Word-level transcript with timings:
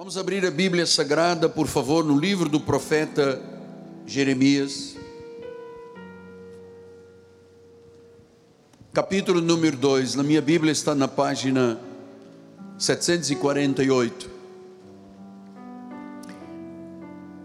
Vamos 0.00 0.16
abrir 0.16 0.46
a 0.46 0.50
Bíblia 0.50 0.86
Sagrada, 0.86 1.46
por 1.46 1.66
favor, 1.66 2.02
no 2.02 2.18
livro 2.18 2.48
do 2.48 2.58
profeta 2.58 3.38
Jeremias, 4.06 4.96
capítulo 8.94 9.42
número 9.42 9.76
2. 9.76 10.14
Na 10.14 10.22
minha 10.22 10.40
Bíblia 10.40 10.72
está 10.72 10.94
na 10.94 11.06
página 11.06 11.78
748. 12.78 14.30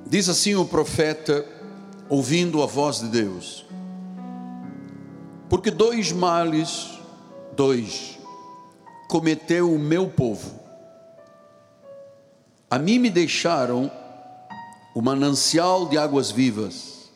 Diz 0.08 0.30
assim 0.30 0.56
o 0.56 0.64
profeta, 0.64 1.46
ouvindo 2.08 2.64
a 2.64 2.66
voz 2.66 3.02
de 3.02 3.10
Deus: 3.10 3.66
Porque 5.50 5.70
dois 5.70 6.14
males, 6.14 6.88
dois, 7.54 8.18
cometeu 9.10 9.74
o 9.74 9.78
meu 9.78 10.08
povo 10.08 10.65
a 12.70 12.80
mim 12.80 13.00
me 13.00 13.10
deixaram 13.10 13.92
o 14.94 15.02
manancial 15.02 15.88
de 15.88 15.98
águas 15.98 16.32
vivas 16.32 17.10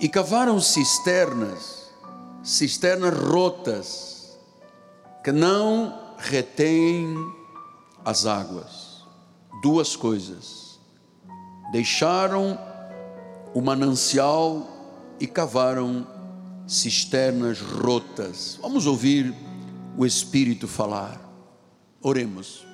e 0.00 0.08
cavaram 0.08 0.60
cisternas, 0.60 1.90
cisternas 2.42 3.14
rotas, 3.14 4.38
que 5.22 5.32
não 5.32 6.14
retêm 6.18 7.14
as 8.04 8.26
águas. 8.26 9.02
Duas 9.62 9.96
coisas: 9.96 10.78
deixaram 11.72 12.58
o 13.54 13.60
manancial 13.60 14.66
e 15.20 15.26
cavaram 15.26 16.06
cisternas 16.66 17.60
rotas. 17.60 18.58
Vamos 18.60 18.86
ouvir 18.86 19.34
o 19.96 20.04
Espírito 20.04 20.66
falar. 20.66 21.20
Oremos. 22.02 22.73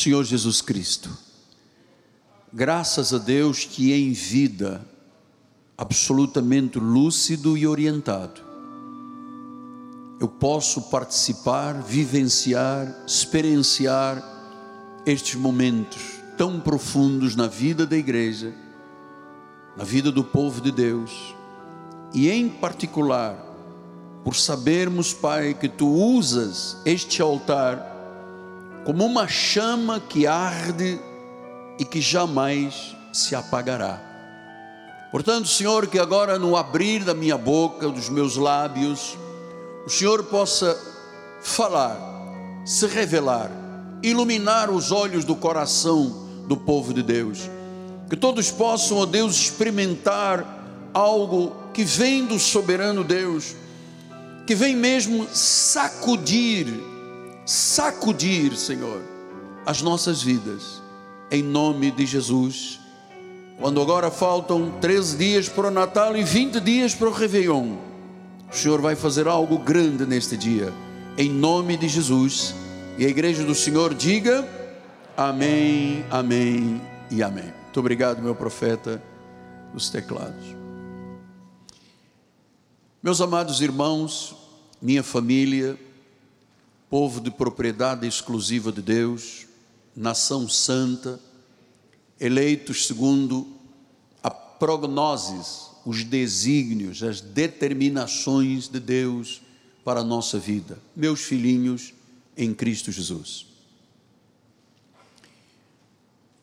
Senhor 0.00 0.24
Jesus 0.24 0.62
Cristo, 0.62 1.10
graças 2.50 3.12
a 3.12 3.18
Deus 3.18 3.66
que 3.66 3.92
em 3.92 4.12
vida, 4.12 4.80
absolutamente 5.76 6.78
lúcido 6.78 7.54
e 7.54 7.66
orientado, 7.66 8.40
eu 10.18 10.26
posso 10.26 10.80
participar, 10.88 11.82
vivenciar, 11.82 13.04
experienciar 13.06 14.24
estes 15.04 15.34
momentos 15.34 16.00
tão 16.38 16.58
profundos 16.58 17.36
na 17.36 17.46
vida 17.46 17.84
da 17.84 17.98
igreja, 17.98 18.54
na 19.76 19.84
vida 19.84 20.10
do 20.10 20.24
povo 20.24 20.62
de 20.62 20.72
Deus, 20.72 21.34
e 22.14 22.30
em 22.30 22.48
particular, 22.48 23.36
por 24.24 24.34
sabermos, 24.34 25.12
Pai, 25.12 25.52
que 25.52 25.68
tu 25.68 25.86
usas 25.86 26.78
este 26.86 27.20
altar 27.20 27.89
como 28.84 29.04
uma 29.04 29.28
chama 29.28 30.00
que 30.00 30.26
arde 30.26 30.98
e 31.78 31.84
que 31.84 32.00
jamais 32.00 32.96
se 33.12 33.34
apagará. 33.34 34.00
Portanto, 35.10 35.48
Senhor, 35.48 35.86
que 35.86 35.98
agora 35.98 36.38
no 36.38 36.56
abrir 36.56 37.04
da 37.04 37.14
minha 37.14 37.36
boca, 37.36 37.88
dos 37.88 38.08
meus 38.08 38.36
lábios, 38.36 39.18
o 39.84 39.90
Senhor 39.90 40.24
possa 40.24 40.78
falar, 41.42 41.98
se 42.64 42.86
revelar, 42.86 43.50
iluminar 44.02 44.70
os 44.70 44.92
olhos 44.92 45.24
do 45.24 45.34
coração 45.34 46.28
do 46.46 46.56
povo 46.56 46.94
de 46.94 47.02
Deus. 47.02 47.50
Que 48.08 48.16
todos 48.16 48.50
possam, 48.50 48.98
ó 48.98 49.06
Deus, 49.06 49.36
experimentar 49.36 50.90
algo 50.94 51.52
que 51.72 51.84
vem 51.84 52.24
do 52.24 52.38
soberano 52.38 53.02
Deus, 53.02 53.54
que 54.46 54.54
vem 54.54 54.76
mesmo 54.76 55.26
sacudir 55.32 56.89
sacudir, 57.50 58.56
Senhor, 58.56 59.02
as 59.66 59.82
nossas 59.82 60.22
vidas, 60.22 60.80
em 61.32 61.42
nome 61.42 61.90
de 61.90 62.06
Jesus. 62.06 62.78
Quando 63.58 63.82
agora 63.82 64.08
faltam 64.08 64.70
13 64.80 65.16
dias 65.16 65.48
para 65.48 65.66
o 65.66 65.70
Natal 65.70 66.16
e 66.16 66.22
20 66.22 66.60
dias 66.60 66.94
para 66.94 67.08
o 67.08 67.12
Réveillon, 67.12 67.76
o 68.48 68.54
Senhor 68.54 68.80
vai 68.80 68.94
fazer 68.94 69.26
algo 69.26 69.58
grande 69.58 70.06
neste 70.06 70.36
dia, 70.36 70.72
em 71.18 71.28
nome 71.28 71.76
de 71.76 71.88
Jesus. 71.88 72.54
E 72.96 73.04
a 73.04 73.08
igreja 73.08 73.42
do 73.42 73.54
Senhor 73.54 73.94
diga: 73.94 74.48
Amém, 75.16 76.04
Amém 76.08 76.80
e 77.10 77.20
Amém. 77.20 77.52
Muito 77.64 77.80
obrigado, 77.80 78.22
meu 78.22 78.36
profeta 78.36 79.02
dos 79.74 79.90
teclados. 79.90 80.54
Meus 83.02 83.20
amados 83.20 83.60
irmãos, 83.60 84.36
minha 84.80 85.02
família, 85.02 85.76
povo 86.90 87.20
de 87.20 87.30
propriedade 87.30 88.04
exclusiva 88.04 88.72
de 88.72 88.82
Deus, 88.82 89.46
nação 89.94 90.48
santa, 90.48 91.20
eleitos 92.18 92.88
segundo 92.88 93.46
a 94.20 94.28
prognoses, 94.28 95.70
os 95.86 96.02
desígnios, 96.02 97.00
as 97.04 97.20
determinações 97.20 98.68
de 98.68 98.80
Deus 98.80 99.40
para 99.84 100.00
a 100.00 100.04
nossa 100.04 100.36
vida, 100.36 100.78
meus 100.96 101.20
filhinhos 101.20 101.94
em 102.36 102.52
Cristo 102.52 102.90
Jesus. 102.90 103.46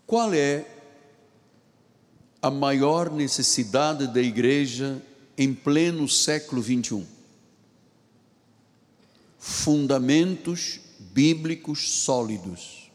Qual 0.08 0.34
é 0.34 0.66
a 2.42 2.50
maior 2.50 3.12
necessidade 3.12 4.08
da 4.08 4.22
igreja 4.22 5.04
em 5.38 5.54
pleno 5.54 6.08
século 6.08 6.62
21? 6.62 7.17
Fundamentos 9.38 10.80
bíblicos 11.00 11.90
sólidos, 12.04 12.92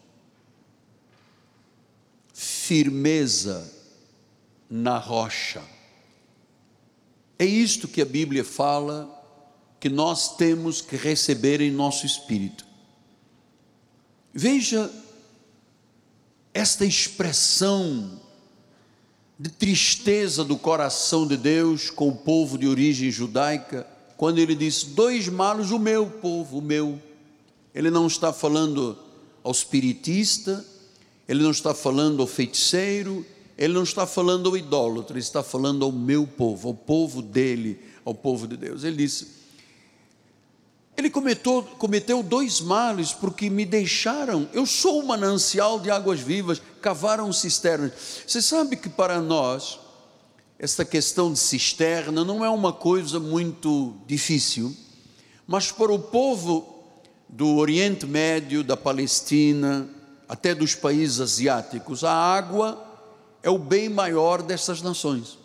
firmeza 2.32 3.70
na 4.68 4.98
rocha. 4.98 5.62
É 7.38 7.44
isto 7.44 7.88
que 7.88 8.00
a 8.00 8.06
Bíblia 8.06 8.44
fala 8.44 9.18
que 9.80 9.88
nós 9.88 10.36
temos 10.36 10.80
que 10.80 10.96
receber 10.96 11.60
em 11.60 11.70
nosso 11.70 12.06
espírito. 12.06 12.64
Veja 14.32 14.90
esta 16.54 16.84
expressão 16.84 18.20
de 19.38 19.50
tristeza 19.50 20.44
do 20.44 20.56
coração 20.56 21.26
de 21.26 21.36
Deus 21.36 21.90
com 21.90 22.08
o 22.08 22.16
povo 22.16 22.56
de 22.56 22.68
origem 22.68 23.10
judaica 23.10 23.86
quando 24.22 24.38
ele 24.38 24.54
diz: 24.54 24.84
Dois 24.84 25.28
malos, 25.28 25.72
o 25.72 25.80
meu 25.80 26.06
povo, 26.06 26.58
o 26.58 26.62
meu. 26.62 26.96
Ele 27.74 27.90
não 27.90 28.06
está 28.06 28.32
falando 28.32 28.96
ao 29.42 29.50
espiritista, 29.50 30.64
ele 31.26 31.42
não 31.42 31.50
está 31.50 31.74
falando 31.74 32.22
ao 32.22 32.28
feiticeiro, 32.28 33.26
ele 33.58 33.74
não 33.74 33.82
está 33.82 34.06
falando 34.06 34.48
ao 34.48 34.56
idólatra, 34.56 35.14
ele 35.14 35.24
está 35.24 35.42
falando 35.42 35.84
ao 35.84 35.90
meu 35.90 36.24
povo, 36.24 36.68
ao 36.68 36.74
povo 36.74 37.20
dele, 37.20 37.80
ao 38.04 38.14
povo 38.14 38.46
de 38.46 38.56
Deus. 38.56 38.84
Ele 38.84 38.98
disse: 38.98 39.26
Ele 40.96 41.10
cometeu, 41.10 41.64
cometeu 41.76 42.22
dois 42.22 42.60
males 42.60 43.12
porque 43.12 43.50
me 43.50 43.64
deixaram. 43.66 44.48
Eu 44.52 44.66
sou 44.66 45.00
o 45.00 45.08
manancial 45.08 45.80
de 45.80 45.90
águas 45.90 46.20
vivas, 46.20 46.62
cavaram 46.80 47.32
cisternas. 47.32 47.92
Você 48.24 48.40
sabe 48.40 48.76
que 48.76 48.88
para 48.88 49.20
nós, 49.20 49.80
esta 50.62 50.84
questão 50.84 51.32
de 51.32 51.40
cisterna 51.40 52.24
não 52.24 52.44
é 52.44 52.48
uma 52.48 52.72
coisa 52.72 53.18
muito 53.18 53.96
difícil, 54.06 54.72
mas 55.44 55.72
para 55.72 55.92
o 55.92 55.98
povo 55.98 56.84
do 57.28 57.56
Oriente 57.56 58.06
Médio, 58.06 58.62
da 58.62 58.76
Palestina, 58.76 59.90
até 60.28 60.54
dos 60.54 60.76
países 60.76 61.20
asiáticos, 61.20 62.04
a 62.04 62.12
água 62.12 62.80
é 63.42 63.50
o 63.50 63.58
bem 63.58 63.88
maior 63.88 64.40
dessas 64.40 64.80
nações. 64.80 65.36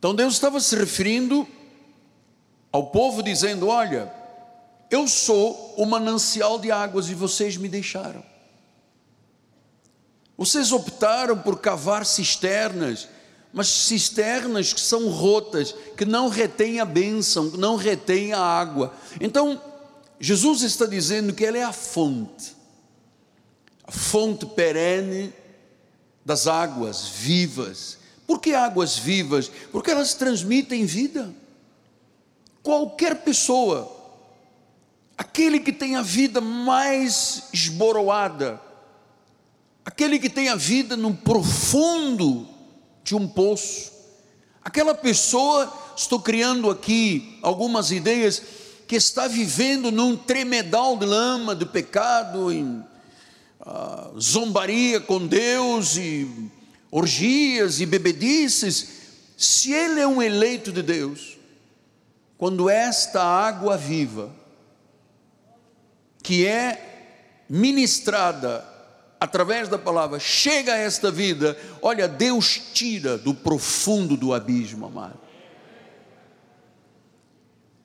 Então 0.00 0.16
Deus 0.16 0.34
estava 0.34 0.58
se 0.58 0.74
referindo 0.74 1.46
ao 2.72 2.88
povo 2.88 3.22
dizendo: 3.22 3.68
Olha, 3.68 4.12
eu 4.90 5.06
sou 5.06 5.74
o 5.76 5.86
manancial 5.86 6.58
de 6.58 6.72
águas 6.72 7.08
e 7.08 7.14
vocês 7.14 7.56
me 7.56 7.68
deixaram. 7.68 8.31
Vocês 10.44 10.72
optaram 10.72 11.38
por 11.38 11.60
cavar 11.60 12.04
cisternas, 12.04 13.08
mas 13.52 13.68
cisternas 13.68 14.72
que 14.72 14.80
são 14.80 15.08
rotas, 15.08 15.72
que 15.96 16.04
não 16.04 16.28
retêm 16.28 16.80
a 16.80 16.84
bênção, 16.84 17.48
que 17.48 17.56
não 17.56 17.76
retêm 17.76 18.32
a 18.32 18.40
água. 18.40 18.92
Então, 19.20 19.62
Jesus 20.18 20.62
está 20.62 20.84
dizendo 20.84 21.32
que 21.32 21.44
Ele 21.44 21.58
é 21.58 21.62
a 21.62 21.72
fonte, 21.72 22.56
a 23.84 23.92
fonte 23.92 24.44
perene 24.44 25.32
das 26.24 26.48
águas 26.48 27.06
vivas. 27.06 27.98
Por 28.26 28.40
que 28.40 28.52
águas 28.52 28.98
vivas? 28.98 29.48
Porque 29.70 29.92
elas 29.92 30.12
transmitem 30.12 30.84
vida. 30.86 31.32
Qualquer 32.64 33.22
pessoa, 33.22 33.88
aquele 35.16 35.60
que 35.60 35.72
tem 35.72 35.94
a 35.94 36.02
vida 36.02 36.40
mais 36.40 37.44
esboroada, 37.52 38.60
aquele 39.84 40.18
que 40.18 40.30
tem 40.30 40.48
a 40.48 40.56
vida 40.56 40.96
no 40.96 41.14
profundo 41.14 42.48
de 43.02 43.14
um 43.14 43.26
poço, 43.26 43.92
aquela 44.62 44.94
pessoa 44.94 45.72
estou 45.96 46.20
criando 46.20 46.70
aqui 46.70 47.38
algumas 47.42 47.90
ideias 47.90 48.42
que 48.86 48.96
está 48.96 49.26
vivendo 49.26 49.90
num 49.90 50.16
tremedal 50.16 50.96
de 50.96 51.06
lama 51.06 51.54
de 51.56 51.66
pecado, 51.66 52.52
em 52.52 52.84
uh, 53.60 54.20
zombaria 54.20 55.00
com 55.00 55.26
Deus 55.26 55.96
e 55.96 56.50
orgias 56.90 57.80
e 57.80 57.86
bebedices, 57.86 59.00
se 59.36 59.72
ele 59.72 60.00
é 60.00 60.06
um 60.06 60.22
eleito 60.22 60.70
de 60.70 60.82
Deus, 60.82 61.38
quando 62.36 62.68
esta 62.68 63.22
água 63.22 63.76
viva, 63.76 64.30
que 66.22 66.46
é 66.46 67.44
ministrada 67.48 68.71
através 69.22 69.68
da 69.68 69.78
palavra, 69.78 70.18
chega 70.18 70.74
a 70.74 70.76
esta 70.76 71.08
vida, 71.08 71.56
olha, 71.80 72.08
Deus 72.08 72.60
tira 72.74 73.16
do 73.16 73.32
profundo 73.32 74.16
do 74.16 74.34
abismo, 74.34 74.86
amado. 74.86 75.16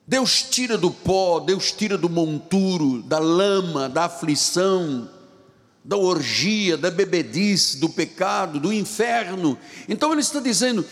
Deus 0.04 0.42
tira 0.42 0.76
do 0.76 0.90
pó, 0.90 1.38
Deus 1.38 1.70
tira 1.70 1.96
do 1.96 2.08
monturo, 2.08 3.02
da 3.02 3.20
lama, 3.20 3.88
da 3.88 4.06
aflição, 4.06 5.08
da 5.84 5.96
orgia, 5.96 6.76
da 6.76 6.90
bebedice, 6.90 7.78
do 7.78 7.88
pecado, 7.88 8.58
do 8.58 8.72
inferno. 8.72 9.56
Então 9.88 10.10
ele 10.10 10.22
está 10.22 10.40
dizendo: 10.40 10.84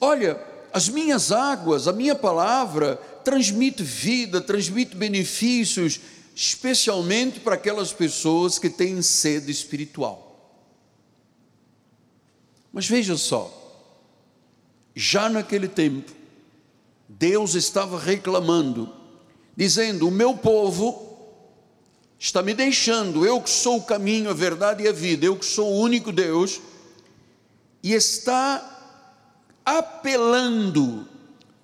olha, 0.00 0.40
as 0.72 0.88
minhas 0.88 1.30
águas, 1.30 1.86
a 1.86 1.92
minha 1.92 2.14
palavra 2.14 2.96
transmite 3.22 3.82
vida, 3.82 4.40
transmite 4.40 4.96
benefícios, 4.96 6.00
especialmente 6.34 7.38
para 7.40 7.54
aquelas 7.54 7.92
pessoas 7.92 8.58
que 8.58 8.68
têm 8.68 9.00
sede 9.02 9.50
espiritual. 9.50 10.32
Mas 12.72 12.88
veja 12.88 13.16
só, 13.16 13.52
já 14.94 15.28
naquele 15.28 15.68
tempo, 15.68 16.12
Deus 17.08 17.54
estava 17.54 17.98
reclamando, 17.98 18.92
dizendo: 19.56 20.08
O 20.08 20.10
meu 20.10 20.36
povo 20.36 21.16
está 22.18 22.42
me 22.42 22.52
deixando, 22.52 23.24
eu 23.24 23.40
que 23.40 23.50
sou 23.50 23.78
o 23.78 23.84
caminho, 23.84 24.30
a 24.30 24.34
verdade 24.34 24.82
e 24.82 24.88
a 24.88 24.92
vida, 24.92 25.26
eu 25.26 25.36
que 25.36 25.44
sou 25.44 25.72
o 25.72 25.78
único 25.78 26.10
Deus, 26.10 26.60
e 27.80 27.92
está 27.92 28.70
apelando 29.64 31.13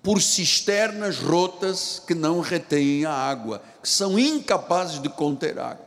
por 0.03 0.21
cisternas 0.21 1.19
rotas 1.19 2.03
que 2.07 2.15
não 2.15 2.41
retêm 2.41 3.05
a 3.05 3.13
água, 3.13 3.63
que 3.83 3.89
são 3.89 4.19
incapazes 4.19 5.01
de 5.01 5.09
conter 5.09 5.59
água. 5.59 5.87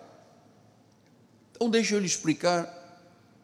Então, 1.56 1.70
deixa 1.70 1.96
eu 1.96 2.00
lhe 2.00 2.06
explicar 2.06 2.82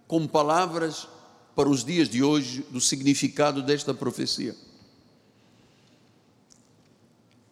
com 0.08 0.28
palavras 0.28 1.08
para 1.56 1.70
os 1.70 1.84
dias 1.84 2.08
de 2.08 2.24
hoje 2.24 2.66
do 2.70 2.80
significado 2.80 3.62
desta 3.64 3.94
profecia. 3.94 4.56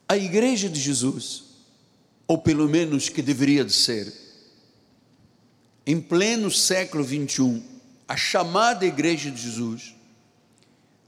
A 0.07 0.15
igreja 0.15 0.69
de 0.69 0.79
Jesus, 0.79 1.43
ou 2.27 2.37
pelo 2.37 2.69
menos 2.69 3.09
que 3.09 3.21
deveria 3.21 3.65
de 3.65 3.73
ser, 3.73 4.13
em 5.85 5.99
pleno 5.99 6.51
século 6.51 7.03
21, 7.03 7.63
a 8.07 8.15
chamada 8.15 8.85
igreja 8.85 9.31
de 9.31 9.41
Jesus, 9.41 9.95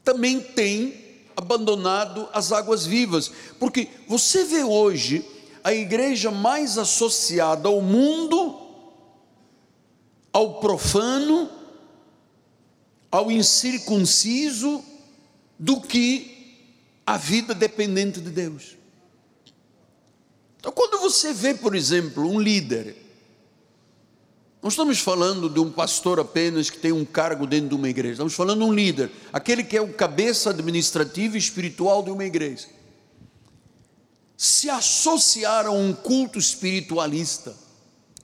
também 0.04 0.40
tem 0.40 1.09
abandonado 1.40 2.30
as 2.32 2.52
águas 2.52 2.86
vivas, 2.86 3.32
porque 3.60 3.88
você 4.08 4.44
vê 4.44 4.64
hoje 4.64 5.26
a 5.64 5.74
igreja 5.74 6.32
mais 6.32 6.78
associada 6.78 7.68
ao 7.68 7.82
mundo, 7.82 8.60
ao 10.32 10.60
profano, 10.60 11.50
ao 13.12 13.32
incircunciso, 13.32 14.84
do 15.58 15.82
que 15.82 16.56
a 17.06 17.18
vida 17.18 17.54
dependente 17.54 18.22
de 18.22 18.30
Deus. 18.30 18.78
Então, 20.60 20.72
quando 20.72 21.00
você 21.00 21.34
vê, 21.34 21.54
por 21.54 21.76
exemplo, 21.76 22.24
um 22.24 22.40
líder, 22.40 22.96
não 24.62 24.68
estamos 24.68 25.00
falando 25.00 25.50
de 25.50 25.60
um 25.60 25.72
pastor 25.72 26.20
apenas 26.20 26.70
que 26.70 26.78
tem 26.78 26.92
um 26.92 27.06
cargo 27.06 27.48
dentro 27.48 27.70
de 27.70 27.76
uma 27.76 27.88
igreja, 27.88 28.14
estamos 28.14 28.34
falando 28.34 28.60
de 28.60 28.66
um 28.66 28.74
líder, 28.74 29.10
aquele 29.32 29.64
que 29.64 29.78
é 29.78 29.82
o 29.82 29.94
cabeça 29.94 30.50
administrativa 30.50 31.36
e 31.36 31.40
espiritual 31.40 32.04
de 32.04 32.12
uma 32.12 32.26
igreja. 32.26 32.68
Se 34.36 34.70
associar 34.70 35.66
a 35.66 35.72
um 35.72 35.94
culto 35.94 36.38
espiritualista, 36.38 37.56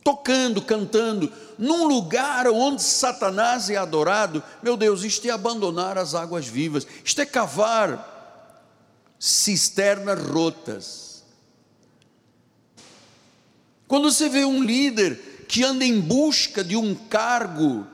tocando, 0.04 0.62
cantando, 0.62 1.32
num 1.58 1.88
lugar 1.88 2.48
onde 2.48 2.84
Satanás 2.84 3.70
é 3.70 3.78
adorado, 3.78 4.44
meu 4.62 4.76
Deus, 4.76 5.04
isto 5.04 5.26
é 5.28 5.32
abandonar 5.32 5.98
as 5.98 6.14
águas 6.14 6.46
vivas, 6.46 6.86
isto 7.04 7.22
é 7.22 7.26
cavar 7.26 8.14
cisternas 9.18 10.22
rotas. 10.22 11.24
Quando 13.88 14.12
você 14.12 14.28
vê 14.28 14.44
um 14.44 14.62
líder 14.62 15.35
que 15.48 15.64
anda 15.64 15.86
em 15.86 16.00
busca 16.00 16.64
de 16.64 16.76
um 16.76 16.94
cargo 16.96 17.86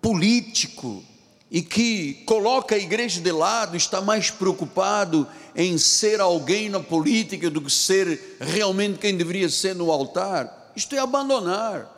político 0.00 1.04
e 1.50 1.60
que 1.60 2.14
coloca 2.24 2.74
a 2.74 2.78
igreja 2.78 3.20
de 3.20 3.30
lado, 3.30 3.76
está 3.76 4.00
mais 4.00 4.30
preocupado 4.30 5.28
em 5.54 5.76
ser 5.76 6.20
alguém 6.20 6.68
na 6.68 6.80
política 6.80 7.50
do 7.50 7.60
que 7.60 7.70
ser 7.70 8.38
realmente 8.40 8.98
quem 8.98 9.16
deveria 9.16 9.48
ser 9.48 9.74
no 9.74 9.92
altar, 9.92 10.72
isto 10.74 10.94
é 10.94 10.98
abandonar 10.98 11.90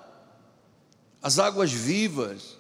as 1.23 1.39
águas 1.39 1.73
vivas. 1.73 2.57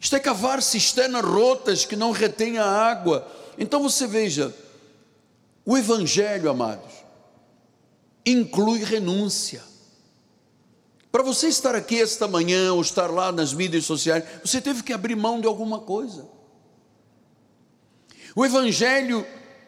Isto 0.00 0.16
é 0.16 0.20
cavar 0.20 0.62
cisternas 0.62 1.22
rotas 1.22 1.84
que 1.84 1.94
não 1.94 2.10
retêm 2.10 2.58
a 2.58 2.64
água. 2.64 3.30
Então 3.58 3.82
você 3.82 4.06
veja, 4.06 4.54
o 5.64 5.76
Evangelho, 5.76 6.50
amados, 6.50 7.01
inclui 8.24 8.84
renúncia. 8.84 9.62
Para 11.10 11.22
você 11.22 11.48
estar 11.48 11.74
aqui 11.74 12.00
esta 12.00 12.26
manhã 12.26 12.72
ou 12.72 12.80
estar 12.80 13.10
lá 13.10 13.30
nas 13.30 13.52
mídias 13.52 13.84
sociais, 13.84 14.24
você 14.42 14.60
teve 14.60 14.82
que 14.82 14.92
abrir 14.92 15.14
mão 15.14 15.40
de 15.40 15.46
alguma 15.46 15.80
coisa. 15.80 16.26
O 18.34 18.46
Evangelho 18.46 19.26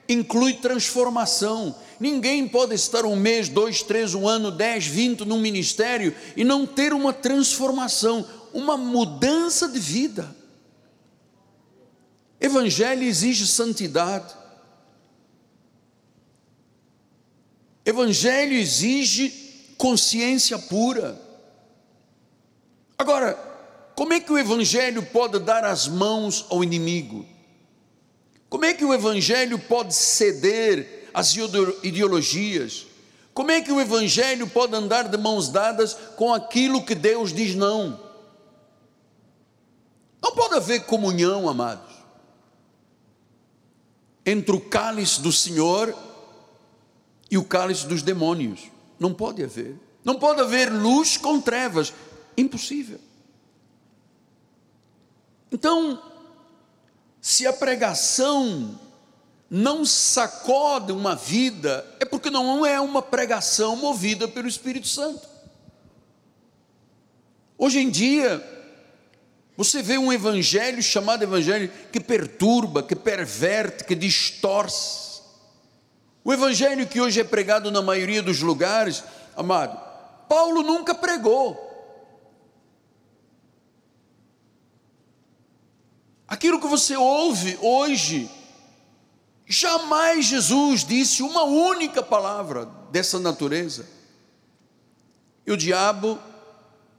inclui 0.09 0.55
transformação. 0.55 1.75
Ninguém 2.01 2.49
pode 2.49 2.75
estar 2.75 3.05
um 3.05 3.15
mês, 3.15 3.49
dois, 3.49 3.83
três, 3.83 4.15
um 4.15 4.27
ano, 4.27 4.51
dez, 4.51 4.87
vinte 4.87 5.25
num 5.25 5.39
ministério 5.39 6.15
e 6.35 6.45
não 6.45 6.67
ter 6.67 6.95
uma 6.95 7.13
transformação, 7.13 8.27
uma 8.53 8.77
mudança 8.77 9.69
de 9.69 9.79
vida. 9.79 10.35
Evangelho 12.41 13.03
exige 13.03 13.47
santidade. 13.47 14.35
Evangelho 17.85 18.55
exige 18.55 19.75
consciência 19.77 20.59
pura. 20.59 21.21
Agora, 22.97 23.35
como 23.95 24.13
é 24.13 24.21
que 24.21 24.33
o 24.33 24.39
Evangelho 24.39 25.03
pode 25.03 25.39
dar 25.39 25.65
as 25.65 25.87
mãos 25.87 26.47
ao 26.49 26.65
inimigo? 26.65 27.27
Como 28.49 28.65
é 28.65 28.73
que 28.73 28.85
o 28.85 28.95
Evangelho 28.95 29.59
pode 29.59 29.95
ceder 29.95 31.11
às 31.13 31.35
ideologias? 31.83 32.87
Como 33.35 33.51
é 33.51 33.61
que 33.61 33.73
o 33.73 33.81
Evangelho 33.81 34.47
pode 34.47 34.75
andar 34.75 35.09
de 35.09 35.19
mãos 35.19 35.49
dadas 35.49 35.95
com 36.17 36.33
aquilo 36.33 36.85
que 36.85 36.95
Deus 36.95 37.33
diz 37.33 37.55
não? 37.55 38.01
Não 40.23 40.33
pode 40.33 40.55
haver 40.55 40.85
comunhão, 40.87 41.49
amados, 41.49 41.93
entre 44.25 44.57
o 44.57 44.61
cálice 44.61 45.21
do 45.21 45.31
Senhor 45.31 45.95
e 47.31 47.39
o 47.39 47.45
cálice 47.45 47.87
dos 47.87 48.03
demônios. 48.03 48.71
Não 48.99 49.13
pode 49.13 49.43
haver. 49.43 49.77
Não 50.05 50.19
pode 50.19 50.41
haver 50.41 50.73
luz 50.73 51.17
com 51.17 51.41
trevas. 51.41 51.93
Impossível. 52.37 53.01
Então, 55.51 56.03
se 57.21 57.47
a 57.47 57.53
pregação 57.53 58.79
não 59.49 59.85
sacode 59.85 60.91
uma 60.91 61.15
vida, 61.15 61.87
é 62.01 62.05
porque 62.05 62.29
não 62.29 62.67
é 62.67 62.81
uma 62.81 63.01
pregação 63.01 63.77
movida 63.77 64.27
pelo 64.27 64.49
Espírito 64.49 64.89
Santo. 64.89 65.29
Hoje 67.57 67.79
em 67.79 67.89
dia, 67.89 68.43
você 69.57 69.81
vê 69.81 69.97
um 69.97 70.13
evangelho 70.13 70.83
chamado 70.83 71.23
evangelho 71.23 71.71
que 71.93 72.01
perturba, 72.01 72.83
que 72.83 72.97
perverte, 72.97 73.85
que 73.85 73.95
distorce. 73.95 75.04
O 76.25 76.33
evangelho 76.33 76.89
que 76.89 77.01
hoje 77.01 77.21
é 77.21 77.25
pregado 77.25 77.71
na 77.71 77.83
maioria 77.83 78.23
dos 78.23 78.41
lugares, 78.41 79.05
amado, 79.37 79.79
Paulo 80.27 80.63
nunca 80.63 80.95
pregou. 80.95 81.61
Aquilo 86.27 86.59
que 86.59 86.67
você 86.67 86.97
ouve 86.97 87.59
hoje, 87.61 88.31
jamais 89.47 90.25
Jesus 90.25 90.83
disse 90.83 91.23
uma 91.23 91.45
única 91.45 92.03
palavra 92.03 92.65
dessa 92.91 93.21
natureza. 93.21 93.87
E 95.47 95.53
o 95.53 95.57
diabo 95.57 96.19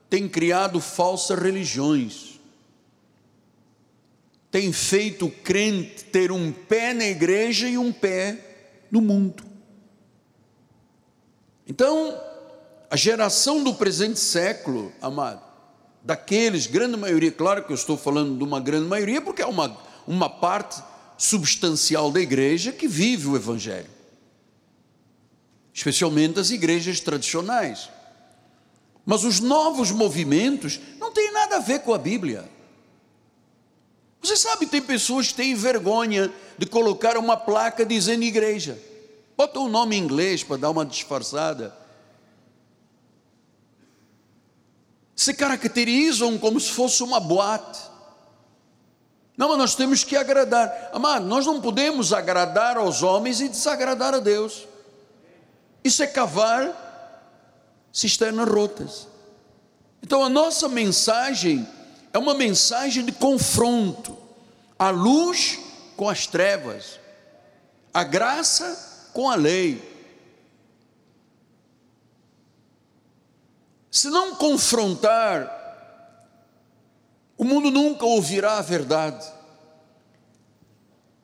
tem 0.07 0.29
criado 0.29 0.79
falsas 0.79 1.39
religiões 1.39 2.35
tem 4.55 4.71
feito 4.71 5.25
o 5.25 5.31
crente 5.31 6.05
ter 6.05 6.31
um 6.31 6.49
pé 6.49 6.93
na 6.93 7.03
igreja 7.03 7.67
e 7.67 7.77
um 7.77 7.91
pé 7.91 8.44
no 8.91 9.01
mundo. 9.01 9.43
Então, 11.67 12.19
a 12.89 12.95
geração 12.95 13.63
do 13.63 13.73
presente 13.73 14.19
século, 14.19 14.91
amado, 15.01 15.41
daqueles, 16.03 16.67
grande 16.67 16.95
maioria, 16.95 17.31
claro 17.31 17.63
que 17.63 17.71
eu 17.71 17.75
estou 17.75 17.97
falando 17.97 18.37
de 18.37 18.43
uma 18.43 18.59
grande 18.59 18.87
maioria, 18.87 19.21
porque 19.21 19.41
é 19.41 19.45
uma, 19.45 19.75
uma 20.05 20.29
parte 20.29 20.81
substancial 21.17 22.11
da 22.11 22.21
igreja 22.21 22.71
que 22.71 22.87
vive 22.87 23.27
o 23.27 23.35
Evangelho, 23.35 23.89
especialmente 25.73 26.39
as 26.39 26.51
igrejas 26.51 26.99
tradicionais. 26.99 27.89
Mas 29.05 29.23
os 29.23 29.39
novos 29.39 29.91
movimentos 29.91 30.79
não 30.99 31.11
têm 31.11 31.31
nada 31.31 31.57
a 31.57 31.59
ver 31.59 31.79
com 31.79 31.93
a 31.93 31.97
Bíblia. 31.97 32.49
Você 34.25 34.35
sabe, 34.37 34.65
tem 34.65 34.81
pessoas 34.81 35.27
que 35.27 35.35
têm 35.35 35.53
vergonha 35.53 36.33
de 36.57 36.65
colocar 36.65 37.15
uma 37.15 37.37
placa 37.37 37.85
dizendo 37.85 38.23
igreja. 38.23 38.75
Bota 39.37 39.59
um 39.59 39.69
nome 39.69 39.95
em 39.95 39.99
inglês 39.99 40.43
para 40.43 40.57
dar 40.57 40.71
uma 40.71 40.83
disfarçada. 40.83 41.75
Se 45.15 45.31
caracterizam 45.31 46.39
como 46.39 46.59
se 46.59 46.71
fosse 46.71 47.03
uma 47.03 47.19
boate. 47.19 47.79
Não, 49.37 49.49
mas 49.49 49.57
nós 49.59 49.75
temos 49.75 50.03
que 50.03 50.15
agradar. 50.15 50.89
Amado, 50.91 51.27
nós 51.27 51.45
não 51.45 51.61
podemos 51.61 52.11
agradar 52.11 52.77
aos 52.77 53.03
homens 53.03 53.39
e 53.41 53.47
desagradar 53.47 54.15
a 54.15 54.19
Deus. 54.19 54.67
Isso 55.83 56.01
é 56.01 56.07
cavar 56.07 56.73
cisternas 57.93 58.49
rotas. 58.49 59.07
Então 60.01 60.23
a 60.23 60.29
nossa 60.29 60.67
mensagem 60.67 61.67
é 62.15 62.17
uma 62.17 62.33
mensagem 62.33 63.03
de 63.03 63.11
confronto, 63.11 64.17
a 64.79 64.89
luz 64.89 65.59
com 65.97 66.07
as 66.07 66.25
trevas, 66.25 66.97
a 67.93 68.05
graça 68.05 69.09
com 69.11 69.29
a 69.29 69.35
lei. 69.35 69.83
Se 73.91 74.07
não 74.07 74.33
confrontar, 74.35 75.51
o 77.37 77.43
mundo 77.43 77.69
nunca 77.69 78.05
ouvirá 78.05 78.59
a 78.59 78.61
verdade. 78.61 79.29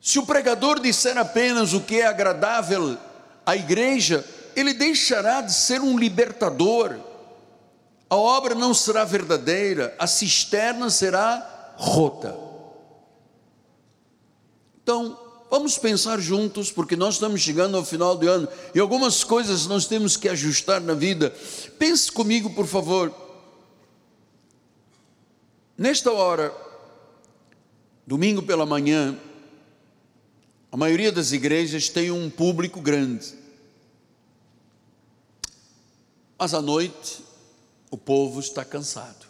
Se 0.01 0.19
o 0.19 0.25
pregador 0.25 0.77
disser 0.77 1.17
apenas 1.17 1.71
o 1.71 1.79
que 1.79 2.01
é 2.01 2.05
agradável 2.05 2.97
à 3.45 3.55
igreja, 3.55 4.25
ele 4.57 4.73
deixará 4.73 5.39
de 5.39 5.53
ser 5.53 5.79
um 5.79 5.97
libertador. 5.97 6.99
A 8.11 8.15
obra 8.17 8.53
não 8.53 8.73
será 8.73 9.05
verdadeira, 9.05 9.95
a 9.97 10.05
cisterna 10.05 10.89
será 10.89 11.73
rota. 11.77 12.37
Então, 14.83 15.17
vamos 15.49 15.77
pensar 15.77 16.19
juntos, 16.19 16.69
porque 16.69 16.97
nós 16.97 17.13
estamos 17.13 17.39
chegando 17.39 17.77
ao 17.77 17.85
final 17.85 18.17
do 18.17 18.29
ano 18.29 18.49
e 18.75 18.81
algumas 18.81 19.23
coisas 19.23 19.65
nós 19.65 19.85
temos 19.85 20.17
que 20.17 20.27
ajustar 20.27 20.81
na 20.81 20.93
vida. 20.93 21.33
Pense 21.79 22.11
comigo, 22.11 22.49
por 22.49 22.67
favor. 22.67 23.15
Nesta 25.77 26.11
hora, 26.11 26.53
domingo 28.05 28.43
pela 28.43 28.65
manhã, 28.65 29.17
a 30.69 30.75
maioria 30.75 31.13
das 31.13 31.31
igrejas 31.31 31.87
tem 31.87 32.11
um 32.11 32.29
público 32.29 32.81
grande. 32.81 33.33
Mas 36.37 36.53
à 36.53 36.61
noite 36.61 37.30
o 37.91 37.97
povo 37.97 38.39
está 38.39 38.63
cansado. 38.63 39.27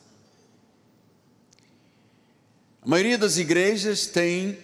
A 2.84 2.88
maioria 2.88 3.18
das 3.18 3.38
igrejas 3.38 4.06
tem 4.06 4.58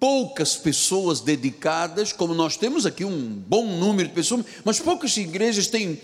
poucas 0.00 0.56
pessoas 0.56 1.20
dedicadas, 1.20 2.12
como 2.12 2.34
nós 2.34 2.56
temos 2.56 2.86
aqui 2.86 3.04
um 3.04 3.34
bom 3.34 3.66
número 3.78 4.08
de 4.08 4.14
pessoas, 4.14 4.46
mas 4.64 4.80
poucas 4.80 5.16
igrejas 5.16 5.66
têm 5.66 6.00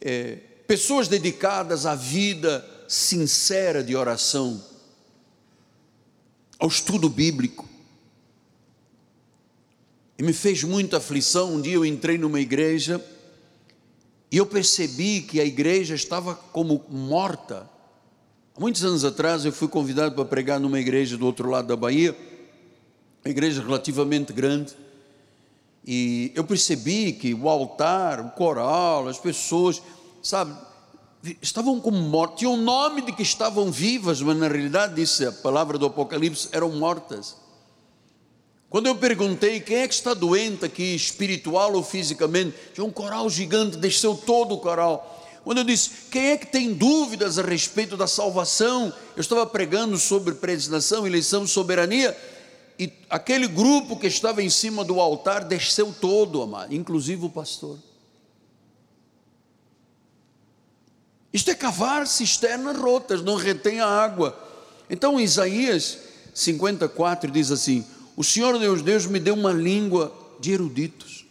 é, 0.00 0.36
pessoas 0.66 1.08
dedicadas 1.08 1.84
à 1.84 1.94
vida 1.94 2.66
sincera 2.88 3.82
de 3.82 3.94
oração, 3.94 4.62
ao 6.58 6.68
estudo 6.68 7.08
bíblico. 7.08 7.68
E 10.18 10.22
me 10.22 10.32
fez 10.32 10.62
muita 10.62 10.98
aflição. 10.98 11.54
Um 11.54 11.60
dia 11.60 11.74
eu 11.74 11.84
entrei 11.84 12.16
numa 12.16 12.38
igreja 12.38 13.04
e 14.32 14.38
eu 14.38 14.46
percebi 14.46 15.20
que 15.20 15.38
a 15.38 15.44
igreja 15.44 15.94
estava 15.94 16.34
como 16.34 16.82
morta. 16.88 17.68
Há 18.56 18.60
muitos 18.60 18.82
anos 18.82 19.04
atrás 19.04 19.44
eu 19.44 19.52
fui 19.52 19.68
convidado 19.68 20.14
para 20.14 20.24
pregar 20.24 20.58
numa 20.58 20.80
igreja 20.80 21.18
do 21.18 21.26
outro 21.26 21.50
lado 21.50 21.68
da 21.68 21.76
Bahia, 21.76 22.16
uma 23.22 23.30
igreja 23.30 23.62
relativamente 23.62 24.32
grande, 24.32 24.74
e 25.86 26.32
eu 26.34 26.44
percebi 26.44 27.12
que 27.12 27.34
o 27.34 27.46
altar, 27.46 28.20
o 28.20 28.30
coral, 28.30 29.06
as 29.06 29.18
pessoas, 29.18 29.82
sabe, 30.22 30.56
estavam 31.42 31.78
como 31.78 31.98
mortas, 31.98 32.38
tinham 32.38 32.54
o 32.54 32.56
nome 32.56 33.02
de 33.02 33.12
que 33.12 33.22
estavam 33.22 33.70
vivas, 33.70 34.22
mas 34.22 34.36
na 34.38 34.48
realidade, 34.48 34.94
disse 34.94 35.26
a 35.26 35.32
palavra 35.32 35.76
do 35.76 35.84
Apocalipse, 35.84 36.48
eram 36.52 36.70
mortas. 36.70 37.36
Quando 38.72 38.86
eu 38.86 38.96
perguntei 38.96 39.60
quem 39.60 39.76
é 39.76 39.86
que 39.86 39.92
está 39.92 40.14
doente 40.14 40.64
aqui, 40.64 40.94
espiritual 40.94 41.74
ou 41.74 41.82
fisicamente, 41.82 42.56
tinha 42.72 42.82
um 42.82 42.90
coral 42.90 43.28
gigante, 43.28 43.76
desceu 43.76 44.14
todo 44.14 44.54
o 44.54 44.58
coral. 44.60 45.22
Quando 45.44 45.58
eu 45.58 45.64
disse, 45.64 45.90
quem 46.10 46.30
é 46.30 46.38
que 46.38 46.46
tem 46.46 46.72
dúvidas 46.72 47.38
a 47.38 47.42
respeito 47.42 47.98
da 47.98 48.06
salvação? 48.06 48.90
Eu 49.14 49.20
estava 49.20 49.44
pregando 49.44 49.98
sobre 49.98 50.32
predestinação, 50.36 51.06
eleição, 51.06 51.46
soberania, 51.46 52.16
e 52.78 52.90
aquele 53.10 53.46
grupo 53.46 53.94
que 53.94 54.06
estava 54.06 54.42
em 54.42 54.48
cima 54.48 54.82
do 54.82 54.98
altar 54.98 55.44
desceu 55.44 55.94
todo, 56.00 56.40
amado, 56.40 56.74
inclusive 56.74 57.26
o 57.26 57.28
pastor. 57.28 57.78
Isto 61.30 61.50
é 61.50 61.54
cavar 61.54 62.06
cisternas 62.06 62.78
rotas, 62.78 63.20
não 63.20 63.36
retém 63.36 63.80
a 63.80 63.86
água. 63.86 64.34
Então 64.88 65.20
Isaías 65.20 65.98
54 66.32 67.30
diz 67.30 67.50
assim: 67.50 67.84
o 68.16 68.22
Senhor 68.22 68.58
Deus, 68.58 68.82
Deus 68.82 69.06
me 69.06 69.18
deu 69.18 69.34
uma 69.34 69.52
língua 69.52 70.12
de 70.38 70.52
eruditos, 70.52 71.24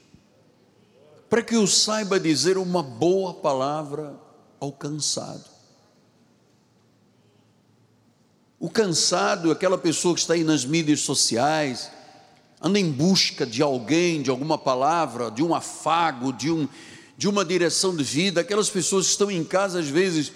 para 1.29 1.41
que 1.41 1.55
eu 1.55 1.67
saiba 1.67 2.19
dizer 2.19 2.57
uma 2.57 2.81
boa 2.81 3.33
palavra 3.33 4.19
ao 4.59 4.71
cansado. 4.71 5.45
O 8.59 8.69
cansado, 8.69 9.49
aquela 9.51 9.77
pessoa 9.77 10.13
que 10.13 10.19
está 10.19 10.33
aí 10.33 10.43
nas 10.43 10.65
mídias 10.65 10.99
sociais, 11.01 11.89
anda 12.61 12.79
em 12.79 12.91
busca 12.91 13.45
de 13.45 13.61
alguém, 13.61 14.21
de 14.21 14.29
alguma 14.29 14.57
palavra, 14.57 15.31
de 15.31 15.41
um 15.41 15.55
afago, 15.55 16.31
de, 16.31 16.51
um, 16.51 16.67
de 17.17 17.27
uma 17.27 17.43
direção 17.43 17.95
de 17.95 18.03
vida, 18.03 18.41
aquelas 18.41 18.69
pessoas 18.69 19.05
que 19.05 19.11
estão 19.11 19.31
em 19.31 19.43
casa 19.43 19.79
às 19.79 19.87
vezes 19.87 20.31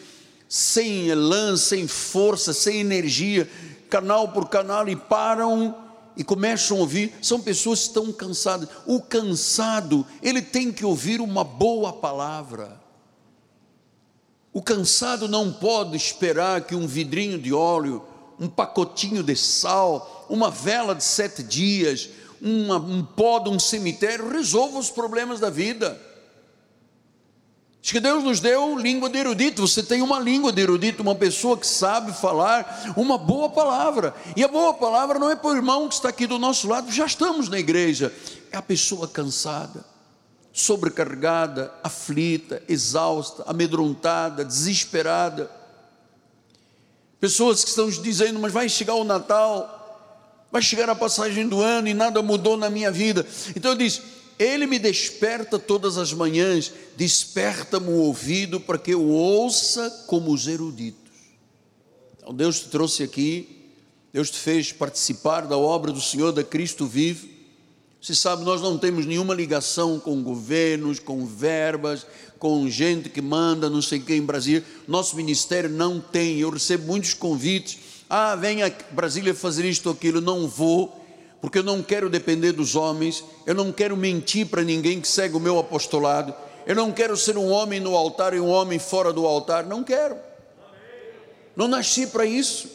sem 0.50 1.08
elan, 1.08 1.56
sem 1.56 1.88
força, 1.88 2.52
sem 2.54 2.80
energia, 2.80 3.50
canal 3.90 4.30
por 4.30 4.50
canal 4.50 4.88
e 4.90 4.96
param 4.96 5.85
e 6.18 6.24
começam 6.24 6.78
a 6.78 6.80
ouvir, 6.82 7.14
são 7.22 7.42
pessoas 7.42 7.82
que 7.82 7.88
estão 7.88 8.12
cansadas. 8.12 8.70
O 8.86 9.02
cansado, 9.02 10.06
ele 10.22 10.42
tem 10.42 10.72
que 10.72 10.86
ouvir 10.86 11.20
uma 11.22 11.44
boa 11.44 11.92
palavra. 11.94 12.80
O 14.54 14.62
cansado 14.62 15.28
não 15.28 15.52
pode 15.52 15.98
esperar 15.98 16.62
que 16.62 16.76
um 16.76 16.88
vidrinho 16.88 17.38
de 17.38 17.54
óleo, 17.54 18.04
um 18.40 18.48
pacotinho 18.48 19.22
de 19.22 19.36
sal, 19.36 20.26
uma 20.30 20.50
vela 20.50 20.96
de 20.96 21.04
sete 21.04 21.44
dias, 21.44 22.10
uma, 22.42 22.78
um 22.78 23.04
pó 23.04 23.40
de 23.40 23.50
um 23.50 23.60
cemitério 23.60 24.30
resolva 24.30 24.80
os 24.80 24.90
problemas 24.90 25.40
da 25.40 25.50
vida. 25.50 26.02
Diz 27.86 27.92
que 27.92 28.00
Deus 28.00 28.24
nos 28.24 28.40
deu 28.40 28.76
língua 28.76 29.08
de 29.08 29.20
erudito. 29.20 29.62
Você 29.62 29.84
tem 29.84 30.02
uma 30.02 30.20
língua 30.20 30.52
de 30.52 30.60
erudito, 30.60 31.04
uma 31.04 31.14
pessoa 31.14 31.56
que 31.56 31.68
sabe 31.68 32.12
falar 32.14 32.96
uma 32.98 33.16
boa 33.16 33.48
palavra. 33.48 34.12
E 34.36 34.44
a 34.44 34.48
boa 34.48 34.74
palavra 34.74 35.20
não 35.20 35.30
é 35.30 35.36
para 35.36 35.52
o 35.52 35.56
irmão 35.56 35.88
que 35.88 35.94
está 35.94 36.10
aqui 36.10 36.26
do 36.26 36.40
nosso 36.40 36.68
lado, 36.68 36.92
já 36.92 37.06
estamos 37.06 37.48
na 37.48 37.60
igreja. 37.60 38.12
É 38.52 38.58
a 38.58 38.62
pessoa 38.64 39.08
cansada, 39.08 39.86
sobrecarregada, 40.52 41.72
aflita, 41.84 42.64
exausta, 42.68 43.44
amedrontada, 43.46 44.44
desesperada. 44.44 45.52
Pessoas 47.20 47.64
que 47.64 47.70
estão 47.70 47.88
dizendo, 47.88 48.40
mas 48.40 48.52
vai 48.52 48.68
chegar 48.68 48.96
o 48.96 49.04
Natal, 49.04 50.48
vai 50.52 50.64
chegar 50.64 50.90
a 50.90 50.96
passagem 50.96 51.48
do 51.48 51.62
ano 51.62 51.88
e 51.88 51.94
nada 51.94 52.20
mudou 52.24 52.58
na 52.58 52.68
minha 52.68 52.90
vida. 52.90 53.24
Então 53.56 53.74
eu 53.74 53.78
disse 53.78 54.15
ele 54.38 54.66
me 54.68 54.78
desperta 54.78 55.58
todas 55.58 55.98
as 55.98 56.12
manhãs, 56.12 56.72
desperta-me 56.98 57.90
o 57.90 57.98
ouvido 57.98 58.60
para 58.60 58.78
que 58.78 58.92
eu 58.92 59.06
ouça 59.06 59.90
como 60.08 60.32
os 60.32 60.48
eruditos. 60.48 61.14
Então 62.18 62.34
Deus 62.34 62.60
te 62.60 62.70
trouxe 62.70 63.04
aqui, 63.04 63.70
Deus 64.12 64.30
te 64.30 64.38
fez 64.38 64.72
participar 64.72 65.42
da 65.42 65.58
obra 65.58 65.92
do 65.92 66.02
Senhor, 66.02 66.32
da 66.32 66.44
Cristo 66.44 66.86
vive. 66.86 67.36
Você 68.02 68.14
sabe, 68.14 68.44
nós 68.44 68.62
não 68.62 68.78
temos 68.78 69.06
nenhuma 69.06 69.34
ligação 69.34 70.00
com 70.00 70.22
governos, 70.22 71.00
com 71.00 71.26
verbas, 71.26 72.06
com 72.38 72.70
gente 72.70 73.10
que 73.10 73.22
manda 73.22 73.70
não 73.70 73.82
sei 73.82 74.00
quem 74.00 74.18
em 74.18 74.26
Brasília. 74.26 74.64
Nosso 74.88 75.16
ministério 75.16 75.70
não 75.70 76.00
tem. 76.00 76.40
Eu 76.40 76.50
recebo 76.50 76.86
muitos 76.86 77.14
convites 77.14 77.80
Ah, 78.10 78.36
venha 78.36 78.72
Brasília 78.92 79.34
fazer 79.34 79.66
isto 79.66 79.88
ou 79.88 79.94
aquilo, 79.94 80.22
não 80.22 80.48
vou, 80.48 81.05
porque 81.46 81.60
eu 81.60 81.64
não 81.64 81.84
quero 81.84 82.10
depender 82.10 82.54
dos 82.54 82.76
homens, 82.76 83.24
eu 83.46 83.54
não 83.54 83.72
quero 83.72 83.96
mentir 83.96 84.48
para 84.48 84.64
ninguém 84.64 85.00
que 85.00 85.08
segue 85.08 85.38
o 85.38 85.40
meu 85.40 85.60
apostolado, 85.60 86.34
eu 86.66 86.74
não 86.74 86.92
quero 86.92 87.16
ser 87.16 87.38
um 87.38 87.52
homem 87.52 87.80
no 87.80 87.96
altar 87.96 88.34
e 88.34 88.40
um 88.40 88.50
homem 88.50 88.80
fora 88.80 89.14
do 89.14 89.28
altar, 89.28 89.64
não 89.64 89.84
quero. 89.84 90.18
Não 91.56 91.68
nasci 91.68 92.08
para 92.08 92.26
isso. 92.26 92.68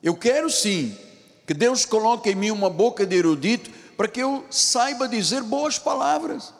Eu 0.00 0.14
quero 0.14 0.48
sim 0.48 0.96
que 1.44 1.52
Deus 1.52 1.84
coloque 1.84 2.30
em 2.30 2.36
mim 2.36 2.52
uma 2.52 2.70
boca 2.70 3.04
de 3.04 3.16
erudito 3.16 3.68
para 3.96 4.06
que 4.06 4.22
eu 4.22 4.44
saiba 4.48 5.08
dizer 5.08 5.42
boas 5.42 5.80
palavras. 5.80 6.54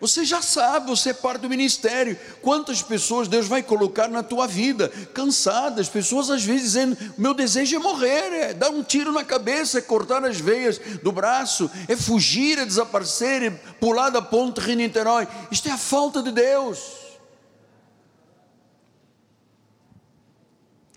Você 0.00 0.24
já 0.24 0.40
sabe, 0.40 0.86
você 0.86 1.10
é 1.10 1.12
parte 1.12 1.42
do 1.42 1.48
ministério. 1.48 2.16
Quantas 2.40 2.82
pessoas 2.82 3.26
Deus 3.26 3.48
vai 3.48 3.62
colocar 3.62 4.06
na 4.08 4.22
tua 4.22 4.46
vida, 4.46 4.88
cansadas, 5.12 5.88
pessoas 5.88 6.30
às 6.30 6.44
vezes 6.44 6.62
dizendo: 6.62 6.96
meu 7.16 7.34
desejo 7.34 7.74
é 7.74 7.78
morrer, 7.80 8.32
é 8.32 8.54
dar 8.54 8.70
um 8.70 8.82
tiro 8.82 9.10
na 9.10 9.24
cabeça, 9.24 9.78
é 9.78 9.82
cortar 9.82 10.24
as 10.24 10.38
veias 10.38 10.78
do 11.02 11.10
braço, 11.10 11.68
é 11.88 11.96
fugir, 11.96 12.58
é 12.58 12.64
desaparecer, 12.64 13.42
é 13.42 13.50
pular 13.50 14.10
da 14.10 14.22
ponte 14.22 14.60
Rio-Niterói. 14.60 15.26
Isto 15.50 15.68
é 15.68 15.72
a 15.72 15.78
falta 15.78 16.22
de 16.22 16.30
Deus. 16.30 16.78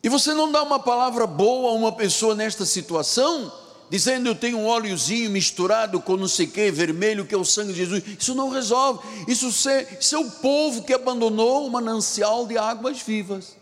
E 0.03 0.09
você 0.09 0.33
não 0.33 0.51
dá 0.51 0.63
uma 0.63 0.79
palavra 0.79 1.27
boa 1.27 1.71
a 1.71 1.73
uma 1.73 1.91
pessoa 1.91 2.33
nesta 2.33 2.65
situação, 2.65 3.51
dizendo 3.91 4.29
eu 4.29 4.35
tenho 4.35 4.57
um 4.57 4.65
óleozinho 4.65 5.29
misturado 5.29 5.99
com 5.99 6.15
não 6.15 6.27
sei 6.29 6.45
o 6.45 6.49
que, 6.49 6.71
vermelho, 6.71 7.25
que 7.25 7.35
é 7.35 7.37
o 7.37 7.43
sangue 7.43 7.73
de 7.73 7.79
Jesus. 7.79 8.01
Isso 8.17 8.33
não 8.33 8.49
resolve. 8.49 9.05
Isso, 9.27 9.69
é 9.69 10.17
o 10.17 10.31
povo 10.31 10.81
que 10.83 10.93
abandonou 10.93 11.67
o 11.67 11.69
manancial 11.69 12.47
de 12.47 12.57
águas 12.57 13.01
vivas. 13.01 13.57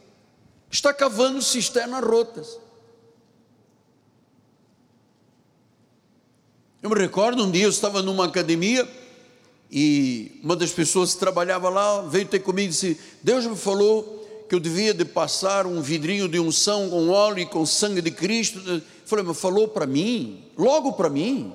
Está 0.69 0.93
cavando 0.93 1.41
cisternas 1.41 2.03
rotas. 2.03 2.59
Eu 6.83 6.91
me 6.91 6.95
recordo 6.95 7.43
um 7.43 7.49
dia 7.49 7.63
eu 7.63 7.69
estava 7.71 8.03
numa 8.03 8.25
academia 8.25 8.87
e 9.71 10.39
uma 10.43 10.55
das 10.55 10.69
pessoas 10.69 11.15
que 11.15 11.19
trabalhava 11.19 11.69
lá 11.69 12.03
veio 12.03 12.27
ter 12.27 12.39
comigo 12.39 12.67
e 12.67 12.69
disse: 12.69 12.99
Deus 13.23 13.47
me 13.47 13.55
falou 13.55 14.45
que 14.47 14.53
eu 14.53 14.59
devia 14.59 14.93
de 14.93 15.05
passar 15.05 15.65
um 15.65 15.81
vidrinho 15.81 16.27
de 16.27 16.39
unção 16.39 16.87
com 16.89 17.09
óleo 17.09 17.39
e 17.39 17.45
com 17.47 17.65
sangue 17.65 18.01
de 18.01 18.11
Cristo. 18.11 18.59
Falei, 19.09 19.25
mas 19.25 19.39
falou 19.39 19.67
para 19.67 19.87
mim, 19.87 20.45
logo 20.55 20.93
para 20.93 21.09
mim. 21.09 21.53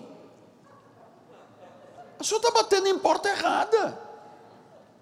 A 2.18 2.24
senhora 2.24 2.48
está 2.48 2.62
batendo 2.62 2.88
em 2.88 2.98
porta 2.98 3.28
errada. 3.28 3.98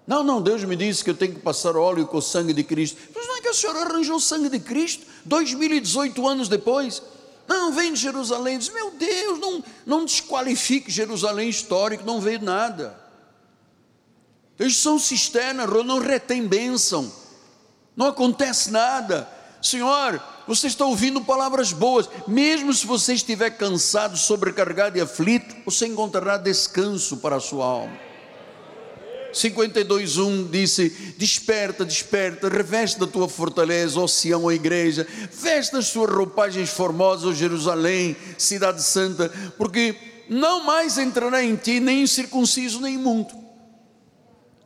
Não, 0.05 0.23
não, 0.23 0.41
Deus 0.41 0.63
me 0.63 0.75
disse 0.75 1.03
que 1.03 1.09
eu 1.09 1.15
tenho 1.15 1.33
que 1.33 1.39
passar 1.39 1.75
óleo 1.75 2.05
com 2.05 2.17
o 2.17 2.21
sangue 2.21 2.53
de 2.53 2.63
Cristo. 2.63 3.01
Mas 3.15 3.25
não 3.25 3.37
é 3.37 3.41
que 3.41 3.47
a 3.47 3.53
senhora 3.53 3.81
arranjou 3.81 4.17
o 4.17 4.21
sangue 4.21 4.49
de 4.49 4.59
Cristo 4.59 5.05
2018 5.25 6.27
anos 6.27 6.47
depois? 6.47 7.01
Não, 7.47 7.71
vem 7.71 7.93
de 7.93 7.99
Jerusalém. 7.99 8.59
Diz, 8.59 8.69
meu 8.69 8.91
Deus, 8.91 9.39
não, 9.39 9.63
não 9.85 10.05
desqualifique 10.05 10.91
Jerusalém 10.91 11.49
histórico, 11.49 12.05
não 12.05 12.21
veio 12.21 12.41
nada. 12.41 13.01
Eles 14.59 14.77
são 14.77 14.99
cisternas, 14.99 15.67
não 15.85 15.99
retém 15.99 16.45
bênção 16.45 17.11
não 17.95 18.07
acontece 18.07 18.71
nada. 18.71 19.27
Senhor, 19.61 20.21
você 20.47 20.67
está 20.67 20.85
ouvindo 20.85 21.21
palavras 21.21 21.71
boas, 21.71 22.09
mesmo 22.27 22.73
se 22.73 22.85
você 22.85 23.13
estiver 23.13 23.51
cansado, 23.51 24.17
sobrecarregado 24.17 24.97
e 24.97 25.01
aflito, 25.01 25.55
você 25.65 25.87
encontrará 25.87 26.37
descanso 26.37 27.17
para 27.17 27.37
a 27.37 27.39
sua 27.39 27.65
alma. 27.65 27.97
52:1 29.33 30.49
disse: 30.49 30.89
Desperta, 31.17 31.83
desperta, 31.83 32.47
reveste 32.47 32.99
da 32.99 33.07
tua 33.07 33.27
fortaleza, 33.27 33.99
ó 33.99 34.07
Sião, 34.07 34.45
ó 34.45 34.51
igreja, 34.51 35.07
veste 35.31 35.75
as 35.75 35.87
suas 35.87 36.11
roupagens 36.11 36.69
formosas, 36.69 37.25
ó 37.25 37.33
Jerusalém, 37.33 38.15
cidade 38.37 38.83
santa, 38.83 39.29
porque 39.57 39.95
não 40.29 40.63
mais 40.63 40.97
entrará 40.97 41.43
em 41.43 41.55
ti 41.55 41.79
nem 41.79 42.05
circunciso 42.05 42.79
nem 42.79 42.95
imundo. 42.95 43.33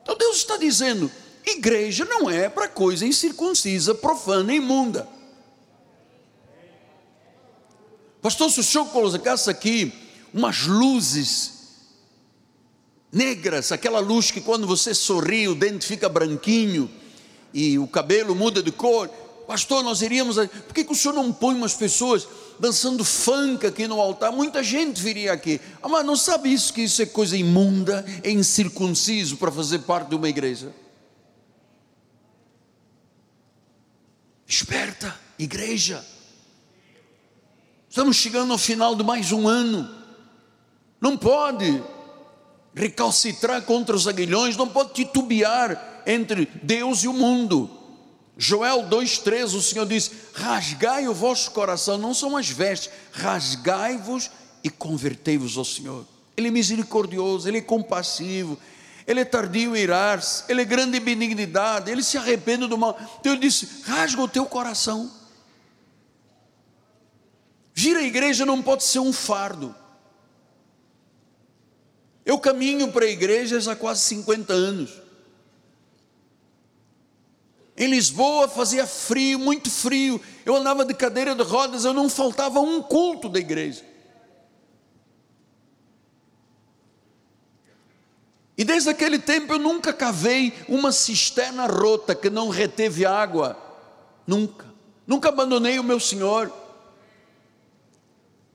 Então 0.04 0.18
Deus 0.18 0.38
está 0.38 0.58
dizendo: 0.58 1.10
Igreja 1.46 2.04
não 2.04 2.30
é 2.30 2.50
para 2.50 2.68
coisa 2.68 3.06
incircuncisa, 3.06 3.96
profana 3.96 4.54
imunda. 4.54 5.08
Pastor, 8.28 8.52
se 8.52 8.60
o 8.60 8.64
senhor 8.64 8.86
colocasse 8.88 9.50
aqui 9.50 9.94
umas 10.34 10.68
luzes 10.68 11.54
negras, 13.10 13.72
aquela 13.72 14.02
luz 14.02 14.32
que 14.32 14.42
quando 14.42 14.68
você 14.68 14.94
sorri 14.94 15.48
o 15.48 15.56
dente 15.56 15.86
fica 15.86 16.10
branquinho 16.10 16.92
e 17.54 17.80
o 17.80 17.88
cabelo 17.88 18.36
muda 18.36 18.62
de 18.62 18.70
cor, 18.70 19.08
pastor, 19.48 19.82
nós 19.82 20.02
iríamos. 20.02 20.36
Por 20.36 20.74
que, 20.74 20.84
que 20.84 20.92
o 20.92 20.96
senhor 20.96 21.14
não 21.14 21.32
põe 21.32 21.56
umas 21.56 21.74
pessoas 21.74 22.28
dançando 22.60 23.06
funk 23.06 23.66
aqui 23.66 23.88
no 23.88 24.02
altar? 24.02 24.34
Muita 24.34 24.62
gente 24.62 25.02
viria 25.02 25.32
aqui. 25.32 25.62
Ah, 25.82 25.88
mas 25.88 26.06
não 26.06 26.18
sabe 26.18 26.52
isso, 26.52 26.74
que 26.74 26.82
isso 26.82 27.02
é 27.02 27.06
coisa 27.06 27.38
imunda, 27.38 28.06
é 28.24 28.30
incircunciso 28.30 29.38
para 29.38 29.54
fazer 29.54 29.80
parte 29.80 30.10
de 30.10 30.16
uma 30.16 30.28
igreja? 30.28 30.76
Esperta, 34.46 35.18
igreja. 35.40 36.17
Estamos 37.90 38.18
chegando 38.18 38.52
ao 38.52 38.58
final 38.58 38.96
de 38.96 39.04
mais 39.04 39.32
um 39.32 39.48
ano. 39.48 39.90
Não 41.00 41.18
pode 41.18 41.82
recalcitrar 42.74 43.62
contra 43.64 43.96
os 43.96 44.08
aguilhões, 44.08 44.58
não 44.58 44.68
pode 44.68 44.94
titubear 44.94 46.04
entre 46.06 46.48
Deus 46.62 47.04
e 47.04 47.08
o 47.08 47.14
mundo. 47.14 47.70
Joel 48.38 48.84
2,3, 48.84 49.56
o 49.56 49.62
Senhor 49.62 49.86
diz: 49.86 50.12
Rasgai 50.34 51.08
o 51.08 51.14
vosso 51.14 51.52
coração, 51.52 51.98
não 51.98 52.14
são 52.14 52.36
as 52.36 52.50
vestes, 52.50 52.92
rasgai-vos 53.12 54.30
e 54.64 54.70
convertei-vos 54.70 55.58
ao 55.58 55.66
Senhor. 55.66 56.06
Ele 56.36 56.50
é 56.50 56.52
misericordioso, 56.52 57.48
Ele 57.48 57.60
é 57.60 57.62
compassivo, 57.62 58.60
ele 59.08 59.22
é 59.22 59.26
tardio 59.26 59.74
em 59.74 59.80
irar-se, 59.80 60.44
ele 60.50 60.62
é 60.62 60.66
grande 60.66 60.98
em 60.98 61.02
benignidade, 61.02 61.90
ele 61.90 62.04
se 62.04 62.18
arrepende 62.18 62.68
do 62.68 62.78
mal. 62.78 63.00
Então 63.20 63.32
ele 63.32 63.42
disse: 63.42 63.84
rasga 63.86 64.22
o 64.22 64.28
teu 64.28 64.46
coração. 64.46 65.10
Vir 67.80 67.96
à 67.96 68.02
igreja 68.02 68.44
não 68.44 68.60
pode 68.60 68.84
ser 68.84 68.98
um 68.98 69.14
fardo. 69.14 69.76
Eu 72.26 72.40
caminho 72.40 72.92
para 72.92 73.06
a 73.06 73.08
igreja 73.08 73.72
há 73.72 73.76
quase 73.76 74.02
50 74.02 74.52
anos. 74.52 75.00
Em 77.78 77.86
Lisboa 77.86 78.48
fazia 78.48 78.88
frio, 78.88 79.38
muito 79.38 79.70
frio. 79.70 80.20
Eu 80.44 80.56
andava 80.56 80.84
de 80.84 80.96
cadeira 80.96 81.36
de 81.36 81.44
rodas, 81.44 81.86
eu 81.86 81.94
não 81.94 82.10
faltava 82.10 82.60
um 82.60 82.82
culto 82.82 83.30
da 83.30 83.38
igreja. 83.38 83.86
E 88.58 88.64
desde 88.64 88.90
aquele 88.90 89.20
tempo 89.20 89.54
eu 89.54 89.60
nunca 89.60 89.94
cavei 89.94 90.52
uma 90.68 90.92
cisterna 90.92 91.68
rota 91.68 92.16
que 92.16 92.32
não 92.32 92.50
reteve 92.50 93.06
água. 93.06 93.56
Nunca. 94.26 94.66
Nunca 95.06 95.30
abandonei 95.30 95.78
o 95.78 95.84
meu 95.84 96.00
Senhor. 96.00 96.66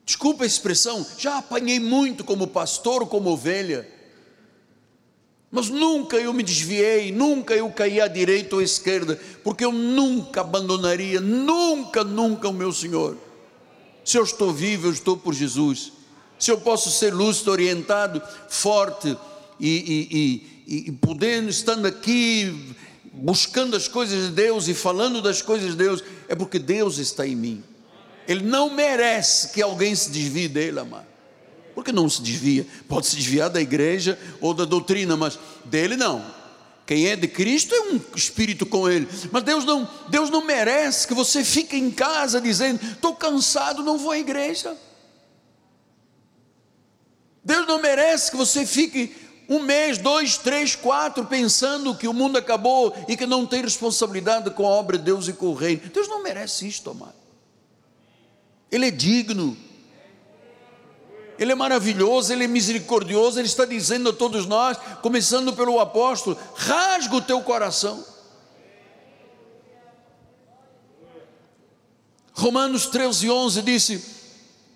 Desculpa 0.05 0.45
a 0.45 0.47
expressão, 0.47 1.07
já 1.17 1.39
apanhei 1.39 1.79
muito 1.79 2.25
como 2.25 2.47
pastor, 2.47 3.07
como 3.07 3.31
ovelha. 3.31 3.89
Mas 5.51 5.69
nunca 5.69 6.17
eu 6.17 6.33
me 6.33 6.43
desviei, 6.43 7.13
nunca 7.13 7.55
eu 7.55 7.71
caí 7.71 8.01
à 8.01 8.09
direita 8.09 8.57
ou 8.57 8.61
à 8.61 8.65
esquerda, 8.65 9.21
porque 9.45 9.65
eu 9.65 9.71
nunca 9.71 10.41
abandonaria, 10.41 11.21
nunca, 11.21 12.03
nunca 12.03 12.49
o 12.49 12.53
meu 12.53 12.73
Senhor. 12.73 13.17
Se 14.05 14.17
eu 14.17 14.25
estou 14.25 14.53
vivo, 14.53 14.89
eu 14.89 14.93
estou 14.93 15.17
por 15.17 15.35
Jesus. 15.35 15.93
Se 16.39 16.51
eu 16.51 16.59
posso 16.59 16.91
ser 16.91 17.15
lúcido, 17.15 17.53
orientado, 17.53 18.21
forte, 18.49 19.17
e, 19.61 19.69
e, 20.67 20.75
e, 20.75 20.89
e 20.89 20.93
podendo, 20.93 21.49
estando 21.49 21.87
aqui, 21.87 22.75
buscando 23.13 23.77
as 23.77 23.87
coisas 23.87 24.29
de 24.29 24.33
Deus 24.33 24.67
e 24.67 24.75
falando 24.75 25.23
das 25.23 25.41
coisas 25.41 25.71
de 25.71 25.77
Deus, 25.77 26.03
é 26.29 26.35
porque 26.35 26.59
Deus 26.59 26.99
está 26.99 27.27
em 27.27 27.37
mim. 27.37 27.63
Ele 28.27 28.43
não 28.43 28.71
merece 28.71 29.49
que 29.49 29.63
alguém 29.63 29.95
se 29.95 30.11
desvie 30.11 30.49
dele, 30.49 30.81
amado. 30.81 31.07
Porque 31.75 31.93
não 31.93 32.09
se 32.09 32.23
desvia? 32.23 32.67
Pode 32.89 33.07
se 33.07 33.17
desviar 33.17 33.49
da 33.49 33.61
igreja 33.61 34.19
ou 34.41 34.53
da 34.53 34.65
doutrina, 34.65 35.17
mas 35.17 35.39
dele 35.65 35.97
não. 35.97 36.25
Quem 36.87 37.09
é 37.09 37.17
de 37.17 37.29
Cristo 37.29 37.75
é 37.75 37.81
um 37.93 38.01
espírito 38.15 38.67
com 38.67 38.89
ele. 38.89 39.09
Mas 39.31 39.43
Deus 39.45 39.65
não, 39.65 39.89
Deus 40.09 40.29
não 40.31 40.45
merece 40.45 41.07
que 41.07 41.15
você 41.15 41.45
fique 41.45 41.77
em 41.77 41.91
casa 41.91 42.41
dizendo: 42.41 42.85
estou 42.85 43.15
cansado, 43.15 43.83
não 43.83 43.97
vou 43.97 44.11
à 44.11 44.19
igreja. 44.19 44.77
Deus 47.45 47.67
não 47.67 47.81
merece 47.81 48.31
que 48.31 48.37
você 48.37 48.67
fique 48.67 49.15
um 49.49 49.61
mês, 49.61 49.99
dois, 49.99 50.37
três, 50.37 50.77
quatro, 50.77 51.25
pensando 51.27 51.95
que 51.95 52.07
o 52.07 52.13
mundo 52.13 52.39
acabou 52.39 52.95
e 53.09 53.17
que 53.17 53.27
não 53.27 53.47
tem 53.47 53.63
responsabilidade 53.63 54.51
com 54.51 54.67
a 54.67 54.71
obra 54.71 54.97
de 54.97 55.05
Deus 55.05 55.29
e 55.29 55.33
com 55.33 55.47
o 55.47 55.55
reino. 55.55 55.83
Deus 55.93 56.09
não 56.09 56.23
merece 56.23 56.67
isto, 56.67 56.91
amado. 56.91 57.22
Ele 58.73 58.87
é 58.87 58.91
digno, 58.91 59.55
Ele 61.39 61.53
é 61.53 61.55
maravilhoso, 61.55 62.33
Ele 62.33 62.45
é 62.45 62.49
misericordioso, 62.49 63.39
Ele 63.39 63.47
está 63.47 63.67
dizendo 63.67 64.09
a 64.09 64.13
todos 64.15 64.47
nós, 64.47 64.79
começando 65.03 65.53
pelo 65.53 65.79
apóstolo: 65.79 66.39
rasga 66.57 67.17
o 67.17 67.21
teu 67.21 67.43
coração. 67.43 68.03
Romanos 72.33 72.87
13, 72.87 73.31
11 73.31 73.61
disse: 73.63 74.05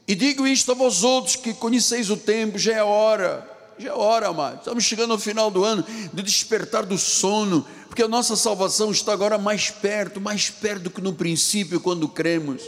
E 0.07 0.15
digo 0.15 0.47
isto 0.47 0.73
a 0.73 0.75
vós 0.75 1.03
outros 1.03 1.37
que 1.37 1.55
conheceis 1.55 2.11
o 2.11 2.19
tempo, 2.19 2.59
já 2.59 2.75
é 2.75 2.83
hora, 2.83 3.51
já 3.79 3.89
é 3.89 3.93
hora, 3.95 4.29
amados. 4.29 4.59
Estamos 4.59 4.85
chegando 4.85 5.15
ao 5.15 5.19
final 5.19 5.51
do 5.51 5.65
ano, 5.65 5.83
de 6.13 6.23
despertar 6.23 6.85
do 6.85 6.99
sono, 6.99 7.67
porque 7.89 8.03
a 8.03 8.09
nossa 8.09 8.37
salvação 8.37 8.91
está 8.91 9.15
agora 9.15 9.39
mais 9.39 9.71
perto, 9.71 10.21
mais 10.21 10.51
perto 10.51 10.83
do 10.83 10.91
que 10.91 11.01
no 11.01 11.15
princípio, 11.15 11.81
quando 11.81 12.07
cremos. 12.07 12.63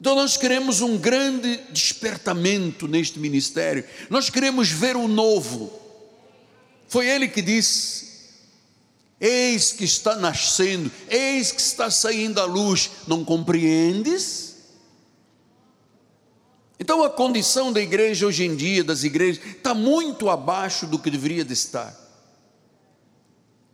Então 0.00 0.14
nós 0.14 0.36
queremos 0.38 0.80
um 0.80 0.96
grande 0.96 1.58
despertamento 1.70 2.88
neste 2.88 3.18
ministério. 3.18 3.84
Nós 4.08 4.30
queremos 4.30 4.70
ver 4.70 4.96
o 4.96 5.06
novo. 5.06 5.70
Foi 6.88 7.06
ele 7.06 7.28
que 7.28 7.42
disse: 7.42 8.08
Eis 9.20 9.72
que 9.72 9.84
está 9.84 10.16
nascendo, 10.16 10.90
eis 11.06 11.52
que 11.52 11.60
está 11.60 11.90
saindo 11.90 12.40
a 12.40 12.46
luz. 12.46 12.90
Não 13.06 13.22
compreendes? 13.22 14.56
Então 16.78 17.04
a 17.04 17.10
condição 17.10 17.70
da 17.70 17.80
igreja 17.82 18.26
hoje 18.26 18.44
em 18.46 18.56
dia, 18.56 18.82
das 18.82 19.04
igrejas, 19.04 19.44
está 19.44 19.74
muito 19.74 20.30
abaixo 20.30 20.86
do 20.86 20.98
que 20.98 21.10
deveria 21.10 21.44
de 21.44 21.52
estar. 21.52 21.94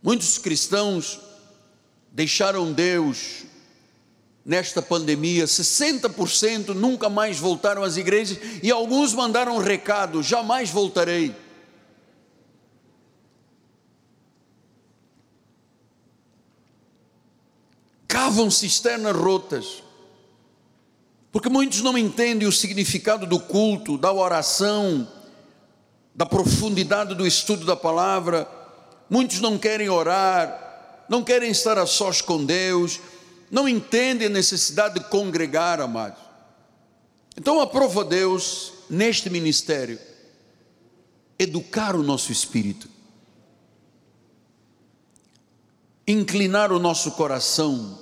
Muitos 0.03 0.37
cristãos 0.37 1.21
deixaram 2.11 2.73
Deus 2.73 3.46
nesta 4.47 4.81
pandemia, 4.81 5.43
60% 5.43 6.69
nunca 6.69 7.09
mais 7.09 7.37
voltaram 7.37 7.83
às 7.83 7.97
igrejas 7.97 8.39
e 8.63 8.71
alguns 8.71 9.13
mandaram 9.13 9.57
um 9.57 9.59
recado: 9.59 10.23
jamais 10.23 10.69
voltarei. 10.69 11.35
Cavam 18.07 18.49
cisternas 18.49 19.15
rotas, 19.15 19.83
porque 21.29 21.49
muitos 21.49 21.81
não 21.81 21.97
entendem 21.97 22.47
o 22.47 22.51
significado 22.51 23.25
do 23.25 23.41
culto, 23.41 23.97
da 23.97 24.13
oração, 24.13 25.05
da 26.15 26.25
profundidade 26.25 27.13
do 27.13 27.27
estudo 27.27 27.65
da 27.65 27.75
palavra. 27.75 28.49
Muitos 29.09 29.41
não 29.41 29.57
querem 29.57 29.89
orar, 29.89 31.05
não 31.09 31.21
querem 31.21 31.51
estar 31.51 31.77
a 31.77 31.85
sós 31.85 32.21
com 32.21 32.43
Deus, 32.43 32.99
não 33.49 33.67
entendem 33.67 34.27
a 34.27 34.31
necessidade 34.31 34.95
de 34.95 35.05
congregar, 35.09 35.79
amados. 35.79 36.21
Então 37.35 37.61
aprova 37.61 38.03
Deus 38.03 38.73
neste 38.89 39.29
ministério 39.29 39.99
educar 41.39 41.95
o 41.95 42.03
nosso 42.03 42.31
espírito, 42.31 42.89
inclinar 46.07 46.71
o 46.71 46.79
nosso 46.79 47.11
coração 47.11 47.99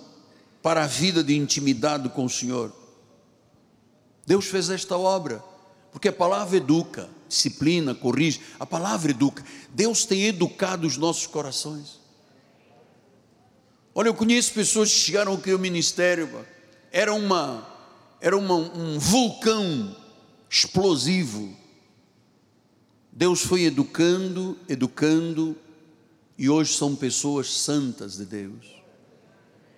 para 0.63 0.83
a 0.83 0.87
vida 0.87 1.23
de 1.23 1.35
intimidade 1.35 2.09
com 2.09 2.25
o 2.25 2.29
Senhor. 2.29 2.73
Deus 4.25 4.45
fez 4.45 4.69
esta 4.69 4.97
obra, 4.97 5.43
porque 5.91 6.07
a 6.07 6.13
palavra 6.13 6.57
educa, 6.57 7.09
disciplina, 7.27 7.93
corrige, 7.93 8.41
a 8.59 8.65
palavra 8.65 9.11
educa. 9.11 9.43
Deus 9.69 10.05
tem 10.05 10.25
educado 10.25 10.87
os 10.87 10.97
nossos 10.97 11.27
corações. 11.27 12.04
Olha, 13.97 14.09
eu 14.09 14.13
conheço 14.13 14.51
pessoas 14.51 14.91
que 14.91 14.99
chegaram 14.99 15.35
aqui 15.35 15.51
ao 15.51 15.57
ministério, 15.57 16.45
era 16.91 17.13
uma, 17.13 17.65
era 18.19 18.37
uma, 18.37 18.55
um 18.55 18.99
vulcão 18.99 19.95
explosivo. 20.49 21.55
Deus 23.09 23.39
foi 23.41 23.63
educando, 23.63 24.59
educando, 24.67 25.55
e 26.37 26.49
hoje 26.49 26.73
são 26.73 26.93
pessoas 26.93 27.47
santas 27.57 28.17
de 28.17 28.25
Deus. 28.25 28.65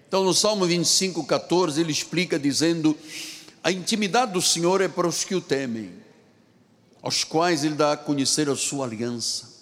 Então, 0.08 0.24
no 0.24 0.34
Salmo 0.34 0.66
25, 0.66 1.24
14, 1.24 1.80
ele 1.80 1.92
explica 1.92 2.40
dizendo: 2.40 2.98
A 3.64 3.72
intimidade 3.72 4.34
do 4.34 4.42
Senhor 4.42 4.82
é 4.82 4.88
para 4.88 5.08
os 5.08 5.24
que 5.24 5.36
o 5.36 5.42
temem, 5.42 5.92
aos 7.04 7.24
quais 7.24 7.64
ele 7.64 7.76
dá 7.76 7.92
a 7.92 7.98
conhecer 7.98 8.50
a 8.50 8.56
sua 8.56 8.88
aliança. 8.88 9.56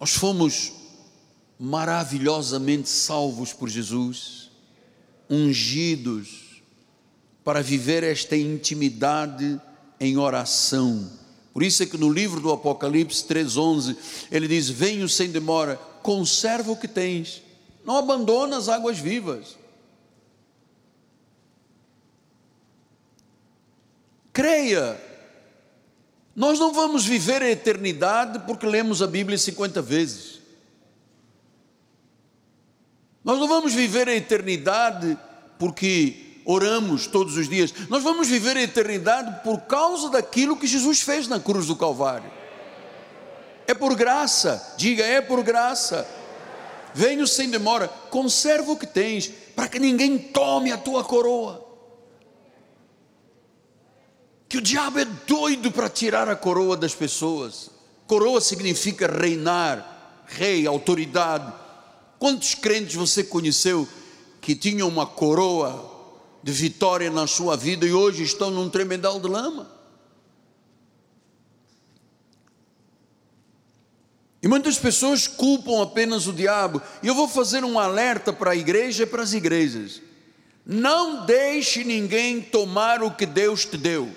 Nós 0.00 0.14
fomos 0.14 0.81
maravilhosamente 1.62 2.88
salvos 2.88 3.52
por 3.52 3.68
Jesus, 3.68 4.50
ungidos 5.30 6.60
para 7.44 7.62
viver 7.62 8.02
esta 8.02 8.36
intimidade 8.36 9.60
em 10.00 10.16
oração. 10.18 11.08
Por 11.52 11.62
isso 11.62 11.84
é 11.84 11.86
que 11.86 11.96
no 11.96 12.12
livro 12.12 12.40
do 12.40 12.50
Apocalipse 12.50 13.24
3:11 13.24 13.96
ele 14.32 14.48
diz: 14.48 14.68
"Venho 14.68 15.08
sem 15.08 15.30
demora, 15.30 15.76
conserva 16.02 16.72
o 16.72 16.76
que 16.76 16.88
tens, 16.88 17.40
não 17.84 17.96
abandona 17.96 18.56
as 18.56 18.68
águas 18.68 18.98
vivas." 18.98 19.56
Creia, 24.32 25.00
nós 26.34 26.58
não 26.58 26.72
vamos 26.72 27.04
viver 27.04 27.40
a 27.40 27.50
eternidade 27.50 28.40
porque 28.46 28.66
lemos 28.66 29.00
a 29.00 29.06
Bíblia 29.06 29.38
50 29.38 29.80
vezes. 29.80 30.31
Nós 33.24 33.38
não 33.38 33.46
vamos 33.46 33.72
viver 33.72 34.08
a 34.08 34.14
eternidade 34.14 35.16
porque 35.58 36.40
oramos 36.44 37.06
todos 37.06 37.36
os 37.36 37.48
dias. 37.48 37.72
Nós 37.88 38.02
vamos 38.02 38.28
viver 38.28 38.56
a 38.56 38.62
eternidade 38.62 39.42
por 39.44 39.60
causa 39.62 40.10
daquilo 40.10 40.56
que 40.56 40.66
Jesus 40.66 41.00
fez 41.00 41.28
na 41.28 41.38
cruz 41.38 41.66
do 41.66 41.76
Calvário. 41.76 42.30
É 43.66 43.74
por 43.74 43.94
graça, 43.94 44.74
diga, 44.76 45.04
é 45.04 45.20
por 45.20 45.42
graça. 45.42 46.06
Venho 46.94 47.26
sem 47.26 47.48
demora, 47.48 47.88
conserva 48.10 48.72
o 48.72 48.76
que 48.76 48.86
tens, 48.86 49.30
para 49.54 49.68
que 49.68 49.78
ninguém 49.78 50.18
tome 50.18 50.72
a 50.72 50.76
tua 50.76 51.04
coroa. 51.04 51.64
Que 54.48 54.58
o 54.58 54.60
diabo 54.60 54.98
é 54.98 55.04
doido 55.04 55.70
para 55.72 55.88
tirar 55.88 56.28
a 56.28 56.36
coroa 56.36 56.76
das 56.76 56.94
pessoas. 56.94 57.70
Coroa 58.06 58.40
significa 58.40 59.06
reinar, 59.06 60.24
rei, 60.26 60.66
autoridade. 60.66 61.61
Quantos 62.22 62.54
crentes 62.54 62.94
você 62.94 63.24
conheceu 63.24 63.88
que 64.40 64.54
tinham 64.54 64.86
uma 64.86 65.04
coroa 65.04 65.90
de 66.40 66.52
vitória 66.52 67.10
na 67.10 67.26
sua 67.26 67.56
vida 67.56 67.84
e 67.84 67.92
hoje 67.92 68.22
estão 68.22 68.48
num 68.48 68.70
tremendal 68.70 69.18
de 69.18 69.26
lama? 69.26 69.68
E 74.40 74.46
muitas 74.46 74.78
pessoas 74.78 75.26
culpam 75.26 75.82
apenas 75.82 76.28
o 76.28 76.32
diabo. 76.32 76.80
E 77.02 77.08
eu 77.08 77.14
vou 77.16 77.26
fazer 77.26 77.64
um 77.64 77.76
alerta 77.76 78.32
para 78.32 78.52
a 78.52 78.56
igreja 78.56 79.02
e 79.02 79.06
para 79.06 79.24
as 79.24 79.32
igrejas. 79.32 80.00
Não 80.64 81.26
deixe 81.26 81.82
ninguém 81.82 82.40
tomar 82.40 83.02
o 83.02 83.10
que 83.10 83.26
Deus 83.26 83.64
te 83.66 83.76
deu. 83.76 84.08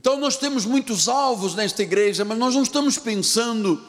Então 0.00 0.16
nós 0.16 0.36
temos 0.36 0.64
muitos 0.64 1.08
alvos 1.08 1.56
nesta 1.56 1.82
igreja, 1.82 2.24
mas 2.24 2.38
nós 2.38 2.54
não 2.54 2.62
estamos 2.62 2.98
pensando 2.98 3.82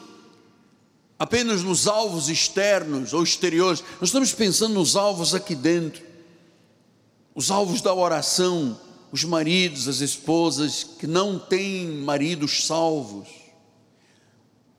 apenas 1.16 1.62
nos 1.62 1.86
alvos 1.86 2.28
externos 2.28 3.12
ou 3.12 3.22
exteriores, 3.22 3.80
nós 4.00 4.08
estamos 4.08 4.32
pensando 4.32 4.74
nos 4.74 4.96
alvos 4.96 5.36
aqui 5.36 5.54
dentro. 5.54 6.02
Os 7.32 7.48
alvos 7.48 7.80
da 7.80 7.94
oração, 7.94 8.76
os 9.12 9.22
maridos, 9.22 9.86
as 9.86 10.00
esposas 10.00 10.82
que 10.82 11.06
não 11.06 11.38
têm 11.38 11.86
maridos 11.86 12.66
salvos, 12.66 13.28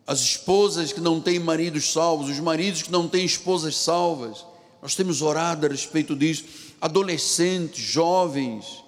as 0.05 0.19
esposas 0.19 0.91
que 0.91 0.99
não 0.99 1.21
têm 1.21 1.39
maridos 1.39 1.93
salvos, 1.93 2.29
os 2.29 2.41
maridos 2.41 2.81
que 2.81 2.91
não 2.91 3.07
têm 3.07 3.23
esposas 3.23 3.77
salvas. 3.77 4.45
Nós 4.81 4.95
temos 4.95 5.21
orado 5.21 5.65
a 5.65 5.69
respeito 5.69 6.13
disso. 6.13 6.43
Adolescentes, 6.81 7.81
jovens, 7.81 8.83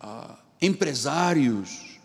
ah, 0.00 0.38
empresários. 0.62 1.98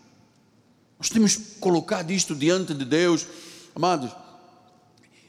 Nós 0.98 1.08
temos 1.08 1.36
colocado 1.60 2.10
isto 2.10 2.34
diante 2.34 2.74
de 2.74 2.84
Deus, 2.84 3.24
amados. 3.74 4.10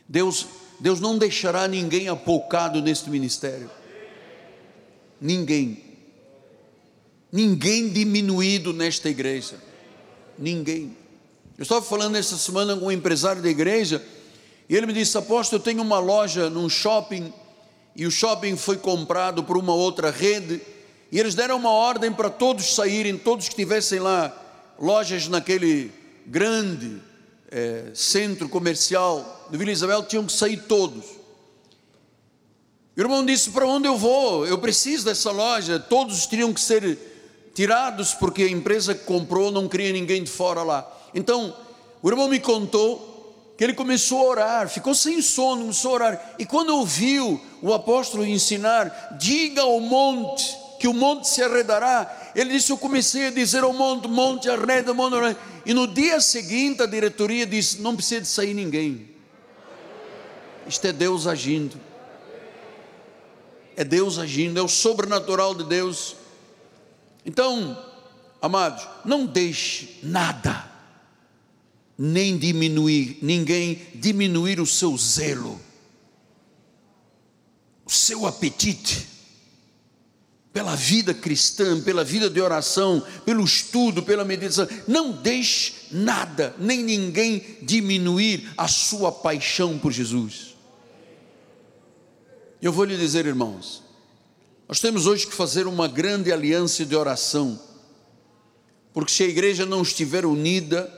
Deus, 0.08 0.48
Deus 0.80 1.00
não 1.00 1.18
deixará 1.18 1.68
ninguém 1.68 2.10
apocado 2.10 2.82
neste 2.82 3.10
ministério. 3.12 3.70
Ninguém. 5.22 5.84
Ninguém 7.32 7.90
diminuído 7.90 8.74
nesta 8.74 9.08
igreja. 9.08 9.62
Ninguém. 10.38 10.98
Eu 11.56 11.64
estava 11.64 11.82
falando 11.84 12.16
essa 12.16 12.38
semana 12.38 12.76
com 12.76 12.88
um 12.88 12.92
empresário 12.92 13.42
da 13.44 13.50
igreja 13.50 14.04
e 14.68 14.76
ele 14.76 14.88
me 14.88 14.94
disse: 14.94 15.18
Aposto, 15.18 15.54
eu 15.54 15.60
tenho 15.60 15.84
uma 15.84 16.00
loja 16.00 16.50
num 16.50 16.68
shopping 16.68 17.32
e 17.96 18.08
o 18.08 18.12
shopping 18.12 18.56
foi 18.56 18.78
comprado 18.78 19.44
por 19.44 19.58
uma 19.58 19.74
outra 19.74 20.10
rede 20.10 20.62
e 21.12 21.20
eles 21.20 21.34
deram 21.34 21.58
uma 21.58 21.72
ordem 21.72 22.12
para 22.12 22.30
todos 22.30 22.76
saírem, 22.76 23.18
todos 23.18 23.50
que 23.50 23.56
tivessem 23.56 24.00
lá 24.00 24.32
lojas 24.80 25.28
naquele 25.28 25.92
grande 26.26 27.02
é, 27.52 27.92
centro 27.96 28.48
comercial 28.48 29.48
de 29.50 29.58
Vila 29.58 29.72
Isabel, 29.72 30.04
tinham 30.04 30.26
que 30.26 30.32
sair 30.32 30.58
todos. 30.58 31.04
O 32.96 33.02
irmão 33.02 33.26
disse: 33.26 33.50
Para 33.50 33.66
onde 33.66 33.88
eu 33.88 33.98
vou? 33.98 34.46
Eu 34.46 34.60
preciso 34.60 35.06
dessa 35.06 35.32
loja. 35.32 35.80
Todos 35.80 36.28
teriam 36.28 36.54
que 36.54 36.62
ser 36.62 36.98
tirados, 37.56 38.14
porque 38.14 38.44
a 38.44 38.50
empresa 38.50 38.94
que 38.94 39.06
comprou 39.06 39.52
não 39.52 39.68
queria 39.68 39.92
ninguém 39.92 40.24
de 40.24 40.30
fora 40.30 40.62
lá. 40.62 40.88
Então, 41.14 41.56
o 42.04 42.10
irmão 42.10 42.28
me 42.28 42.40
contou 42.40 43.54
que 43.58 43.64
ele 43.64 43.74
começou 43.74 44.20
a 44.20 44.30
orar, 44.30 44.70
ficou 44.70 44.94
sem 44.94 45.22
sono, 45.22 45.62
começou 45.64 45.92
a 45.92 45.94
orar. 45.96 46.36
E 46.38 46.46
quando 46.46 46.70
ouviu 46.70 47.42
o 47.62 47.74
apóstolo 47.74 48.26
ensinar, 48.26 49.18
diga 49.18 49.64
ao 49.64 49.80
monte 49.80 50.59
que 50.80 50.88
o 50.88 50.94
monte 50.94 51.28
se 51.28 51.44
arredará, 51.44 52.32
ele 52.34 52.52
disse: 52.54 52.72
Eu 52.72 52.78
comecei 52.78 53.28
a 53.28 53.32
dizer 53.32 53.64
ao 53.64 53.74
monte, 53.74 54.08
monte 54.08 54.50
arreda, 54.50 54.94
monte 54.94 55.16
arreda. 55.16 55.40
E 55.66 55.74
no 55.74 55.86
dia 55.86 56.22
seguinte 56.22 56.82
a 56.82 56.86
diretoria 56.86 57.46
disse: 57.46 57.82
Não 57.82 57.96
precisa 57.96 58.22
de 58.22 58.28
sair 58.28 58.54
ninguém. 58.54 59.10
Isto 60.66 60.88
é 60.88 60.94
Deus 60.94 61.28
agindo. 61.28 61.80
É 63.76 63.84
Deus 63.84 64.18
agindo, 64.18 64.58
é 64.58 64.62
o 64.62 64.68
sobrenatural 64.68 65.54
de 65.54 65.64
Deus. 65.66 66.16
Então, 67.26 67.78
amados, 68.42 68.88
não 69.04 69.26
deixe 69.26 70.00
nada 70.02 70.70
nem 71.98 72.38
diminuir, 72.38 73.20
ninguém 73.22 73.82
diminuir 73.96 74.62
o 74.62 74.66
seu 74.66 74.98
zelo, 74.98 75.60
o 77.86 77.92
seu 77.92 78.26
apetite 78.26 79.09
pela 80.60 80.76
vida 80.76 81.14
cristã, 81.14 81.80
pela 81.80 82.04
vida 82.04 82.30
de 82.30 82.42
oração, 82.42 83.02
pelo 83.24 83.46
estudo, 83.46 84.04
pela 84.04 84.26
meditação. 84.26 84.68
Não 84.86 85.10
deixe 85.10 85.74
nada, 85.90 86.54
nem 86.60 86.84
ninguém 86.84 87.58
diminuir 87.62 88.52
a 88.58 88.68
sua 88.68 89.10
paixão 89.10 89.80
por 89.80 89.94
Jesus. 89.94 90.58
Eu 92.62 92.74
vou 92.74 92.84
lhe 92.84 92.98
dizer, 92.98 93.26
irmãos, 93.26 93.82
nós 94.68 94.82
temos 94.82 95.08
hoje 95.08 95.28
que 95.28 95.34
fazer 95.34 95.66
uma 95.66 95.88
grande 95.88 96.30
aliança 96.30 96.86
de 96.86 96.94
oração, 96.94 97.58
porque 98.94 99.14
se 99.14 99.24
a 99.24 99.28
igreja 99.28 99.66
não 99.66 99.82
estiver 99.82 100.26
unida, 100.26 100.94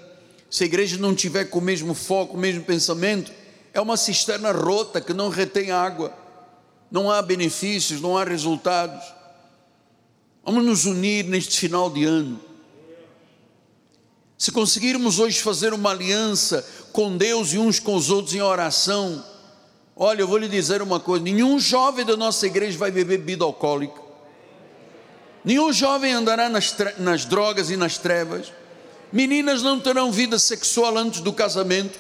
se 0.49 0.63
a 0.63 0.65
igreja 0.65 0.97
não 0.97 1.13
tiver 1.13 1.45
com 1.45 1.59
o 1.59 1.61
mesmo 1.61 1.93
foco, 1.93 2.35
o 2.35 2.39
mesmo 2.39 2.63
pensamento, 2.63 3.31
é 3.75 3.79
uma 3.79 3.95
cisterna 3.95 4.51
rota 4.51 4.99
que 4.99 5.13
não 5.13 5.29
retém 5.29 5.69
água, 5.69 6.11
não 6.89 7.11
há 7.11 7.21
benefícios, 7.21 8.01
não 8.01 8.17
há 8.17 8.23
resultados. 8.23 9.20
Vamos 10.43 10.65
nos 10.65 10.85
unir 10.85 11.25
neste 11.25 11.59
final 11.59 11.89
de 11.89 12.03
ano. 12.03 12.39
Se 14.37 14.51
conseguirmos 14.51 15.19
hoje 15.19 15.39
fazer 15.39 15.73
uma 15.73 15.91
aliança 15.91 16.67
com 16.91 17.15
Deus 17.15 17.53
e 17.53 17.59
uns 17.59 17.79
com 17.79 17.95
os 17.95 18.09
outros 18.09 18.33
em 18.33 18.41
oração, 18.41 19.23
olha, 19.95 20.21
eu 20.21 20.27
vou 20.27 20.37
lhe 20.37 20.47
dizer 20.47 20.81
uma 20.81 20.99
coisa: 20.99 21.23
nenhum 21.23 21.59
jovem 21.59 22.03
da 22.03 22.17
nossa 22.17 22.47
igreja 22.47 22.77
vai 22.77 22.89
beber 22.89 23.19
bebida 23.19 23.43
alcoólica, 23.43 24.01
nenhum 25.45 25.71
jovem 25.71 26.11
andará 26.11 26.49
nas, 26.49 26.75
nas 26.97 27.23
drogas 27.23 27.69
e 27.69 27.77
nas 27.77 27.99
trevas, 27.99 28.51
Meninas 29.11 29.61
não 29.61 29.77
terão 29.77 30.11
vida 30.11 30.39
sexual 30.39 30.97
antes 30.97 31.19
do 31.19 31.33
casamento, 31.33 31.99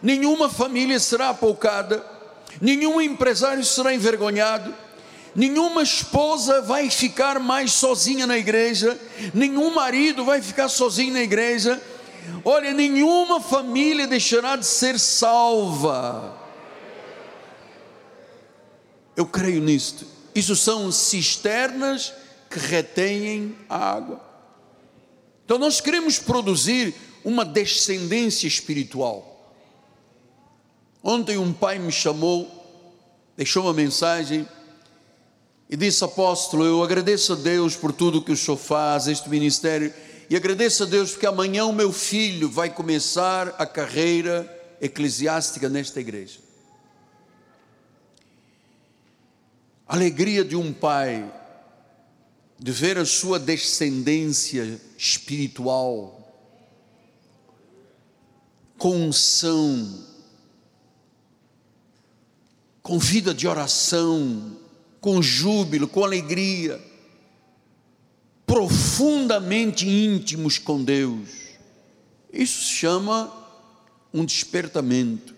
nenhuma 0.00 0.48
família 0.48 1.00
será 1.00 1.30
apoucada, 1.30 2.04
nenhum 2.60 3.00
empresário 3.00 3.64
será 3.64 3.92
envergonhado, 3.92 4.72
nenhuma 5.34 5.82
esposa 5.82 6.62
vai 6.62 6.88
ficar 6.90 7.38
mais 7.38 7.72
sozinha 7.72 8.26
na 8.26 8.38
igreja, 8.38 8.98
nenhum 9.32 9.74
marido 9.74 10.24
vai 10.24 10.40
ficar 10.40 10.68
sozinho 10.68 11.12
na 11.12 11.22
igreja. 11.22 11.82
Olha, 12.44 12.72
nenhuma 12.72 13.40
família 13.40 14.06
deixará 14.06 14.56
de 14.56 14.66
ser 14.66 14.98
salva. 14.98 16.38
Eu 19.16 19.26
creio 19.26 19.60
nisto. 19.60 20.06
Isso 20.34 20.56
são 20.56 20.90
cisternas 20.90 22.12
que 22.50 22.58
retêm 22.58 23.56
a 23.68 23.76
água. 23.76 24.20
Então 25.44 25.58
nós 25.58 25.80
queremos 25.80 26.18
produzir 26.18 26.94
uma 27.24 27.44
descendência 27.44 28.46
espiritual. 28.46 29.52
Ontem 31.02 31.36
um 31.36 31.52
pai 31.52 31.78
me 31.78 31.92
chamou, 31.92 32.48
deixou 33.36 33.64
uma 33.64 33.74
mensagem 33.74 34.48
e 35.74 35.76
disse: 35.76 36.04
Apóstolo, 36.04 36.64
eu 36.64 36.84
agradeço 36.84 37.32
a 37.32 37.36
Deus 37.36 37.74
por 37.74 37.92
tudo 37.92 38.22
que 38.22 38.30
o 38.30 38.36
senhor 38.36 38.56
faz, 38.56 39.08
este 39.08 39.28
ministério, 39.28 39.92
e 40.30 40.36
agradeço 40.36 40.84
a 40.84 40.86
Deus 40.86 41.10
porque 41.10 41.26
amanhã 41.26 41.64
o 41.64 41.72
meu 41.72 41.92
filho 41.92 42.48
vai 42.48 42.72
começar 42.72 43.48
a 43.58 43.66
carreira 43.66 44.48
eclesiástica 44.80 45.68
nesta 45.68 45.98
igreja. 45.98 46.38
Alegria 49.84 50.44
de 50.44 50.54
um 50.54 50.72
pai 50.72 51.28
de 52.56 52.70
ver 52.70 52.96
a 52.96 53.04
sua 53.04 53.36
descendência 53.40 54.80
espiritual, 54.96 56.40
com 58.78 58.94
unção, 59.08 60.04
com 62.80 62.96
vida 62.96 63.34
de 63.34 63.48
oração, 63.48 64.62
com 65.04 65.20
júbilo, 65.20 65.86
com 65.86 66.02
alegria, 66.02 66.82
profundamente 68.46 69.86
íntimos 69.86 70.56
com 70.56 70.82
Deus. 70.82 71.28
Isso 72.32 72.64
se 72.64 72.70
chama 72.70 73.30
um 74.14 74.24
despertamento. 74.24 75.34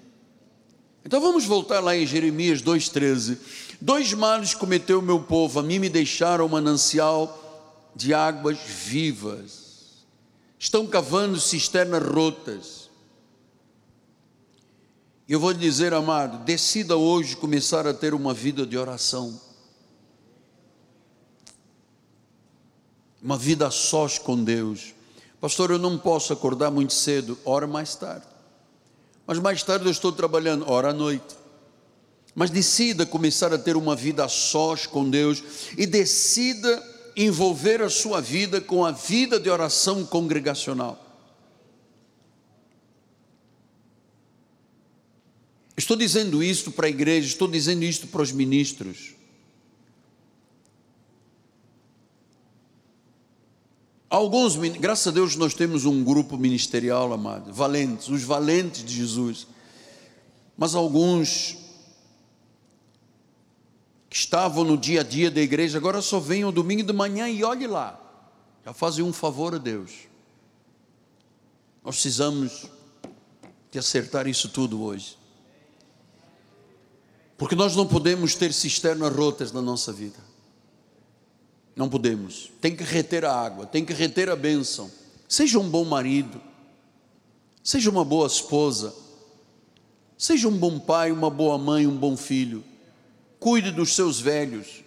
Então 1.04 1.20
vamos 1.20 1.46
voltar 1.46 1.80
lá 1.80 1.96
em 1.96 2.06
Jeremias 2.06 2.62
2,13. 2.62 3.38
Dois 3.80 4.12
males 4.12 4.54
cometeu 4.54 5.00
o 5.00 5.02
meu 5.02 5.18
povo, 5.18 5.58
a 5.58 5.64
mim 5.64 5.80
me 5.80 5.88
deixaram 5.88 6.46
um 6.46 6.50
manancial 6.50 7.90
de 7.92 8.14
águas 8.14 8.58
vivas. 8.60 10.04
Estão 10.60 10.86
cavando 10.86 11.40
cisternas 11.40 12.04
rotas. 12.04 12.88
Eu 15.28 15.40
vou 15.40 15.50
lhe 15.50 15.58
dizer, 15.58 15.92
amado, 15.92 16.44
decida 16.44 16.96
hoje 16.96 17.34
começar 17.34 17.84
a 17.84 17.92
ter 17.92 18.14
uma 18.14 18.32
vida 18.32 18.64
de 18.64 18.78
oração. 18.78 19.44
Uma 23.22 23.36
vida 23.36 23.66
a 23.66 23.70
sós 23.70 24.18
com 24.18 24.42
Deus. 24.42 24.94
Pastor, 25.40 25.70
eu 25.70 25.78
não 25.78 25.98
posso 25.98 26.32
acordar 26.32 26.70
muito 26.70 26.92
cedo, 26.92 27.38
ora 27.44 27.66
mais 27.66 27.94
tarde. 27.94 28.26
Mas 29.26 29.38
mais 29.38 29.62
tarde 29.62 29.86
eu 29.86 29.90
estou 29.90 30.12
trabalhando, 30.12 30.64
ora 30.68 30.90
à 30.90 30.92
noite 30.92 31.36
mas 32.36 32.50
decida 32.50 33.06
começar 33.06 33.50
a 33.54 33.58
ter 33.58 33.78
uma 33.78 33.96
vida 33.96 34.22
a 34.22 34.28
sós 34.28 34.86
com 34.86 35.08
Deus 35.08 35.42
e 35.74 35.86
decida 35.86 36.84
envolver 37.16 37.80
a 37.80 37.88
sua 37.88 38.20
vida 38.20 38.60
com 38.60 38.84
a 38.84 38.92
vida 38.92 39.40
de 39.40 39.48
oração 39.48 40.04
congregacional. 40.04 41.02
Estou 45.74 45.96
dizendo 45.96 46.42
isto 46.42 46.70
para 46.70 46.86
a 46.86 46.90
igreja, 46.90 47.26
estou 47.26 47.48
dizendo 47.48 47.84
isto 47.84 48.06
para 48.06 48.20
os 48.20 48.32
ministros. 48.32 49.15
Alguns, 54.16 54.56
graças 54.56 55.08
a 55.08 55.10
Deus, 55.10 55.36
nós 55.36 55.52
temos 55.52 55.84
um 55.84 56.02
grupo 56.02 56.38
ministerial, 56.38 57.12
amado, 57.12 57.52
valentes, 57.52 58.08
os 58.08 58.22
valentes 58.22 58.82
de 58.82 58.94
Jesus. 58.94 59.46
Mas 60.56 60.74
alguns 60.74 61.58
que 64.08 64.16
estavam 64.16 64.64
no 64.64 64.78
dia 64.78 65.02
a 65.02 65.04
dia 65.04 65.30
da 65.30 65.42
igreja, 65.42 65.76
agora 65.76 66.00
só 66.00 66.18
venham 66.18 66.50
domingo 66.50 66.82
de 66.82 66.94
manhã 66.94 67.28
e 67.28 67.44
olhe 67.44 67.66
lá, 67.66 68.00
já 68.64 68.72
fazem 68.72 69.04
um 69.04 69.12
favor 69.12 69.54
a 69.54 69.58
Deus. 69.58 69.92
Nós 71.84 71.96
precisamos 71.96 72.70
de 73.70 73.78
acertar 73.78 74.26
isso 74.26 74.48
tudo 74.48 74.82
hoje. 74.82 75.18
Porque 77.36 77.54
nós 77.54 77.76
não 77.76 77.86
podemos 77.86 78.34
ter 78.34 78.54
cisternas 78.54 79.14
rotas 79.14 79.52
na 79.52 79.60
nossa 79.60 79.92
vida. 79.92 80.25
Não 81.76 81.88
podemos. 81.88 82.50
Tem 82.60 82.74
que 82.74 82.82
reter 82.82 83.24
a 83.24 83.32
água, 83.32 83.66
tem 83.66 83.84
que 83.84 83.92
reter 83.92 84.28
a 84.28 84.34
bênção. 84.34 84.90
Seja 85.28 85.60
um 85.60 85.68
bom 85.68 85.84
marido, 85.84 86.40
seja 87.62 87.90
uma 87.90 88.04
boa 88.04 88.26
esposa, 88.26 88.92
seja 90.18 90.48
um 90.48 90.56
bom 90.56 90.80
pai, 90.80 91.12
uma 91.12 91.30
boa 91.30 91.58
mãe, 91.58 91.86
um 91.86 91.96
bom 91.96 92.16
filho 92.16 92.64
cuide 93.38 93.70
dos 93.70 93.94
seus 93.94 94.20
velhos, 94.20 94.82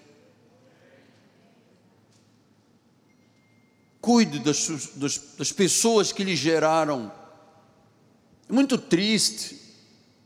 cuide 4.01 4.39
das, 4.39 4.67
das, 4.95 5.17
das 5.37 5.51
pessoas 5.51 6.11
que 6.11 6.23
lhe 6.23 6.35
geraram. 6.35 7.11
É 8.49 8.53
muito 8.53 8.77
triste 8.77 9.58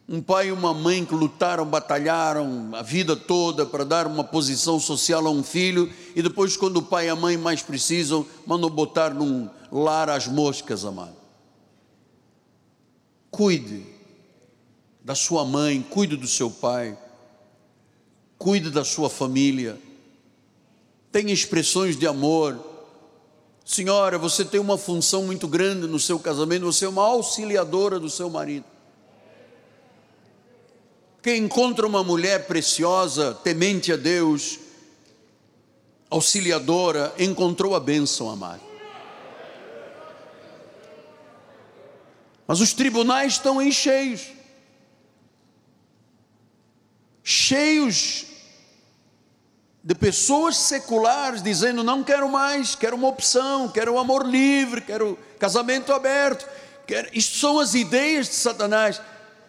um 0.08 0.22
pai 0.22 0.48
e 0.48 0.52
uma 0.52 0.74
mãe 0.74 1.06
que 1.06 1.16
lutaram, 1.16 1.66
batalharam 1.66 2.72
a 2.74 2.82
vida 2.82 3.16
toda 3.16 3.66
para 3.66 3.86
dar 3.86 4.06
uma 4.06 4.24
posição 4.24 4.80
social 4.80 5.26
a 5.26 5.30
um 5.30 5.44
filho 5.44 5.92
e 6.16 6.22
depois, 6.22 6.58
quando 6.58 6.78
o 6.78 6.84
pai 6.84 7.08
e 7.08 7.10
a 7.10 7.16
mãe 7.16 7.38
mais 7.38 7.62
precisam, 7.62 8.26
mandam 8.46 8.70
botar 8.70 9.13
num 9.13 9.50
lar 9.72 10.10
as 10.10 10.28
moscas, 10.28 10.84
amado. 10.84 11.16
Cuide 13.32 13.86
da 15.04 15.16
sua 15.16 15.46
mãe, 15.46 15.82
cuide 15.89 16.16
do 16.16 16.28
seu 16.28 16.52
pai 16.52 16.98
cuide 18.44 18.70
da 18.70 18.84
sua 18.84 19.10
família, 19.10 19.80
tenha 21.13 21.32
expressões 21.32 21.96
de 21.96 22.06
amor. 22.06 22.60
Senhora, 23.63 24.18
você 24.18 24.44
tem 24.44 24.60
uma 24.60 24.78
função 24.78 25.24
muito 25.24 25.48
grande 25.48 25.88
no 25.88 25.98
seu 25.98 26.20
casamento, 26.20 26.66
você 26.66 26.84
é 26.84 26.89
uma 26.89 27.04
auxiliadora 27.04 28.02
do 28.02 28.10
seu 28.10 28.30
marido. 28.30 28.66
Quem 31.24 31.46
encontra 31.46 31.88
uma 31.88 32.04
mulher 32.04 32.46
preciosa, 32.46 33.34
temente 33.34 33.92
a 33.92 33.96
Deus, 33.96 34.60
auxiliadora, 36.10 37.12
encontrou 37.18 37.76
a 37.76 37.80
bênção, 37.80 38.30
amado. 38.30 38.62
Mas 42.46 42.60
os 42.60 42.74
tribunais 42.74 43.34
estão 43.34 43.58
aí 43.58 43.72
cheios 43.72 44.34
cheios 47.24 48.26
de 49.84 49.96
pessoas 49.96 50.58
seculares 50.58 51.42
dizendo: 51.42 51.84
não 51.84 52.04
quero 52.04 52.30
mais, 52.30 52.76
quero 52.76 52.96
uma 52.96 53.08
opção, 53.08 53.70
quero 53.70 53.94
o 53.94 54.00
amor 54.00 54.26
livre, 54.26 54.82
quero 54.82 55.18
casamento 55.40 55.94
aberto. 55.94 56.48
Quero... 56.86 57.10
Isto 57.14 57.38
são 57.38 57.60
as 57.60 57.74
ideias 57.74 58.28
de 58.28 58.36
Satanás. 58.36 59.02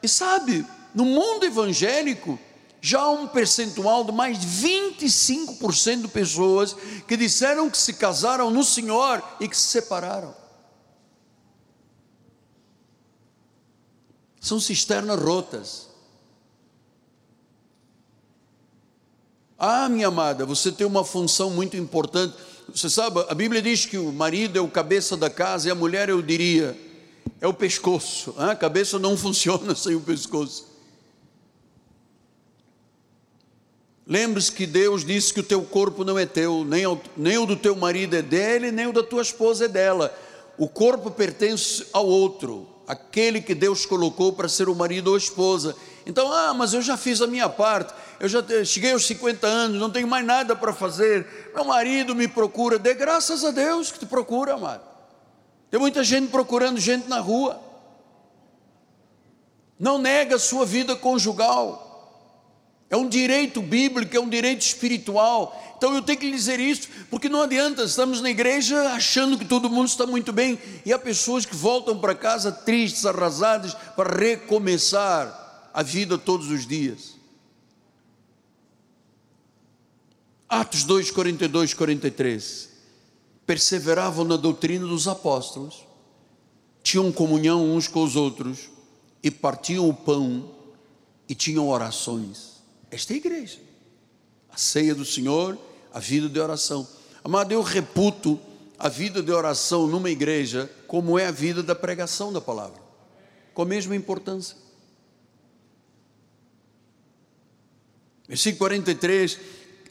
E 0.02 0.08
sabe, 0.08 0.64
no 0.94 1.04
mundo 1.04 1.44
evangélico, 1.44 2.38
já 2.80 3.00
há 3.00 3.10
um 3.10 3.26
percentual 3.26 4.04
de 4.04 4.12
mais 4.12 4.38
de 4.38 4.46
25% 4.46 6.02
de 6.02 6.08
pessoas 6.08 6.76
que 7.08 7.16
disseram 7.16 7.70
que 7.70 7.78
se 7.78 7.94
casaram 7.94 8.50
no 8.50 8.62
Senhor 8.62 9.22
e 9.40 9.48
que 9.48 9.56
se 9.56 9.68
separaram. 9.68 10.36
São 14.38 14.60
cisternas 14.60 15.18
rotas. 15.18 15.88
Ah, 19.58 19.88
minha 19.88 20.08
amada, 20.08 20.44
você 20.44 20.70
tem 20.70 20.86
uma 20.86 21.02
função 21.02 21.48
muito 21.48 21.78
importante. 21.78 22.36
Você 22.68 22.90
sabe, 22.90 23.24
a 23.30 23.34
Bíblia 23.34 23.62
diz 23.62 23.86
que 23.86 23.96
o 23.96 24.12
marido 24.12 24.58
é 24.58 24.60
o 24.60 24.68
cabeça 24.68 25.16
da 25.16 25.30
casa 25.30 25.68
e 25.68 25.70
a 25.70 25.74
mulher, 25.74 26.10
eu 26.10 26.20
diria, 26.20 26.78
é 27.40 27.48
o 27.48 27.54
pescoço. 27.54 28.34
Ah, 28.36 28.50
a 28.50 28.56
cabeça 28.56 28.98
não 28.98 29.16
funciona 29.18 29.74
sem 29.74 29.94
o 29.94 30.00
pescoço. 30.02 30.73
Lembre-se 34.06 34.52
que 34.52 34.66
Deus 34.66 35.04
disse 35.04 35.32
que 35.32 35.40
o 35.40 35.44
teu 35.44 35.62
corpo 35.62 36.04
não 36.04 36.18
é 36.18 36.26
teu, 36.26 36.62
nem, 36.64 36.86
o, 36.86 37.00
nem 37.16 37.38
o 37.38 37.46
do 37.46 37.56
teu 37.56 37.74
marido 37.74 38.14
é 38.14 38.20
dele, 38.20 38.70
nem 38.70 38.86
o 38.86 38.92
da 38.92 39.02
tua 39.02 39.22
esposa 39.22 39.64
é 39.64 39.68
dela. 39.68 40.14
O 40.58 40.68
corpo 40.68 41.10
pertence 41.10 41.86
ao 41.90 42.06
outro, 42.06 42.68
aquele 42.86 43.40
que 43.40 43.54
Deus 43.54 43.86
colocou 43.86 44.32
para 44.32 44.46
ser 44.46 44.68
o 44.68 44.74
marido 44.74 45.08
ou 45.08 45.14
a 45.14 45.18
esposa. 45.18 45.74
Então, 46.06 46.30
ah, 46.30 46.52
mas 46.52 46.74
eu 46.74 46.82
já 46.82 46.98
fiz 46.98 47.22
a 47.22 47.26
minha 47.26 47.48
parte, 47.48 47.94
eu 48.20 48.28
já 48.28 48.44
cheguei 48.64 48.92
aos 48.92 49.06
50 49.06 49.46
anos, 49.46 49.80
não 49.80 49.90
tenho 49.90 50.06
mais 50.06 50.24
nada 50.24 50.54
para 50.54 50.74
fazer. 50.74 51.50
Meu 51.54 51.64
marido 51.64 52.14
me 52.14 52.28
procura, 52.28 52.78
dê 52.78 52.92
graças 52.92 53.42
a 53.42 53.50
Deus 53.50 53.90
que 53.90 54.00
te 54.00 54.06
procura, 54.06 54.54
amado. 54.54 54.82
Tem 55.70 55.80
muita 55.80 56.04
gente 56.04 56.28
procurando 56.28 56.78
gente 56.78 57.08
na 57.08 57.20
rua. 57.20 57.58
Não 59.78 59.96
nega 59.96 60.36
a 60.36 60.38
sua 60.38 60.66
vida 60.66 60.94
conjugal. 60.94 61.83
É 62.94 62.96
um 62.96 63.08
direito 63.08 63.60
bíblico, 63.60 64.16
é 64.16 64.20
um 64.20 64.28
direito 64.28 64.62
espiritual. 64.62 65.74
Então 65.76 65.92
eu 65.96 66.00
tenho 66.00 66.16
que 66.16 66.26
lhe 66.26 66.36
dizer 66.36 66.60
isso, 66.60 66.88
porque 67.10 67.28
não 67.28 67.42
adianta, 67.42 67.82
estamos 67.82 68.20
na 68.20 68.30
igreja 68.30 68.92
achando 68.92 69.36
que 69.36 69.44
todo 69.44 69.68
mundo 69.68 69.88
está 69.88 70.06
muito 70.06 70.32
bem, 70.32 70.56
e 70.86 70.92
há 70.92 70.98
pessoas 70.98 71.44
que 71.44 71.56
voltam 71.56 71.98
para 71.98 72.14
casa 72.14 72.52
tristes, 72.52 73.04
arrasadas, 73.04 73.74
para 73.96 74.16
recomeçar 74.16 75.70
a 75.74 75.82
vida 75.82 76.16
todos 76.16 76.52
os 76.52 76.64
dias. 76.68 77.16
Atos 80.48 80.84
2, 80.84 81.10
42, 81.10 81.74
43. 81.74 82.68
Perseveravam 83.44 84.24
na 84.24 84.36
doutrina 84.36 84.86
dos 84.86 85.08
apóstolos, 85.08 85.84
tinham 86.80 87.10
comunhão 87.10 87.74
uns 87.74 87.88
com 87.88 88.04
os 88.04 88.14
outros, 88.14 88.70
e 89.20 89.32
partiam 89.32 89.88
o 89.88 89.92
pão 89.92 90.48
e 91.28 91.34
tinham 91.34 91.68
orações. 91.68 92.53
Esta 92.94 93.12
é 93.12 93.14
a 93.14 93.16
igreja. 93.16 93.58
A 94.48 94.56
ceia 94.56 94.94
do 94.94 95.04
Senhor, 95.04 95.58
a 95.92 95.98
vida 95.98 96.28
de 96.28 96.38
oração. 96.38 96.86
Amado, 97.24 97.50
eu 97.50 97.60
reputo 97.60 98.38
a 98.78 98.88
vida 98.88 99.20
de 99.20 99.32
oração 99.32 99.88
numa 99.88 100.08
igreja 100.10 100.70
como 100.86 101.18
é 101.18 101.26
a 101.26 101.32
vida 101.32 101.60
da 101.60 101.74
pregação 101.74 102.32
da 102.32 102.40
palavra, 102.40 102.80
com 103.52 103.62
a 103.62 103.64
mesma 103.64 103.96
importância. 103.96 104.56
Versículo 108.28 108.58
43, 108.58 109.40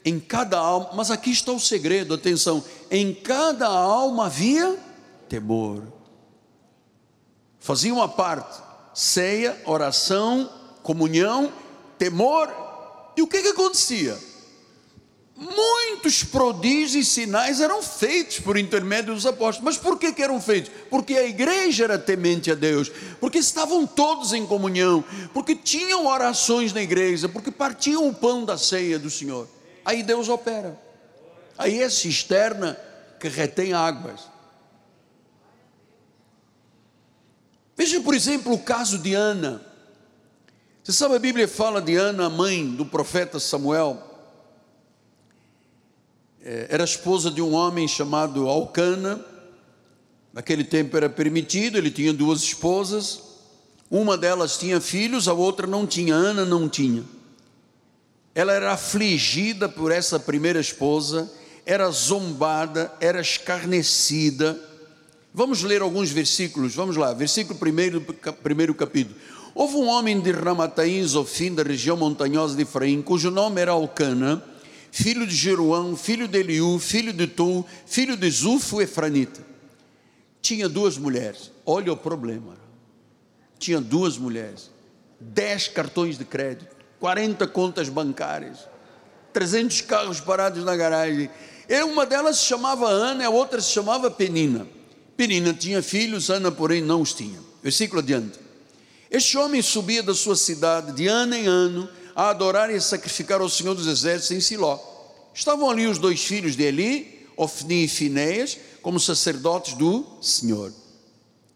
em 0.02 0.18
cada 0.18 0.58
alma, 0.58 0.92
mas 0.94 1.10
aqui 1.10 1.30
está 1.30 1.52
o 1.52 1.60
segredo, 1.60 2.14
atenção, 2.14 2.64
em 2.90 3.12
cada 3.12 3.68
alma 3.68 4.26
havia 4.26 4.78
temor. 5.28 5.82
Faziam 7.60 8.00
a 8.00 8.08
parte, 8.08 8.62
ceia, 8.94 9.60
oração, 9.66 10.50
comunhão, 10.82 11.52
temor, 11.98 12.63
e 13.16 13.22
o 13.22 13.26
que 13.26 13.42
que 13.42 13.48
acontecia? 13.48 14.18
muitos 15.36 16.22
prodígios 16.22 16.94
e 16.94 17.10
sinais 17.10 17.60
eram 17.60 17.82
feitos 17.82 18.38
por 18.38 18.56
intermédio 18.56 19.14
dos 19.14 19.26
apóstolos. 19.26 19.64
Mas 19.64 19.76
por 19.76 19.98
que, 19.98 20.12
que 20.12 20.22
eram 20.22 20.40
feitos? 20.40 20.70
Porque 20.88 21.14
a 21.14 21.26
igreja 21.26 21.84
era 21.84 21.98
temente 21.98 22.50
a 22.50 22.54
Deus, 22.54 22.90
porque 23.20 23.38
estavam 23.38 23.86
todos 23.86 24.32
em 24.32 24.46
comunhão, 24.46 25.04
porque 25.32 25.54
tinham 25.54 26.06
orações 26.06 26.72
na 26.72 26.82
igreja, 26.82 27.28
porque 27.28 27.50
partiam 27.50 28.08
o 28.08 28.14
pão 28.14 28.44
da 28.44 28.56
ceia 28.56 28.98
do 28.98 29.10
Senhor. 29.10 29.48
Aí 29.84 30.02
Deus 30.02 30.28
opera. 30.28 30.78
Aí 31.58 31.82
é 31.82 31.88
cisterna 31.88 32.78
que 33.18 33.28
retém 33.28 33.72
águas. 33.72 34.32
Veja, 37.76 38.00
por 38.00 38.14
exemplo, 38.14 38.52
o 38.52 38.58
caso 38.58 38.98
de 38.98 39.14
Ana. 39.14 39.73
Você 40.84 40.92
sabe, 40.92 41.14
a 41.14 41.18
Bíblia 41.18 41.48
fala 41.48 41.80
de 41.80 41.96
Ana, 41.96 42.28
mãe 42.28 42.66
do 42.66 42.84
profeta 42.84 43.40
Samuel. 43.40 44.02
É, 46.44 46.66
era 46.68 46.84
esposa 46.84 47.30
de 47.30 47.40
um 47.40 47.54
homem 47.54 47.88
chamado 47.88 48.46
Alcana. 48.46 49.24
Naquele 50.30 50.62
tempo 50.62 50.94
era 50.94 51.08
permitido, 51.08 51.78
ele 51.78 51.90
tinha 51.90 52.12
duas 52.12 52.42
esposas. 52.42 53.22
Uma 53.90 54.18
delas 54.18 54.58
tinha 54.58 54.78
filhos, 54.78 55.26
a 55.26 55.32
outra 55.32 55.66
não 55.66 55.86
tinha. 55.86 56.14
Ana 56.14 56.44
não 56.44 56.68
tinha. 56.68 57.02
Ela 58.34 58.52
era 58.52 58.72
afligida 58.72 59.70
por 59.70 59.90
essa 59.90 60.20
primeira 60.20 60.60
esposa, 60.60 61.32
era 61.64 61.90
zombada, 61.90 62.92
era 63.00 63.22
escarnecida. 63.22 64.60
Vamos 65.32 65.62
ler 65.62 65.80
alguns 65.80 66.10
versículos, 66.10 66.74
vamos 66.74 66.96
lá, 66.96 67.14
versículo 67.14 67.58
1 67.58 68.34
primeiro 68.42 68.74
capítulo. 68.74 69.16
Houve 69.54 69.76
um 69.76 69.86
homem 69.86 70.20
de 70.20 70.32
Ramataim, 70.32 71.04
Zofim, 71.06 71.54
da 71.54 71.62
região 71.62 71.96
montanhosa 71.96 72.56
de 72.56 72.62
Efraim, 72.62 73.00
cujo 73.00 73.30
nome 73.30 73.60
era 73.60 73.70
Alcana, 73.70 74.42
filho 74.90 75.24
de 75.24 75.34
Jeruão, 75.34 75.96
filho 75.96 76.26
de 76.26 76.38
Eliú, 76.38 76.78
filho 76.80 77.12
de 77.12 77.28
Tu, 77.28 77.64
filho 77.86 78.16
de 78.16 78.28
Zufo 78.28 78.82
Efranita. 78.82 79.40
Tinha 80.42 80.68
duas 80.68 80.98
mulheres, 80.98 81.52
olha 81.64 81.92
o 81.92 81.96
problema. 81.96 82.56
Tinha 83.56 83.80
duas 83.80 84.18
mulheres, 84.18 84.70
dez 85.20 85.68
cartões 85.68 86.18
de 86.18 86.24
crédito, 86.24 86.74
40 86.98 87.46
contas 87.46 87.88
bancárias, 87.88 88.68
300 89.32 89.82
carros 89.82 90.20
parados 90.20 90.64
na 90.64 90.74
garagem. 90.76 91.30
E 91.68 91.82
uma 91.84 92.04
delas 92.04 92.38
se 92.38 92.46
chamava 92.46 92.88
Ana, 92.88 93.24
a 93.24 93.30
outra 93.30 93.60
se 93.60 93.70
chamava 93.70 94.10
Penina. 94.10 94.66
Penina 95.16 95.54
tinha 95.54 95.80
filhos, 95.80 96.28
Ana, 96.28 96.50
porém, 96.50 96.82
não 96.82 97.00
os 97.00 97.14
tinha. 97.14 97.38
Versículo 97.62 98.00
adiante. 98.00 98.43
Este 99.14 99.38
homem 99.38 99.62
subia 99.62 100.02
da 100.02 100.12
sua 100.12 100.34
cidade 100.34 100.90
de 100.90 101.06
ano 101.06 101.36
em 101.36 101.46
ano 101.46 101.88
a 102.16 102.30
adorar 102.30 102.68
e 102.68 102.74
a 102.74 102.80
sacrificar 102.80 103.40
ao 103.40 103.48
Senhor 103.48 103.72
dos 103.72 103.86
Exércitos 103.86 104.32
em 104.32 104.40
Siló. 104.40 104.76
Estavam 105.32 105.70
ali 105.70 105.86
os 105.86 105.98
dois 105.98 106.24
filhos 106.24 106.56
de 106.56 106.64
Eli, 106.64 107.24
Ofni 107.36 107.84
e 107.84 107.88
Finéias, 107.88 108.58
como 108.82 108.98
sacerdotes 108.98 109.74
do 109.74 110.04
Senhor. 110.20 110.72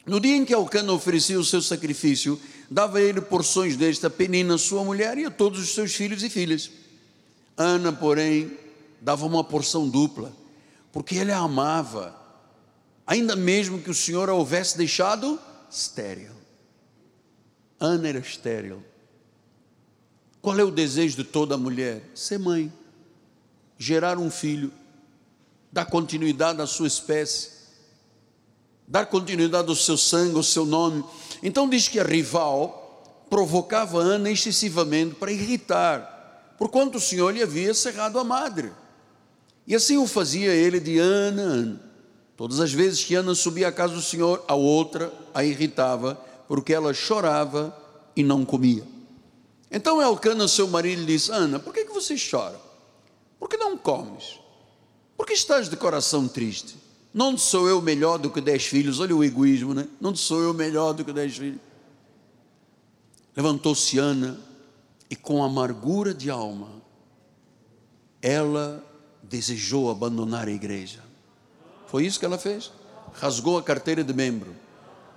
No 0.06 0.20
dia 0.20 0.36
em 0.36 0.44
que 0.44 0.54
Alcana 0.54 0.92
oferecia 0.92 1.36
o 1.36 1.44
seu 1.44 1.60
sacrifício, 1.60 2.40
dava 2.70 3.00
ele 3.00 3.20
porções 3.20 3.74
desta 3.76 4.08
penina, 4.08 4.56
sua 4.56 4.84
mulher, 4.84 5.18
e 5.18 5.24
a 5.24 5.30
todos 5.30 5.58
os 5.58 5.74
seus 5.74 5.92
filhos 5.92 6.22
e 6.22 6.30
filhas. 6.30 6.70
Ana, 7.56 7.92
porém, 7.92 8.56
dava 9.00 9.26
uma 9.26 9.42
porção 9.42 9.88
dupla, 9.88 10.32
porque 10.92 11.16
ele 11.16 11.32
a 11.32 11.38
amava, 11.38 12.16
ainda 13.04 13.34
mesmo 13.34 13.80
que 13.80 13.90
o 13.90 13.94
Senhor 13.94 14.30
a 14.30 14.34
houvesse 14.34 14.78
deixado 14.78 15.40
estéril. 15.68 16.37
Ana 17.80 18.08
era 18.08 18.18
estéril. 18.18 18.82
Qual 20.40 20.58
é 20.58 20.64
o 20.64 20.70
desejo 20.70 21.16
de 21.16 21.24
toda 21.24 21.56
mulher? 21.56 22.02
Ser 22.14 22.38
mãe, 22.38 22.72
gerar 23.76 24.18
um 24.18 24.30
filho, 24.30 24.72
dar 25.70 25.84
continuidade 25.84 26.60
à 26.60 26.66
sua 26.66 26.86
espécie, 26.86 27.50
dar 28.86 29.06
continuidade 29.06 29.68
ao 29.68 29.76
seu 29.76 29.96
sangue, 29.96 30.36
ao 30.36 30.42
seu 30.42 30.64
nome. 30.64 31.04
Então 31.42 31.68
diz 31.68 31.88
que 31.88 32.00
a 32.00 32.04
rival 32.04 33.24
provocava 33.28 33.98
Ana 33.98 34.30
excessivamente 34.30 35.14
para 35.14 35.30
irritar, 35.30 36.54
porquanto 36.56 36.98
o 36.98 37.00
Senhor 37.00 37.30
lhe 37.30 37.42
havia 37.42 37.74
cerrado 37.74 38.18
a 38.18 38.24
madre. 38.24 38.72
E 39.66 39.74
assim 39.74 39.98
o 39.98 40.06
fazia 40.06 40.52
ele 40.52 40.80
de 40.80 40.98
ano 40.98 41.42
a 41.42 41.44
ano. 41.44 41.80
Todas 42.36 42.60
as 42.60 42.72
vezes 42.72 43.04
que 43.04 43.14
Ana 43.14 43.34
subia 43.34 43.68
à 43.68 43.72
casa 43.72 43.94
do 43.94 44.00
Senhor, 44.00 44.42
a 44.48 44.54
outra 44.54 45.12
a 45.34 45.44
irritava, 45.44 46.18
porque 46.48 46.72
ela 46.72 46.94
chorava 46.94 47.76
e 48.16 48.22
não 48.22 48.44
comia. 48.44 48.82
Então 49.70 50.00
Elcana, 50.00 50.48
seu 50.48 50.66
marido, 50.66 51.04
disse: 51.04 51.30
Ana, 51.30 51.58
por 51.58 51.74
que, 51.74 51.84
que 51.84 51.92
você 51.92 52.16
chora? 52.18 52.58
Por 53.38 53.48
que 53.48 53.56
não 53.56 53.76
comes? 53.76 54.40
Por 55.16 55.26
que 55.26 55.34
estás 55.34 55.68
de 55.68 55.76
coração 55.76 56.26
triste? 56.26 56.76
Não 57.12 57.36
sou 57.36 57.68
eu 57.68 57.82
melhor 57.82 58.18
do 58.18 58.30
que 58.30 58.40
dez 58.40 58.64
filhos? 58.64 58.98
Olha 58.98 59.14
o 59.14 59.22
egoísmo, 59.22 59.74
né? 59.74 59.86
Não 60.00 60.14
sou 60.16 60.40
eu 60.40 60.54
melhor 60.54 60.92
do 60.94 61.04
que 61.04 61.12
dez 61.12 61.36
filhos. 61.36 61.60
Levantou-se 63.36 63.98
Ana 63.98 64.38
e, 65.10 65.16
com 65.16 65.42
amargura 65.44 66.12
de 66.12 66.30
alma, 66.30 66.68
ela 68.20 68.84
desejou 69.22 69.90
abandonar 69.90 70.48
a 70.48 70.50
igreja. 70.50 71.02
Foi 71.86 72.04
isso 72.04 72.18
que 72.18 72.24
ela 72.24 72.38
fez? 72.38 72.72
Rasgou 73.14 73.58
a 73.58 73.62
carteira 73.62 74.02
de 74.02 74.12
membro. 74.12 74.54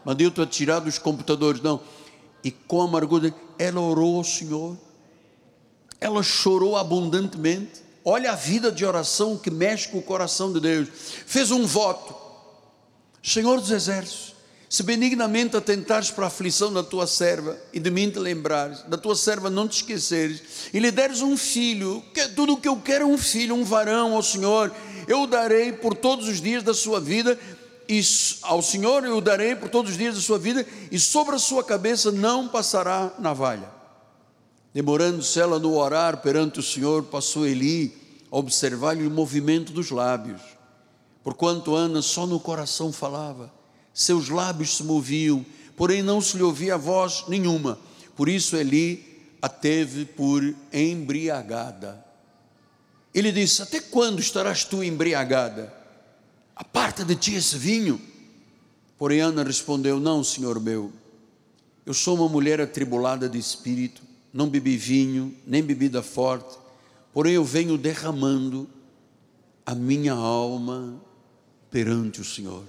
A 0.05 0.45
tirar 0.45 0.79
dos 0.79 0.97
computadores. 0.97 1.61
Não 1.61 1.79
e 2.43 2.51
com 2.51 2.81
amargura, 2.81 3.33
ela 3.57 3.79
orou 3.79 4.17
ao 4.17 4.23
Senhor, 4.23 4.77
ela 5.99 6.23
chorou 6.23 6.75
abundantemente. 6.75 7.81
Olha 8.03 8.31
a 8.31 8.35
vida 8.35 8.71
de 8.71 8.83
oração 8.83 9.37
que 9.37 9.51
mexe 9.51 9.89
com 9.89 9.99
o 9.99 10.03
coração 10.03 10.51
de 10.51 10.59
Deus. 10.59 10.87
Fez 11.25 11.51
um 11.51 11.65
voto, 11.65 12.15
Senhor 13.21 13.59
dos 13.59 13.69
Exércitos, 13.69 14.33
se 14.67 14.81
benignamente 14.81 15.55
atentares 15.55 16.09
para 16.09 16.23
a 16.23 16.27
aflição 16.27 16.73
da 16.73 16.81
tua 16.81 17.05
serva 17.05 17.59
e 17.71 17.79
de 17.79 17.91
mim 17.91 18.09
te 18.09 18.17
lembrares, 18.17 18.81
da 18.83 18.97
tua 18.97 19.15
serva 19.15 19.49
não 19.49 19.67
te 19.67 19.77
esqueceres, 19.77 20.41
e 20.73 20.79
lhe 20.79 20.89
deres 20.89 21.21
um 21.21 21.37
filho, 21.37 22.03
que 22.13 22.27
tudo 22.29 22.53
o 22.53 22.57
que 22.57 22.67
eu 22.67 22.77
quero 22.77 23.03
é 23.03 23.07
um 23.07 23.17
filho, 23.17 23.53
um 23.53 23.63
varão 23.63 24.15
ao 24.15 24.23
Senhor, 24.23 24.73
eu 25.07 25.27
darei 25.27 25.71
por 25.73 25.95
todos 25.95 26.27
os 26.27 26.41
dias 26.41 26.63
da 26.63 26.73
sua 26.73 26.99
vida, 26.99 27.37
e 27.91 28.01
ao 28.43 28.61
Senhor 28.61 29.03
eu 29.03 29.19
darei 29.19 29.53
por 29.53 29.67
todos 29.67 29.91
os 29.91 29.97
dias 29.97 30.15
da 30.15 30.21
sua 30.21 30.39
vida, 30.39 30.65
e 30.89 30.97
sobre 30.97 31.35
a 31.35 31.39
sua 31.39 31.61
cabeça 31.61 32.09
não 32.09 32.47
passará 32.47 33.13
navalha. 33.19 33.69
Demorando-se 34.73 35.37
ela 35.41 35.59
no 35.59 35.75
orar 35.75 36.21
perante 36.21 36.61
o 36.61 36.63
Senhor, 36.63 37.03
passou 37.03 37.45
Eli 37.45 37.93
a 38.31 38.37
observar-lhe 38.37 39.05
o 39.05 39.11
movimento 39.11 39.73
dos 39.73 39.91
lábios. 39.91 40.39
Porquanto 41.21 41.75
Ana 41.75 42.01
só 42.01 42.25
no 42.25 42.39
coração 42.39 42.93
falava, 42.93 43.51
seus 43.93 44.29
lábios 44.29 44.77
se 44.77 44.83
moviam, 44.85 45.45
porém 45.75 46.01
não 46.01 46.21
se 46.21 46.37
lhe 46.37 46.43
ouvia 46.43 46.77
voz 46.77 47.25
nenhuma. 47.27 47.77
Por 48.15 48.29
isso 48.29 48.55
Eli 48.55 49.35
a 49.41 49.49
teve 49.49 50.05
por 50.05 50.41
embriagada. 50.71 52.05
Ele 53.13 53.33
disse: 53.33 53.61
Até 53.61 53.81
quando 53.81 54.21
estarás 54.21 54.63
tu 54.63 54.81
embriagada? 54.81 55.80
Aparta 56.61 57.03
de 57.03 57.15
ti 57.15 57.33
esse 57.33 57.57
vinho. 57.57 57.99
Porém, 58.97 59.19
Ana 59.19 59.43
respondeu: 59.43 59.99
Não, 59.99 60.23
senhor 60.23 60.59
meu, 60.59 60.91
eu 61.85 61.93
sou 61.93 62.15
uma 62.15 62.29
mulher 62.29 62.61
atribulada 62.61 63.27
de 63.27 63.39
espírito, 63.39 64.01
não 64.31 64.47
bebi 64.47 64.77
vinho, 64.77 65.35
nem 65.45 65.63
bebida 65.63 66.03
forte, 66.03 66.57
porém 67.11 67.33
eu 67.33 67.43
venho 67.43 67.77
derramando 67.77 68.69
a 69.65 69.73
minha 69.73 70.13
alma 70.13 71.01
perante 71.71 72.21
o 72.21 72.25
Senhor. 72.25 72.63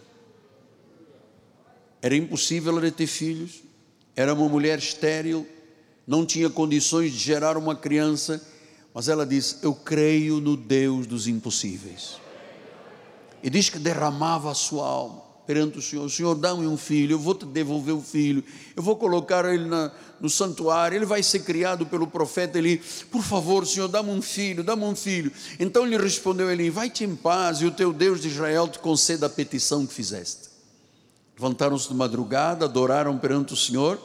Era 2.01 2.17
impossível 2.17 2.79
ela 2.79 2.91
ter 2.91 3.07
filhos, 3.07 3.63
era 4.17 4.33
uma 4.33 4.49
mulher 4.49 4.79
estéril, 4.79 5.47
não 6.07 6.25
tinha 6.25 6.49
condições 6.49 7.13
de 7.13 7.19
gerar 7.19 7.59
uma 7.59 7.77
criança, 7.77 8.43
mas 8.95 9.09
ela 9.09 9.27
disse: 9.27 9.59
Eu 9.63 9.75
creio 9.75 10.41
no 10.41 10.57
Deus 10.57 11.07
dos 11.07 11.29
impossíveis 11.29 12.22
e 13.43 13.51
diz 13.51 13.69
que 13.69 13.79
derramava 13.79 14.51
a 14.51 14.55
sua 14.55 14.87
alma 14.87 15.33
perante 15.47 15.79
o 15.79 15.83
Senhor: 15.83 16.09
Senhor, 16.11 16.35
dá-me 16.35 16.67
um 16.67 16.77
filho, 16.77 17.15
eu 17.15 17.19
vou 17.19 17.35
te 17.35 17.45
devolver 17.45 17.95
o 17.95 18.01
filho, 18.01 18.43
eu 18.77 18.83
vou 18.83 18.97
colocar 18.97 19.45
ele 19.45 19.67
na, 19.67 19.93
no 20.21 20.31
santuário, 20.31 20.97
ele 20.97 21.05
vai 21.05 21.23
ser 21.23 21.41
criado 21.41 21.87
pelo 21.87 22.07
profeta 22.07 22.59
Eli. 22.59 22.83
Por 23.11 23.23
favor, 23.23 23.67
Senhor, 23.67 23.89
dá-me 23.89 24.11
um 24.11 24.23
filho, 24.23 24.63
dá-me 24.63 24.85
um 24.85 24.95
filho. 24.95 25.33
Então 25.59 25.85
lhe 25.85 25.97
respondeu 25.97 26.51
Eli: 26.51 26.71
Vai-te 26.71 27.05
em 27.05 27.15
paz 27.15 27.61
e 27.61 27.67
o 27.67 27.71
teu 27.71 27.93
Deus 27.93 28.21
de 28.21 28.29
Israel 28.29 28.69
te 28.69 28.79
conceda 28.79 29.27
a 29.27 29.31
petição 29.31 29.87
que 29.87 29.93
fizeste. 29.93 30.51
Levantaram-se 31.37 31.89
de 31.89 31.95
madrugada, 31.95 32.67
adoraram 32.67 33.19
perante 33.19 33.53
o 33.53 33.57
Senhor, 33.57 33.99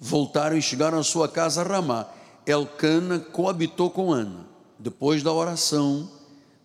voltaram 0.00 0.56
e 0.56 0.62
chegaram 0.62 0.98
à 0.98 1.04
sua 1.04 1.28
casa 1.28 1.60
a 1.60 1.64
Ramá. 1.64 2.08
Elcana 2.44 3.20
coabitou 3.20 3.90
com 3.90 4.12
Ana. 4.12 4.46
Depois 4.76 5.22
da 5.22 5.32
oração, 5.32 6.10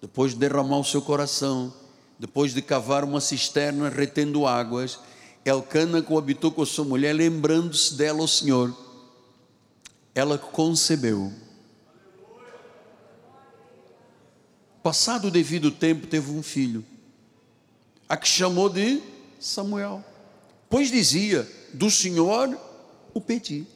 depois 0.02 0.34
de 0.34 0.39
derramar 0.39 0.80
o 0.80 0.84
seu 0.84 1.02
coração, 1.02 1.74
depois 2.20 2.54
de 2.54 2.62
cavar 2.62 3.04
uma 3.04 3.22
cisterna 3.22 3.89
retendo 3.89 4.45
águas, 4.45 5.00
Elcana 5.45 6.02
coabitou 6.02 6.52
com 6.52 6.62
a 6.62 6.66
sua 6.66 6.84
mulher, 6.84 7.14
lembrando-se 7.14 7.93
dela 7.95 8.22
o 8.22 8.28
Senhor. 8.28 8.76
Ela 10.14 10.38
concebeu. 10.38 11.32
Passado 14.84 15.28
o 15.28 15.32
devido 15.32 15.72
tempo, 15.72 16.08
teve 16.08 16.32
um 16.32 16.41
filho, 16.41 16.86
a 18.08 18.16
que 18.16 18.28
chamou 18.28 18.70
de 18.70 19.02
Samuel, 19.39 20.04
pois 20.70 20.89
dizia: 20.89 21.50
Do 21.74 21.91
Senhor 21.91 22.58
o 23.14 23.22
pedi. 23.22 23.68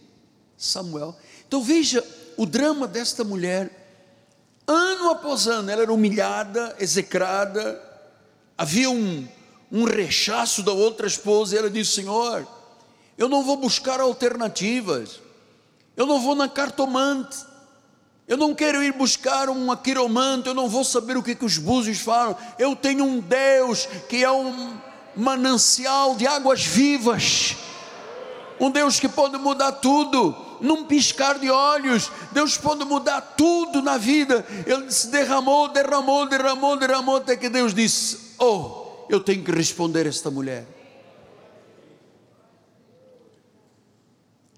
Samuel. 0.57 1.17
Então 1.47 1.63
veja 1.63 2.05
o 2.37 2.45
drama 2.45 2.87
desta 2.87 3.23
mulher 3.23 3.70
ano, 5.35 5.71
ela 5.71 5.83
era 5.83 5.93
humilhada, 5.93 6.75
execrada, 6.79 7.81
havia 8.57 8.89
um, 8.89 9.27
um 9.71 9.83
rechaço 9.83 10.63
da 10.63 10.71
outra 10.71 11.07
esposa, 11.07 11.55
e 11.55 11.57
ela 11.57 11.69
disse: 11.69 11.93
Senhor, 11.93 12.47
eu 13.17 13.29
não 13.29 13.43
vou 13.43 13.57
buscar 13.57 13.99
alternativas, 13.99 15.19
eu 15.95 16.05
não 16.05 16.19
vou 16.19 16.35
na 16.35 16.49
cartomante, 16.49 17.37
eu 18.27 18.37
não 18.37 18.53
quero 18.53 18.83
ir 18.83 18.93
buscar 18.93 19.49
uma 19.49 19.77
quiromante, 19.77 20.47
eu 20.47 20.53
não 20.53 20.67
vou 20.67 20.83
saber 20.83 21.17
o 21.17 21.23
que, 21.23 21.35
que 21.35 21.45
os 21.45 21.57
búzios 21.57 21.99
falam, 21.99 22.35
eu 22.59 22.75
tenho 22.75 23.03
um 23.03 23.19
Deus 23.19 23.87
que 24.09 24.23
é 24.23 24.31
um 24.31 24.77
manancial 25.15 26.15
de 26.15 26.27
águas 26.27 26.65
vivas, 26.65 27.55
um 28.59 28.69
Deus 28.69 28.99
que 28.99 29.09
pode 29.09 29.37
mudar 29.37 29.71
tudo 29.73 30.50
num 30.61 30.85
piscar 30.85 31.39
de 31.39 31.49
olhos, 31.49 32.11
Deus 32.31 32.57
pode 32.57 32.85
mudar 32.85 33.21
tudo 33.21 33.81
na 33.81 33.97
vida. 33.97 34.45
Ele 34.65 34.89
se 34.91 35.07
derramou, 35.07 35.67
derramou, 35.69 36.27
derramou, 36.27 36.77
derramou, 36.77 37.15
até 37.17 37.35
que 37.35 37.49
Deus 37.49 37.73
disse: 37.73 38.35
Oh, 38.39 39.05
eu 39.09 39.19
tenho 39.19 39.43
que 39.43 39.51
responder 39.51 40.05
a 40.05 40.09
esta 40.09 40.29
mulher. 40.31 40.65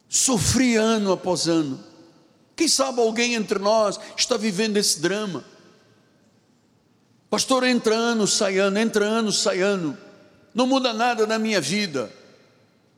Sofri 0.07 0.75
ano 0.75 1.11
após 1.11 1.47
ano. 1.47 1.83
Quem 2.55 2.67
sabe 2.67 3.01
alguém 3.01 3.33
entre 3.33 3.57
nós 3.57 3.99
está 4.15 4.37
vivendo 4.37 4.77
esse 4.77 4.99
drama. 5.01 5.43
Pastor, 7.29 7.63
entra 7.63 7.95
ano, 7.95 8.27
sai 8.27 8.59
ano, 8.59 8.77
entra 8.77 9.05
ano, 9.05 9.31
sai 9.31 9.61
ano. 9.61 9.97
Não 10.53 10.67
muda 10.67 10.93
nada 10.93 11.25
na 11.25 11.39
minha 11.39 11.59
vida. 11.59 12.11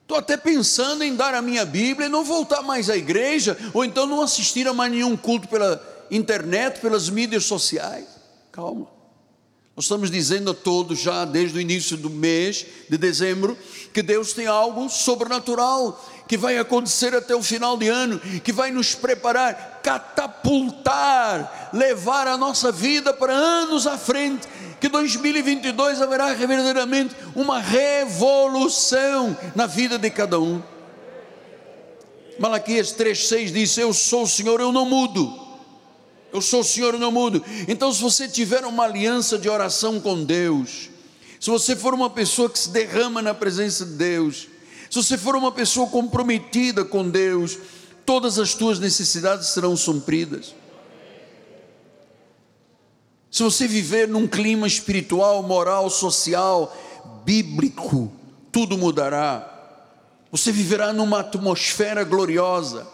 Estou 0.06 0.20
até 0.20 0.38
pensando 0.38 1.04
em 1.04 1.16
dar 1.16 1.34
a 1.34 1.42
minha 1.42 1.66
Bíblia 1.66 2.06
e 2.06 2.12
não 2.12 2.24
voltar 2.24 2.62
mais 2.62 2.92
à 2.92 2.96
igreja, 2.96 3.58
ou 3.74 3.84
então 3.84 4.06
não 4.06 4.22
assistir 4.22 4.68
a 4.68 4.74
mais 4.74 4.92
nenhum 4.92 5.18
culto 5.18 5.48
pela 5.48 5.82
internet, 6.12 6.80
pelas 6.80 7.10
mídias 7.10 7.46
sociais. 7.46 8.06
Calma. 8.52 8.88
Nós 9.76 9.86
estamos 9.86 10.12
dizendo 10.12 10.52
a 10.52 10.54
todos 10.54 11.00
já 11.00 11.26
desde 11.26 11.58
o 11.58 11.62
início 11.62 11.98
do 11.98 12.10
mês 12.12 12.68
de 12.88 13.00
dezembro 13.00 13.58
que 13.92 14.04
Deus 14.04 14.32
tem 14.32 14.46
algo 14.46 14.88
sobrenatural 14.90 16.00
que 16.28 16.38
vai 16.38 16.60
acontecer 16.60 17.16
até 17.16 17.36
o 17.36 17.42
final 17.42 17.76
de 17.76 17.88
ano, 17.88 18.20
que 18.44 18.54
vai 18.54 18.70
nos 18.70 18.94
preparar, 18.94 19.82
catapultar, 19.84 21.72
levar 21.74 22.28
a 22.28 22.38
nossa 22.38 22.72
vida 22.72 23.12
para 23.12 23.34
anos 23.34 23.88
à 23.88 23.98
frente 23.98 24.48
que 24.80 24.90
2022 24.90 26.02
haverá 26.02 26.34
verdadeiramente 26.34 27.16
uma 27.36 27.60
revolução 27.60 29.36
na 29.56 29.66
vida 29.66 29.98
de 29.98 30.10
cada 30.10 30.40
um. 30.40 30.62
Malaquias 32.38 32.94
3,6 32.94 33.52
diz: 33.52 33.78
Eu 33.78 33.94
sou 33.94 34.24
o 34.24 34.28
Senhor, 34.28 34.60
eu 34.60 34.72
não 34.72 34.86
mudo. 34.86 35.42
Eu 36.34 36.42
sou 36.42 36.60
o 36.60 36.64
Senhor, 36.64 36.94
eu 36.94 37.00
não 37.00 37.12
mudo. 37.12 37.44
Então, 37.68 37.94
se 37.94 38.02
você 38.02 38.28
tiver 38.28 38.66
uma 38.66 38.84
aliança 38.84 39.38
de 39.38 39.48
oração 39.48 40.02
com 40.02 40.24
Deus, 40.24 40.90
se 41.40 41.50
você 41.50 41.76
for 41.76 41.94
uma 41.94 42.10
pessoa 42.10 42.50
que 42.50 42.60
se 42.60 42.70
derrama 42.70 43.22
na 43.22 43.34
presença 43.34 43.86
de 43.86 43.94
Deus, 43.94 44.48
se 44.90 45.02
você 45.02 45.18
for 45.18 45.36
uma 45.36 45.52
pessoa 45.52 45.88
comprometida 45.88 46.84
com 46.84 47.10
Deus, 47.10 47.58
todas 48.06 48.38
as 48.38 48.54
tuas 48.54 48.80
necessidades 48.80 49.48
serão 49.50 49.78
supridas 49.78 50.54
se 53.36 53.44
você 53.44 53.68
viver 53.68 54.08
num 54.08 54.30
clima 54.30 54.66
espiritual, 54.66 55.44
moral, 55.44 55.90
social, 55.90 56.74
bíblico, 57.26 58.10
tudo 58.50 58.78
mudará. 58.78 59.46
Você 60.32 60.54
viverá 60.54 60.94
numa 60.94 61.20
atmosfera 61.20 62.06
gloriosa, 62.06 62.88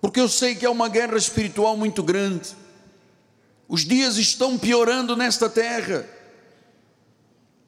porque 0.00 0.18
eu 0.18 0.28
sei 0.28 0.56
que 0.56 0.66
é 0.66 0.68
uma 0.68 0.88
guerra 0.88 1.16
espiritual 1.16 1.76
muito 1.76 2.02
grande. 2.02 2.48
Os 3.68 3.84
dias 3.84 4.16
estão 4.16 4.58
piorando 4.58 5.14
nesta 5.14 5.48
terra. 5.48 6.04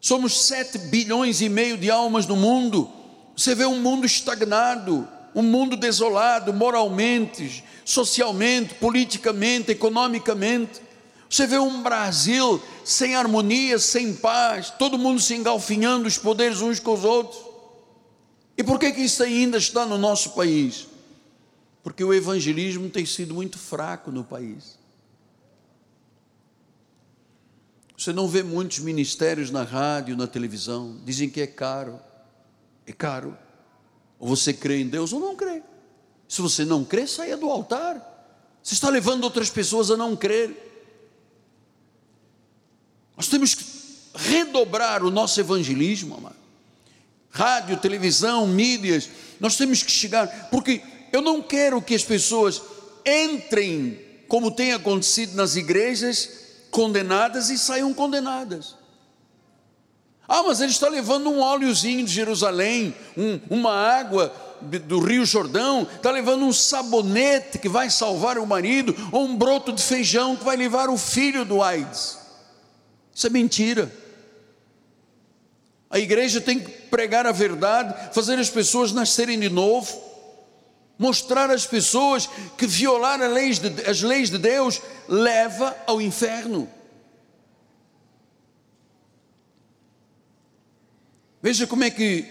Somos 0.00 0.46
sete 0.46 0.78
bilhões 0.78 1.40
e 1.40 1.48
meio 1.48 1.78
de 1.78 1.88
almas 1.88 2.26
no 2.26 2.34
mundo. 2.34 2.90
Você 3.36 3.54
vê 3.54 3.64
um 3.64 3.80
mundo 3.80 4.04
estagnado, 4.04 5.06
um 5.36 5.42
mundo 5.42 5.76
desolado 5.76 6.52
moralmente, 6.52 7.62
socialmente, 7.84 8.74
politicamente, 8.74 9.70
economicamente. 9.70 10.90
Você 11.32 11.46
vê 11.46 11.58
um 11.58 11.82
Brasil 11.82 12.62
sem 12.84 13.14
harmonia, 13.14 13.78
sem 13.78 14.12
paz, 14.12 14.68
todo 14.68 14.98
mundo 14.98 15.18
se 15.18 15.34
engalfinhando 15.34 16.06
os 16.06 16.18
poderes 16.18 16.60
uns 16.60 16.78
com 16.78 16.92
os 16.92 17.04
outros. 17.04 17.42
E 18.54 18.62
por 18.62 18.78
que, 18.78 18.92
que 18.92 19.00
isso 19.00 19.22
ainda 19.22 19.56
está 19.56 19.86
no 19.86 19.96
nosso 19.96 20.32
país? 20.32 20.86
Porque 21.82 22.04
o 22.04 22.12
evangelismo 22.12 22.90
tem 22.90 23.06
sido 23.06 23.32
muito 23.32 23.58
fraco 23.58 24.10
no 24.10 24.22
país. 24.22 24.78
Você 27.96 28.12
não 28.12 28.28
vê 28.28 28.42
muitos 28.42 28.80
ministérios 28.80 29.50
na 29.50 29.62
rádio, 29.62 30.14
na 30.14 30.26
televisão, 30.26 31.00
dizem 31.02 31.30
que 31.30 31.40
é 31.40 31.46
caro. 31.46 31.98
É 32.86 32.92
caro. 32.92 33.38
Ou 34.18 34.28
você 34.28 34.52
crê 34.52 34.82
em 34.82 34.86
Deus 34.86 35.14
ou 35.14 35.20
não 35.20 35.34
crê. 35.34 35.62
Se 36.28 36.42
você 36.42 36.66
não 36.66 36.84
crê, 36.84 37.06
saia 37.06 37.38
do 37.38 37.48
altar. 37.48 37.96
Você 38.62 38.74
está 38.74 38.90
levando 38.90 39.24
outras 39.24 39.48
pessoas 39.48 39.90
a 39.90 39.96
não 39.96 40.14
crer. 40.14 40.71
Nós 43.16 43.28
temos 43.28 43.54
que 43.54 43.64
redobrar 44.14 45.04
o 45.04 45.10
nosso 45.10 45.40
evangelismo, 45.40 46.16
amado. 46.16 46.36
Rádio, 47.30 47.78
televisão, 47.78 48.46
mídias, 48.46 49.08
nós 49.40 49.56
temos 49.56 49.82
que 49.82 49.90
chegar, 49.90 50.50
porque 50.50 50.82
eu 51.12 51.22
não 51.22 51.42
quero 51.42 51.80
que 51.80 51.94
as 51.94 52.04
pessoas 52.04 52.60
entrem, 53.06 53.98
como 54.28 54.50
tem 54.50 54.72
acontecido 54.72 55.34
nas 55.34 55.56
igrejas, 55.56 56.28
condenadas 56.70 57.50
e 57.50 57.58
saiam 57.58 57.92
condenadas. 57.92 58.76
Ah, 60.28 60.42
mas 60.42 60.60
ele 60.60 60.72
está 60.72 60.88
levando 60.88 61.28
um 61.28 61.40
óleozinho 61.40 62.06
de 62.06 62.12
Jerusalém, 62.12 62.94
um, 63.16 63.40
uma 63.50 63.72
água 63.74 64.32
do 64.62 65.00
Rio 65.00 65.26
Jordão, 65.26 65.86
está 65.94 66.10
levando 66.10 66.44
um 66.44 66.52
sabonete 66.52 67.58
que 67.58 67.68
vai 67.68 67.90
salvar 67.90 68.38
o 68.38 68.46
marido, 68.46 68.94
ou 69.10 69.24
um 69.24 69.36
broto 69.36 69.72
de 69.72 69.82
feijão 69.82 70.36
que 70.36 70.44
vai 70.44 70.56
levar 70.56 70.88
o 70.88 70.96
filho 70.96 71.44
do 71.44 71.62
AIDS. 71.62 72.21
Isso 73.14 73.26
é 73.26 73.30
mentira. 73.30 73.92
A 75.90 75.98
igreja 75.98 76.40
tem 76.40 76.58
que 76.58 76.70
pregar 76.70 77.26
a 77.26 77.32
verdade, 77.32 78.14
fazer 78.14 78.38
as 78.38 78.48
pessoas 78.48 78.92
nascerem 78.92 79.38
de 79.38 79.50
novo, 79.50 80.02
mostrar 80.98 81.50
às 81.50 81.66
pessoas 81.66 82.28
que 82.56 82.66
violar 82.66 83.20
as 83.20 83.30
leis 83.30 83.58
de, 83.58 83.68
as 83.86 84.00
leis 84.00 84.30
de 84.30 84.38
Deus 84.38 84.80
leva 85.06 85.76
ao 85.86 86.00
inferno. 86.00 86.68
Veja 91.42 91.66
como 91.66 91.84
é 91.84 91.90
que 91.90 92.24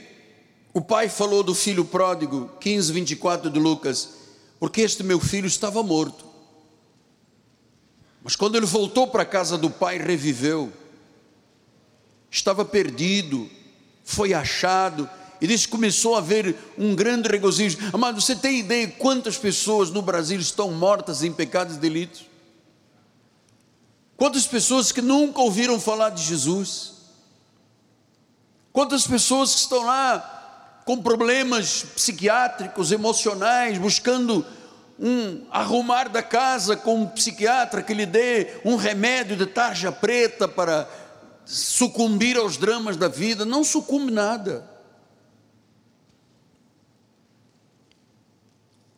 o 0.74 0.82
pai 0.82 1.10
falou 1.10 1.44
do 1.44 1.54
filho 1.54 1.84
pródigo, 1.84 2.50
15, 2.62 2.94
24 2.94 3.50
de 3.50 3.60
Lucas, 3.60 4.10
porque 4.58 4.82
este 4.82 5.04
meu 5.04 5.20
filho 5.20 5.48
estava 5.48 5.84
morto. 5.84 6.31
Mas 8.24 8.36
quando 8.36 8.56
ele 8.56 8.66
voltou 8.66 9.08
para 9.08 9.24
a 9.24 9.26
casa 9.26 9.58
do 9.58 9.70
pai, 9.70 9.98
reviveu. 9.98 10.72
Estava 12.30 12.64
perdido, 12.64 13.50
foi 14.04 14.34
achado, 14.34 15.10
e 15.42 15.48
diz 15.48 15.66
que 15.66 15.72
começou 15.72 16.16
a 16.16 16.20
haver 16.20 16.56
um 16.78 16.96
grande 16.96 17.28
regozijo. 17.28 17.78
Amado, 17.92 18.22
você 18.22 18.36
tem 18.36 18.60
ideia 18.60 18.88
quantas 18.88 19.38
pessoas 19.38 19.90
no 19.90 20.02
Brasil 20.02 20.40
estão 20.40 20.72
mortas 20.72 21.24
em 21.24 21.34
pecados 21.34 21.76
e 21.76 21.80
delitos? 21.80 22.26
Quantas 24.16 24.46
pessoas 24.46 24.92
que 24.92 25.02
nunca 25.02 25.42
ouviram 25.42 25.80
falar 25.80 26.12
de 26.12 26.22
Jesus? 26.22 26.94
Quantas 28.72 29.08
pessoas 29.08 29.54
que 29.54 29.60
estão 29.62 29.84
lá 29.84 30.82
com 30.86 31.02
problemas 31.02 31.84
psiquiátricos, 31.96 32.92
emocionais, 32.92 33.80
buscando 33.80 34.46
um 35.02 35.48
arrumar 35.50 36.10
da 36.10 36.22
casa 36.22 36.78
com 36.78 37.02
um 37.02 37.08
psiquiatra 37.08 37.82
que 37.82 37.92
lhe 37.92 38.06
dê 38.06 38.60
um 38.64 38.76
remédio 38.76 39.36
de 39.36 39.48
tarja 39.48 39.92
preta 39.92 40.48
para 40.48 40.88
sucumbir 41.44 42.38
aos 42.38 42.56
dramas 42.56 42.96
da 42.96 43.08
vida, 43.08 43.44
não 43.44 43.64
sucumbe 43.64 44.12
nada. 44.12 44.70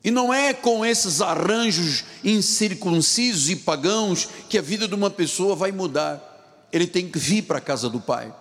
E 0.04 0.12
não 0.12 0.34
é 0.34 0.54
com 0.54 0.86
esses 0.86 1.22
arranjos 1.22 2.04
incircuncisos 2.22 3.50
e 3.50 3.56
pagãos 3.56 4.28
que 4.50 4.58
a 4.58 4.62
vida 4.62 4.86
de 4.86 4.94
uma 4.94 5.10
pessoa 5.10 5.56
vai 5.56 5.72
mudar. 5.72 6.68
Ele 6.74 6.86
tem 6.86 7.10
que 7.10 7.18
vir 7.18 7.44
para 7.44 7.60
a 7.60 7.62
casa 7.62 7.90
do 7.90 8.02
Pai. 8.02 8.36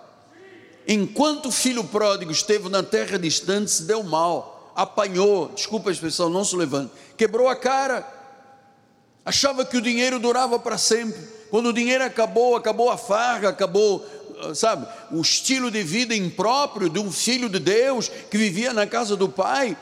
Enquanto 0.85 1.45
o 1.45 1.51
filho 1.51 1.85
pródigo 1.85 2.33
esteve 2.33 2.67
na 2.67 2.83
terra 2.83 3.17
distante, 3.17 3.71
se 3.71 3.83
deu 3.83 4.03
mal, 4.03 4.52
apanhou, 4.75 5.51
desculpa 5.53 5.89
a 5.89 5.93
expressão, 5.93 6.29
não 6.29 6.43
se 6.43 6.55
levanta, 6.55 6.91
quebrou 7.17 7.47
a 7.47 7.55
cara, 7.55 8.07
achava 9.25 9.65
que 9.65 9.77
o 9.77 9.81
dinheiro 9.81 10.19
durava 10.19 10.59
para 10.59 10.77
sempre. 10.77 11.19
Quando 11.49 11.67
o 11.67 11.73
dinheiro 11.73 12.03
acabou, 12.03 12.55
acabou 12.55 12.89
a 12.89 12.97
farra, 12.97 13.49
acabou, 13.49 14.03
ah, 14.41 14.55
sabe, 14.55 14.87
o 15.11 15.21
estilo 15.21 15.69
de 15.69 15.83
vida 15.83 16.15
impróprio 16.15 16.89
de 16.89 16.99
um 16.99 17.11
filho 17.11 17.47
de 17.47 17.59
Deus 17.59 18.09
que 18.09 18.37
vivia 18.37 18.73
na 18.73 18.87
casa 18.87 19.15
do 19.15 19.29
pai. 19.29 19.77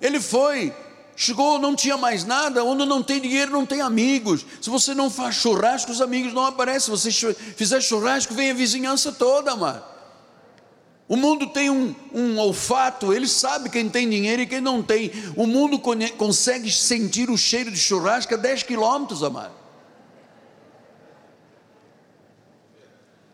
Ele 0.00 0.20
foi, 0.20 0.74
chegou, 1.14 1.60
não 1.60 1.76
tinha 1.76 1.96
mais 1.96 2.24
nada. 2.24 2.64
Onde 2.64 2.84
não 2.84 3.04
tem 3.04 3.20
dinheiro, 3.20 3.52
não 3.52 3.64
tem 3.64 3.80
amigos. 3.80 4.44
Se 4.60 4.68
você 4.68 4.94
não 4.94 5.08
faz 5.08 5.36
churrasco, 5.36 5.92
os 5.92 6.00
amigos 6.00 6.32
não 6.32 6.44
aparecem. 6.44 6.96
Se 6.96 7.10
você 7.12 7.34
fizer 7.56 7.80
churrasco, 7.80 8.34
vem 8.34 8.50
a 8.50 8.54
vizinhança 8.54 9.12
toda, 9.12 9.54
mano. 9.54 9.91
O 11.12 11.16
mundo 11.18 11.46
tem 11.46 11.68
um, 11.68 11.94
um, 12.14 12.38
olfato, 12.38 13.12
ele 13.12 13.28
sabe 13.28 13.68
quem 13.68 13.86
tem 13.86 14.08
dinheiro 14.08 14.40
e 14.40 14.46
quem 14.46 14.62
não 14.62 14.82
tem. 14.82 15.12
O 15.36 15.46
mundo 15.46 15.78
consegue 16.16 16.72
sentir 16.72 17.28
o 17.28 17.36
cheiro 17.36 17.70
de 17.70 17.76
churrasco 17.76 18.32
a 18.32 18.36
10 18.38 18.62
quilômetros, 18.62 19.22
amado. 19.22 19.52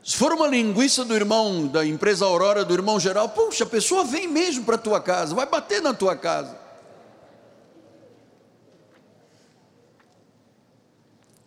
Se 0.03 0.17
for 0.17 0.33
uma 0.33 0.49
linguiça 0.49 1.05
do 1.05 1.15
irmão, 1.15 1.69
da 1.69 1.87
empresa 1.87 2.25
Aurora, 2.25 2.65
do 2.65 2.75
irmão 2.75 2.99
geral, 2.99 3.29
puxa, 3.29 3.63
a 3.63 3.69
pessoa 3.69 4.03
vem 4.03 4.27
mesmo 4.27 4.65
para 4.65 4.75
a 4.75 4.79
tua 4.79 5.01
casa, 5.01 5.33
vai 5.33 5.47
bater 5.47 5.81
na 5.81 5.95
tua 5.95 6.17
casa. 6.17 6.59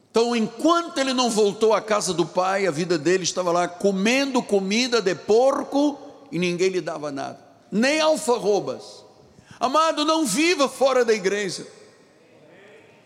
Então, 0.09 0.34
enquanto 0.34 0.97
ele 0.97 1.13
não 1.13 1.29
voltou 1.29 1.73
à 1.73 1.82
casa 1.82 2.13
do 2.13 2.25
pai, 2.25 2.67
a 2.67 2.71
vida 2.71 2.97
dele 2.97 3.25
estava 3.25 3.51
lá 3.51 3.67
comendo 3.67 4.41
comida 4.41 5.01
de 5.01 5.13
porco 5.13 6.01
e 6.32 6.39
ninguém 6.39 6.69
lhe 6.69 6.82
dava 6.82 7.11
nada, 7.11 7.39
nem 7.71 7.99
alfarrobas. 7.99 9.03
Amado, 9.59 10.03
não 10.03 10.25
viva 10.25 10.67
fora 10.67 11.05
da 11.05 11.13
igreja. 11.13 11.67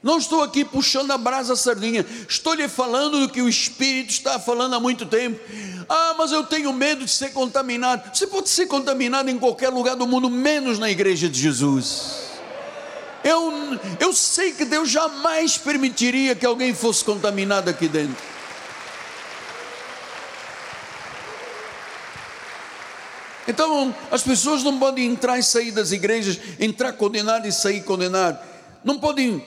Não 0.01 0.19
estou 0.19 0.43
aqui 0.43 0.63
puxando 0.63 1.09
a 1.09 1.17
brasa 1.17 1.55
sardinha, 1.55 2.05
estou 2.29 2.53
lhe 2.53 2.69
falando 2.69 3.21
do 3.21 3.27
que 3.27 3.41
o 3.41 3.49
Espírito 3.49 4.11
está 4.11 4.39
falando 4.39 4.75
há 4.75 4.79
muito 4.79 5.07
tempo. 5.07 5.39
Ah, 5.89 6.13
mas 6.15 6.31
eu 6.31 6.43
tenho 6.43 6.71
medo 6.71 7.05
de 7.05 7.11
ser 7.11 7.33
contaminado. 7.33 8.15
Você 8.15 8.27
pode 8.27 8.49
ser 8.49 8.67
contaminado 8.67 9.31
em 9.31 9.39
qualquer 9.39 9.69
lugar 9.69 9.95
do 9.95 10.05
mundo, 10.05 10.29
menos 10.29 10.77
na 10.77 10.91
igreja 10.91 11.27
de 11.27 11.39
Jesus. 11.41 12.25
Eu, 13.23 13.51
eu 13.99 14.13
sei 14.13 14.51
que 14.51 14.63
Deus 14.63 14.91
jamais 14.91 15.57
permitiria 15.57 16.35
que 16.35 16.45
alguém 16.45 16.75
fosse 16.75 17.03
contaminado 17.03 17.67
aqui 17.67 17.87
dentro. 17.87 18.34
Então, 23.47 23.93
as 24.11 24.23
pessoas 24.23 24.63
não 24.63 24.79
podem 24.79 25.05
entrar 25.05 25.37
e 25.37 25.43
sair 25.43 25.71
das 25.71 25.91
igrejas, 25.91 26.39
entrar 26.59 26.93
condenado 26.93 27.47
e 27.47 27.51
sair 27.51 27.83
condenado. 27.83 28.39
Não 28.83 28.97
podem 28.97 29.43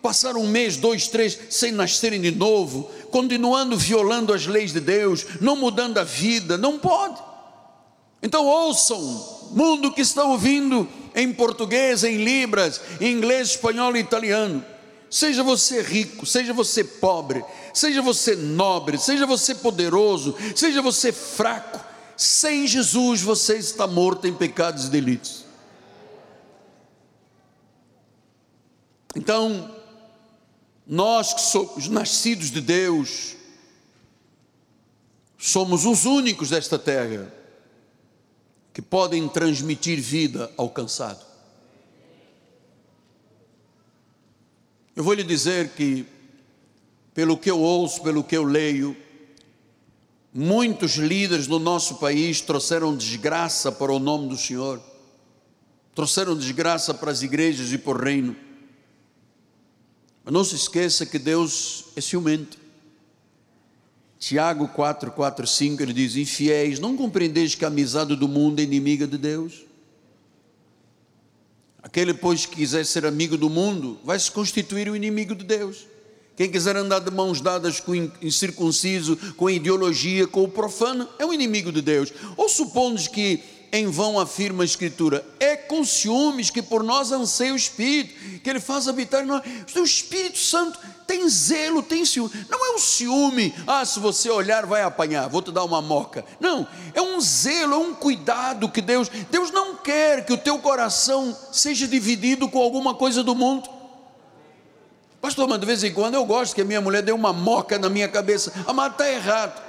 passar 0.00 0.36
um 0.36 0.46
mês, 0.46 0.76
dois, 0.76 1.06
três, 1.06 1.38
sem 1.50 1.70
nascerem 1.70 2.20
de 2.20 2.30
novo, 2.30 2.90
continuando 3.10 3.76
violando 3.76 4.32
as 4.32 4.46
leis 4.46 4.72
de 4.72 4.80
Deus, 4.80 5.24
não 5.40 5.54
mudando 5.54 5.98
a 5.98 6.04
vida. 6.04 6.58
Não 6.58 6.78
pode. 6.78 7.20
Então, 8.22 8.46
ouçam, 8.46 9.00
mundo 9.52 9.92
que 9.92 10.00
está 10.00 10.24
ouvindo 10.24 10.88
em 11.14 11.32
português, 11.32 12.04
em 12.04 12.24
libras, 12.24 12.80
em 13.00 13.12
inglês, 13.12 13.50
espanhol 13.50 13.96
e 13.96 14.00
italiano. 14.00 14.64
Seja 15.10 15.42
você 15.42 15.82
rico, 15.82 16.24
seja 16.24 16.54
você 16.54 16.82
pobre, 16.82 17.44
seja 17.74 18.00
você 18.00 18.34
nobre, 18.34 18.96
seja 18.96 19.26
você 19.26 19.54
poderoso, 19.54 20.34
seja 20.56 20.80
você 20.80 21.12
fraco, 21.12 21.78
sem 22.22 22.66
Jesus 22.68 23.20
você 23.20 23.56
está 23.56 23.86
morto 23.86 24.26
em 24.26 24.34
pecados 24.34 24.86
e 24.86 24.90
delitos. 24.90 25.44
Então, 29.16 29.74
nós 30.86 31.34
que 31.34 31.40
somos 31.40 31.88
nascidos 31.88 32.50
de 32.50 32.60
Deus, 32.60 33.36
somos 35.36 35.84
os 35.84 36.04
únicos 36.04 36.50
desta 36.50 36.78
terra 36.78 37.32
que 38.72 38.80
podem 38.80 39.28
transmitir 39.28 40.00
vida 40.00 40.50
ao 40.56 40.70
cansado. 40.70 41.26
Eu 44.94 45.02
vou 45.02 45.12
lhe 45.12 45.24
dizer 45.24 45.70
que, 45.70 46.06
pelo 47.12 47.36
que 47.36 47.50
eu 47.50 47.58
ouço, 47.58 48.02
pelo 48.02 48.22
que 48.22 48.36
eu 48.36 48.44
leio, 48.44 48.96
Muitos 50.34 50.92
líderes 50.92 51.46
no 51.46 51.58
nosso 51.58 51.96
país 51.96 52.40
trouxeram 52.40 52.96
desgraça 52.96 53.70
para 53.70 53.92
o 53.92 53.98
nome 53.98 54.28
do 54.28 54.36
Senhor. 54.36 54.80
trouxeram 55.94 56.34
desgraça 56.34 56.94
para 56.94 57.10
as 57.10 57.20
igrejas 57.20 57.70
e 57.70 57.76
para 57.76 57.92
o 57.92 58.02
reino. 58.02 58.34
Mas 60.24 60.32
não 60.32 60.42
se 60.42 60.54
esqueça 60.54 61.04
que 61.04 61.18
Deus 61.18 61.84
é 61.94 62.00
ciumento. 62.00 62.56
Tiago 64.18 64.68
4, 64.68 65.10
4, 65.10 65.46
5, 65.46 65.82
ele 65.82 65.92
diz: 65.92 66.16
Infiéis, 66.16 66.78
não 66.78 66.96
compreendeis 66.96 67.54
que 67.54 67.64
a 67.64 67.68
amizade 67.68 68.16
do 68.16 68.26
mundo 68.26 68.60
é 68.60 68.62
inimiga 68.62 69.06
de 69.06 69.18
Deus? 69.18 69.66
Aquele, 71.82 72.14
pois, 72.14 72.46
que 72.46 72.56
quiser 72.56 72.86
ser 72.86 73.04
amigo 73.04 73.36
do 73.36 73.50
mundo, 73.50 73.98
vai 74.04 74.18
se 74.18 74.30
constituir 74.30 74.88
o 74.88 74.96
inimigo 74.96 75.34
de 75.34 75.44
Deus. 75.44 75.91
Quem 76.36 76.50
quiser 76.50 76.76
andar 76.76 77.00
de 77.00 77.10
mãos 77.10 77.40
dadas 77.40 77.78
com 77.78 77.94
incircunciso, 78.22 79.16
com 79.36 79.50
ideologia, 79.50 80.26
com 80.26 80.42
o 80.44 80.48
profano, 80.48 81.08
é 81.18 81.26
um 81.26 81.32
inimigo 81.32 81.70
de 81.70 81.82
Deus. 81.82 82.12
Ou 82.36 82.48
supondes 82.48 83.06
que 83.06 83.42
em 83.74 83.86
vão 83.86 84.20
afirma 84.20 84.62
a 84.62 84.66
Escritura, 84.66 85.24
é 85.40 85.56
com 85.56 85.82
ciúmes 85.82 86.50
que 86.50 86.60
por 86.60 86.82
nós 86.82 87.10
anseia 87.10 87.54
o 87.54 87.56
Espírito, 87.56 88.14
que 88.40 88.50
Ele 88.50 88.60
faz 88.60 88.86
habitar 88.86 89.24
em 89.24 89.26
nós. 89.26 89.42
O 89.74 89.82
Espírito 89.82 90.38
Santo 90.38 90.78
tem 91.06 91.26
zelo, 91.26 91.82
tem 91.82 92.04
ciúme. 92.04 92.30
Não 92.50 92.66
é 92.66 92.74
um 92.74 92.78
ciúme, 92.78 93.54
ah, 93.66 93.82
se 93.86 93.98
você 93.98 94.28
olhar 94.28 94.66
vai 94.66 94.82
apanhar, 94.82 95.26
vou 95.26 95.40
te 95.40 95.50
dar 95.50 95.64
uma 95.64 95.80
moca. 95.80 96.22
Não, 96.38 96.66
é 96.92 97.00
um 97.00 97.18
zelo, 97.18 97.74
é 97.74 97.78
um 97.78 97.94
cuidado 97.94 98.68
que 98.68 98.82
Deus, 98.82 99.10
Deus 99.30 99.50
não 99.50 99.76
quer 99.76 100.26
que 100.26 100.34
o 100.34 100.38
teu 100.38 100.58
coração 100.58 101.34
seja 101.50 101.88
dividido 101.88 102.50
com 102.50 102.60
alguma 102.60 102.94
coisa 102.94 103.22
do 103.22 103.34
mundo. 103.34 103.81
Pastor, 105.22 105.48
mas 105.48 105.60
de 105.60 105.66
vez 105.66 105.84
em 105.84 105.94
quando 105.94 106.14
eu 106.14 106.26
gosto 106.26 106.52
que 106.52 106.62
a 106.62 106.64
minha 106.64 106.80
mulher 106.80 107.00
dê 107.00 107.12
uma 107.12 107.32
moca 107.32 107.78
na 107.78 107.88
minha 107.88 108.08
cabeça. 108.08 108.52
Ah, 108.66 108.72
mas 108.72 108.90
está 108.90 109.08
errado. 109.08 109.62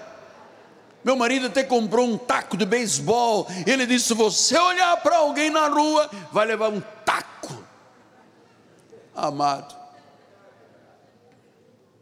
Meu 1.04 1.16
marido 1.16 1.46
até 1.46 1.64
comprou 1.64 2.08
um 2.08 2.18
taco 2.18 2.58
de 2.58 2.66
beisebol. 2.66 3.46
Ele 3.68 3.86
disse: 3.86 4.08
se 4.08 4.14
você 4.16 4.58
olhar 4.58 4.98
para 5.04 5.18
alguém 5.18 5.52
na 5.52 5.68
rua, 5.68 6.10
vai 6.32 6.48
levar 6.48 6.70
um 6.70 6.82
taco. 7.06 7.64
Amado, 9.16 9.76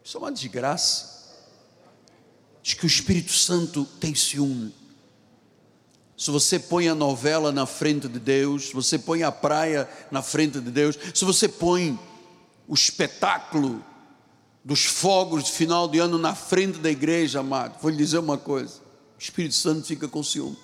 isso 0.02 0.16
é 0.16 0.20
uma 0.20 0.32
desgraça. 0.32 1.12
Diz 2.62 2.72
que 2.72 2.86
o 2.86 2.86
Espírito 2.86 3.34
Santo 3.34 3.84
tem 4.00 4.14
ciúme. 4.14 4.74
Se 6.16 6.30
você 6.30 6.58
põe 6.58 6.88
a 6.88 6.94
novela 6.94 7.52
na 7.52 7.66
frente 7.66 8.08
de 8.08 8.18
Deus, 8.18 8.68
se 8.68 8.72
você 8.72 8.98
põe 8.98 9.22
a 9.22 9.30
praia 9.30 9.86
na 10.10 10.22
frente 10.22 10.58
de 10.58 10.70
Deus, 10.70 10.98
se 11.12 11.22
você 11.26 11.46
põe 11.46 11.98
o 12.66 12.74
espetáculo 12.74 13.84
dos 14.64 14.84
fogos 14.84 15.44
de 15.44 15.52
final 15.52 15.88
de 15.88 15.98
ano 15.98 16.18
na 16.18 16.34
frente 16.34 16.78
da 16.78 16.90
igreja, 16.90 17.40
amado, 17.40 17.80
vou 17.80 17.90
lhe 17.90 17.96
dizer 17.96 18.18
uma 18.18 18.38
coisa 18.38 18.82
o 19.22 19.24
Espírito 19.24 19.54
Santo 19.54 19.86
fica 19.86 20.08
com 20.08 20.20
ciúme. 20.20 20.58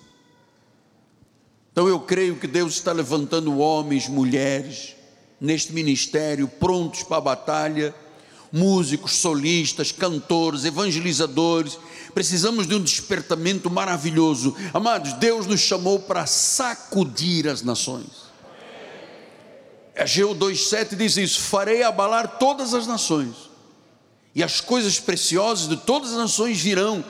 Então 1.70 1.86
eu 1.86 2.00
creio 2.00 2.34
que 2.34 2.46
Deus 2.48 2.74
está 2.74 2.90
levantando 2.90 3.56
homens, 3.58 4.08
mulheres, 4.08 4.96
neste 5.40 5.72
ministério, 5.72 6.48
prontos 6.48 7.04
para 7.04 7.18
a 7.18 7.20
batalha, 7.20 7.94
músicos, 8.52 9.12
solistas, 9.12 9.92
cantores, 9.92 10.64
evangelizadores. 10.64 11.78
Precisamos 12.12 12.66
de 12.66 12.74
um 12.74 12.82
despertamento 12.82 13.70
maravilhoso. 13.70 14.56
Amados, 14.74 15.12
Deus 15.12 15.46
nos 15.46 15.60
chamou 15.60 16.00
para 16.00 16.26
sacudir 16.26 17.46
as 17.46 17.62
nações. 17.62 18.27
Ageu 19.98 20.34
2,7 20.34 20.94
diz 20.96 21.16
isso: 21.16 21.40
farei 21.40 21.82
abalar 21.82 22.38
todas 22.38 22.72
as 22.72 22.86
nações, 22.86 23.34
e 24.34 24.42
as 24.42 24.60
coisas 24.60 25.00
preciosas 25.00 25.68
de 25.68 25.76
todas 25.76 26.12
as 26.12 26.18
nações 26.18 26.60
virão, 26.60 27.04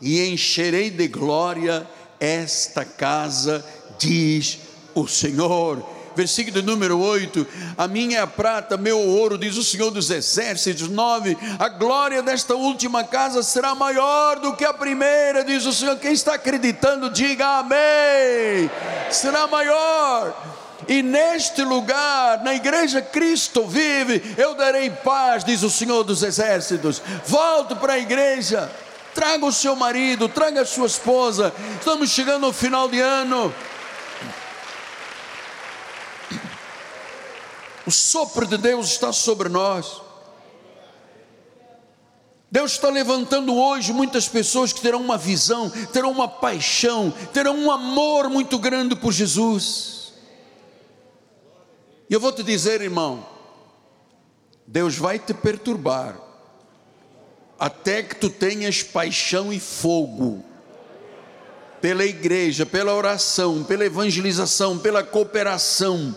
e 0.00 0.20
encherei 0.26 0.90
de 0.90 1.08
glória 1.08 1.88
esta 2.20 2.84
casa, 2.84 3.64
diz 3.98 4.58
o 4.94 5.06
Senhor. 5.08 5.94
Versículo 6.14 6.62
número 6.62 6.98
8: 6.98 7.46
A 7.76 7.88
minha 7.88 8.18
é 8.18 8.20
a 8.20 8.26
prata, 8.26 8.76
meu 8.76 8.98
ouro, 8.98 9.36
diz 9.38 9.56
o 9.56 9.64
Senhor 9.64 9.90
dos 9.90 10.10
Exércitos. 10.10 10.88
9: 10.88 11.36
A 11.58 11.68
glória 11.68 12.22
desta 12.22 12.54
última 12.54 13.02
casa 13.02 13.42
será 13.42 13.74
maior 13.74 14.38
do 14.38 14.54
que 14.54 14.64
a 14.64 14.72
primeira, 14.72 15.42
diz 15.42 15.64
o 15.66 15.72
Senhor. 15.72 15.98
Quem 15.98 16.12
está 16.12 16.34
acreditando, 16.34 17.10
diga 17.10 17.58
amém. 17.58 18.70
Será 19.10 19.46
maior. 19.46 20.63
E 20.88 21.02
neste 21.02 21.62
lugar, 21.62 22.42
na 22.42 22.54
igreja 22.54 23.00
Cristo 23.00 23.66
vive, 23.66 24.34
eu 24.36 24.54
darei 24.54 24.90
paz, 24.90 25.44
diz 25.44 25.62
o 25.62 25.70
Senhor 25.70 26.04
dos 26.04 26.22
Exércitos. 26.22 27.02
Volto 27.26 27.76
para 27.76 27.94
a 27.94 27.98
igreja 27.98 28.70
traga 29.14 29.46
o 29.46 29.52
seu 29.52 29.76
marido, 29.76 30.28
traga 30.28 30.62
a 30.62 30.66
sua 30.66 30.86
esposa. 30.86 31.54
Estamos 31.78 32.10
chegando 32.10 32.44
ao 32.44 32.52
final 32.52 32.88
de 32.88 33.00
ano. 33.00 33.54
O 37.86 37.90
sopro 37.90 38.46
de 38.46 38.58
Deus 38.58 38.88
está 38.88 39.12
sobre 39.12 39.48
nós. 39.48 40.02
Deus 42.50 42.72
está 42.72 42.88
levantando 42.88 43.54
hoje 43.54 43.92
muitas 43.92 44.28
pessoas 44.28 44.72
que 44.72 44.80
terão 44.80 45.00
uma 45.00 45.18
visão, 45.18 45.68
terão 45.92 46.10
uma 46.10 46.28
paixão, 46.28 47.12
terão 47.32 47.56
um 47.56 47.70
amor 47.70 48.28
muito 48.28 48.58
grande 48.58 48.94
por 48.94 49.12
Jesus. 49.12 49.93
E 52.08 52.14
eu 52.14 52.20
vou 52.20 52.32
te 52.32 52.42
dizer, 52.42 52.80
irmão, 52.80 53.26
Deus 54.66 54.96
vai 54.96 55.18
te 55.18 55.32
perturbar, 55.32 56.20
até 57.58 58.02
que 58.02 58.16
tu 58.16 58.28
tenhas 58.28 58.82
paixão 58.82 59.52
e 59.52 59.60
fogo 59.60 60.44
pela 61.80 62.04
igreja, 62.04 62.64
pela 62.64 62.94
oração, 62.94 63.62
pela 63.62 63.84
evangelização, 63.84 64.78
pela 64.78 65.02
cooperação, 65.02 66.16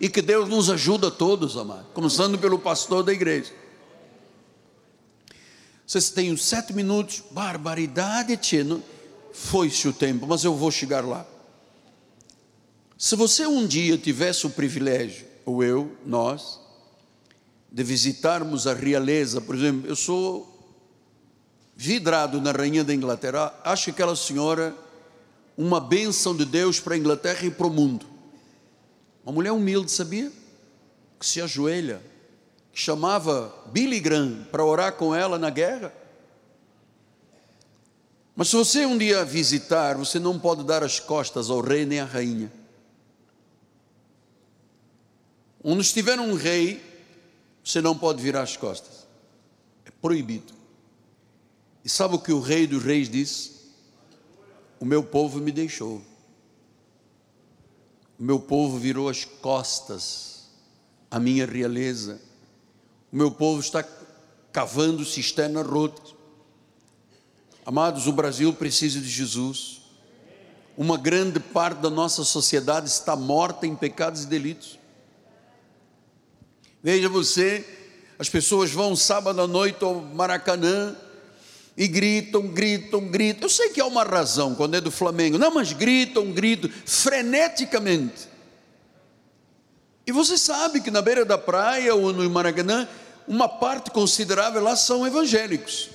e 0.00 0.08
que 0.08 0.20
Deus 0.20 0.48
nos 0.48 0.68
ajuda 0.68 1.08
a 1.08 1.10
todos, 1.10 1.56
amado, 1.56 1.86
começando 1.94 2.38
pelo 2.38 2.58
pastor 2.58 3.02
da 3.02 3.12
igreja. 3.12 3.52
Vocês 5.86 6.10
têm 6.10 6.36
sete 6.36 6.72
minutos, 6.72 7.22
barbaridade, 7.30 8.36
tino. 8.36 8.82
Foi-se 9.32 9.86
o 9.86 9.92
tempo, 9.92 10.26
mas 10.26 10.42
eu 10.42 10.54
vou 10.54 10.70
chegar 10.70 11.04
lá. 11.04 11.24
Se 12.98 13.14
você 13.14 13.46
um 13.46 13.66
dia 13.66 13.98
tivesse 13.98 14.46
o 14.46 14.50
privilégio, 14.50 15.26
ou 15.44 15.62
eu, 15.62 15.94
nós, 16.06 16.58
de 17.70 17.82
visitarmos 17.82 18.66
a 18.66 18.72
realeza, 18.72 19.38
por 19.38 19.54
exemplo, 19.54 19.86
eu 19.86 19.94
sou 19.94 20.52
vidrado 21.76 22.40
na 22.40 22.52
rainha 22.52 22.82
da 22.82 22.94
Inglaterra, 22.94 23.52
acho 23.62 23.90
aquela 23.90 24.16
senhora 24.16 24.74
uma 25.58 25.78
bênção 25.78 26.34
de 26.34 26.46
Deus 26.46 26.80
para 26.80 26.94
a 26.94 26.98
Inglaterra 26.98 27.44
e 27.44 27.50
para 27.50 27.66
o 27.66 27.70
mundo. 27.70 28.06
Uma 29.22 29.32
mulher 29.32 29.52
humilde, 29.52 29.90
sabia? 29.90 30.32
Que 31.20 31.26
se 31.26 31.42
ajoelha, 31.42 32.00
que 32.72 32.80
chamava 32.80 33.54
Billy 33.66 34.00
Graham 34.00 34.46
para 34.50 34.64
orar 34.64 34.92
com 34.94 35.14
ela 35.14 35.38
na 35.38 35.50
guerra. 35.50 35.92
Mas 38.34 38.48
se 38.48 38.56
você 38.56 38.86
um 38.86 38.96
dia 38.96 39.22
visitar, 39.22 39.96
você 39.96 40.18
não 40.18 40.38
pode 40.38 40.64
dar 40.64 40.82
as 40.82 40.98
costas 40.98 41.50
ao 41.50 41.60
rei 41.60 41.84
nem 41.84 42.00
à 42.00 42.04
rainha. 42.06 42.50
Onde 45.68 45.80
estiver 45.80 46.20
um 46.20 46.34
rei, 46.34 46.80
você 47.64 47.80
não 47.80 47.98
pode 47.98 48.22
virar 48.22 48.42
as 48.42 48.56
costas. 48.56 49.04
É 49.84 49.90
proibido. 49.90 50.54
E 51.84 51.88
sabe 51.88 52.14
o 52.14 52.20
que 52.20 52.32
o 52.32 52.38
rei 52.38 52.68
dos 52.68 52.84
reis 52.84 53.10
disse? 53.10 53.50
O 54.78 54.84
meu 54.84 55.02
povo 55.02 55.40
me 55.40 55.50
deixou. 55.50 56.00
O 58.16 58.22
meu 58.22 58.38
povo 58.38 58.78
virou 58.78 59.08
as 59.08 59.24
costas 59.24 60.50
à 61.10 61.18
minha 61.18 61.44
realeza. 61.44 62.20
O 63.12 63.16
meu 63.16 63.32
povo 63.32 63.58
está 63.58 63.84
cavando 64.52 65.04
cisterna 65.04 65.62
rota. 65.62 66.14
Amados, 67.64 68.06
o 68.06 68.12
Brasil 68.12 68.52
precisa 68.52 69.00
de 69.00 69.08
Jesus. 69.08 69.80
Uma 70.78 70.96
grande 70.96 71.40
parte 71.40 71.80
da 71.80 71.90
nossa 71.90 72.22
sociedade 72.22 72.86
está 72.88 73.16
morta 73.16 73.66
em 73.66 73.74
pecados 73.74 74.22
e 74.22 74.26
delitos. 74.28 74.78
Veja 76.82 77.08
você, 77.08 77.64
as 78.18 78.28
pessoas 78.28 78.70
vão 78.70 78.94
sábado 78.94 79.40
à 79.40 79.46
noite 79.46 79.82
ao 79.82 79.94
Maracanã, 79.94 80.96
e 81.76 81.86
gritam, 81.86 82.48
gritam, 82.48 83.00
gritam. 83.08 83.42
Eu 83.42 83.50
sei 83.50 83.68
que 83.68 83.80
há 83.80 83.86
uma 83.86 84.02
razão 84.02 84.54
quando 84.54 84.76
é 84.76 84.80
do 84.80 84.90
Flamengo, 84.90 85.36
não, 85.36 85.52
mas 85.52 85.72
gritam, 85.72 86.32
gritam, 86.32 86.70
freneticamente. 86.86 88.28
E 90.06 90.12
você 90.12 90.38
sabe 90.38 90.80
que 90.80 90.90
na 90.90 91.02
beira 91.02 91.24
da 91.24 91.36
praia 91.36 91.94
ou 91.94 92.12
no 92.12 92.28
Maracanã, 92.30 92.88
uma 93.28 93.48
parte 93.48 93.90
considerável 93.90 94.62
lá 94.62 94.74
são 94.74 95.06
evangélicos, 95.06 95.90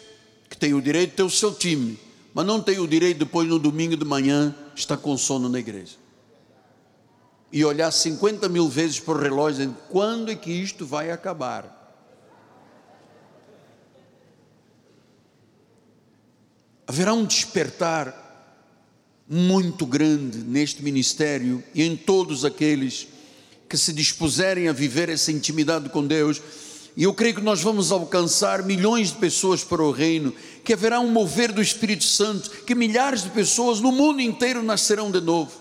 que 0.50 0.58
tem 0.58 0.74
o 0.74 0.82
direito 0.82 1.12
de 1.12 1.16
ter 1.16 1.24
o 1.24 1.30
seu 1.30 1.54
time, 1.54 1.98
mas 2.34 2.46
não 2.46 2.62
tem 2.62 2.78
o 2.80 2.88
direito 2.88 3.20
depois 3.20 3.48
no 3.48 3.58
domingo 3.58 3.96
de 3.98 4.06
manhã 4.06 4.54
estar 4.76 4.98
com 4.98 5.18
sono 5.18 5.50
na 5.50 5.60
igreja. 5.60 6.01
E 7.52 7.66
olhar 7.66 7.92
50 7.92 8.48
mil 8.48 8.70
vezes 8.70 9.00
para 9.00 9.18
o 9.18 9.22
relógio 9.22 9.60
dizendo, 9.60 9.78
quando 9.90 10.32
é 10.32 10.36
que 10.36 10.52
isto 10.52 10.86
vai 10.86 11.12
acabar? 11.12 11.82
haverá 16.92 17.14
um 17.14 17.24
despertar 17.24 18.14
muito 19.26 19.86
grande 19.86 20.40
neste 20.40 20.84
ministério 20.84 21.64
e 21.74 21.84
em 21.84 21.96
todos 21.96 22.44
aqueles 22.44 23.08
que 23.70 23.78
se 23.78 23.94
dispuserem 23.94 24.68
a 24.68 24.74
viver 24.74 25.08
essa 25.08 25.32
intimidade 25.32 25.88
com 25.88 26.06
Deus, 26.06 26.42
e 26.98 27.04
eu 27.04 27.14
creio 27.14 27.36
que 27.36 27.42
nós 27.42 27.62
vamos 27.62 27.94
alcançar 27.94 28.62
milhões 28.64 29.08
de 29.08 29.20
pessoas 29.20 29.64
para 29.64 29.82
o 29.82 29.90
reino, 29.90 30.36
que 30.66 30.74
haverá 30.74 31.00
um 31.00 31.10
mover 31.10 31.54
do 31.54 31.62
Espírito 31.62 32.04
Santo, 32.04 32.50
que 32.66 32.76
milhares 32.76 33.24
de 33.24 33.30
pessoas 33.30 33.80
no 33.80 33.94
mundo 33.94 34.20
inteiro 34.20 34.62
nascerão 34.62 35.10
de 35.10 35.22
novo. 35.22 35.61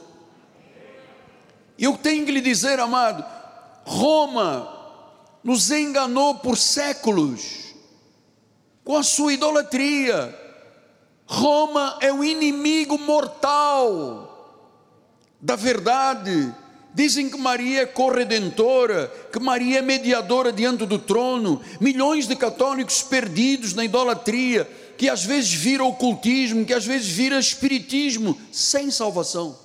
E 1.81 1.85
eu 1.85 1.97
tenho 1.97 2.27
que 2.27 2.31
lhe 2.31 2.41
dizer, 2.41 2.79
amado, 2.79 3.25
Roma 3.85 4.69
nos 5.43 5.71
enganou 5.71 6.37
por 6.37 6.57
séculos 6.57 7.75
com 8.85 8.97
a 8.97 9.03
sua 9.03 9.33
idolatria. 9.33 10.39
Roma 11.27 11.97
é 12.01 12.13
o 12.13 12.23
inimigo 12.23 12.99
mortal 12.99 14.29
da 15.41 15.57
verdade 15.57 16.55
Dizem 16.93 17.31
que 17.31 17.39
Maria 17.39 17.83
é 17.83 17.87
corredentora, 17.87 19.13
que 19.33 19.39
Maria 19.39 19.79
é 19.79 19.83
mediadora 19.83 20.53
diante 20.53 20.85
do 20.85 20.99
trono. 20.99 21.61
Milhões 21.81 22.27
de 22.27 22.35
católicos 22.35 23.03
perdidos 23.03 23.75
na 23.75 23.85
idolatria, 23.85 24.69
que 24.99 25.09
às 25.09 25.25
vezes 25.25 25.53
vira 25.53 25.85
ocultismo, 25.85 26.65
que 26.65 26.75
às 26.75 26.85
vezes 26.85 27.09
vira 27.09 27.39
espiritismo, 27.39 28.37
sem 28.51 28.91
salvação. 28.91 29.57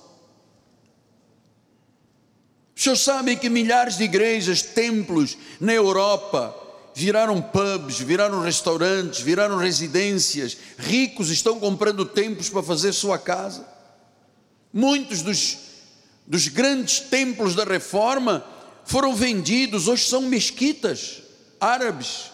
Os 2.76 2.82
senhores 2.82 3.02
sabem 3.02 3.36
que 3.36 3.48
milhares 3.48 3.96
de 3.96 4.04
igrejas, 4.04 4.62
templos 4.62 5.36
na 5.58 5.72
Europa 5.72 6.54
viraram 6.94 7.40
pubs, 7.40 7.98
viraram 7.98 8.40
restaurantes, 8.40 9.20
viraram 9.20 9.56
residências. 9.56 10.56
Ricos 10.78 11.30
estão 11.30 11.58
comprando 11.58 12.04
templos 12.04 12.50
para 12.50 12.62
fazer 12.62 12.92
sua 12.92 13.18
casa. 13.18 13.66
Muitos 14.72 15.22
dos 15.22 15.66
dos 16.26 16.48
grandes 16.48 17.00
templos 17.00 17.54
da 17.54 17.64
reforma 17.64 18.44
foram 18.84 19.14
vendidos, 19.14 19.86
hoje 19.86 20.06
são 20.06 20.22
mesquitas 20.22 21.22
árabes. 21.60 22.32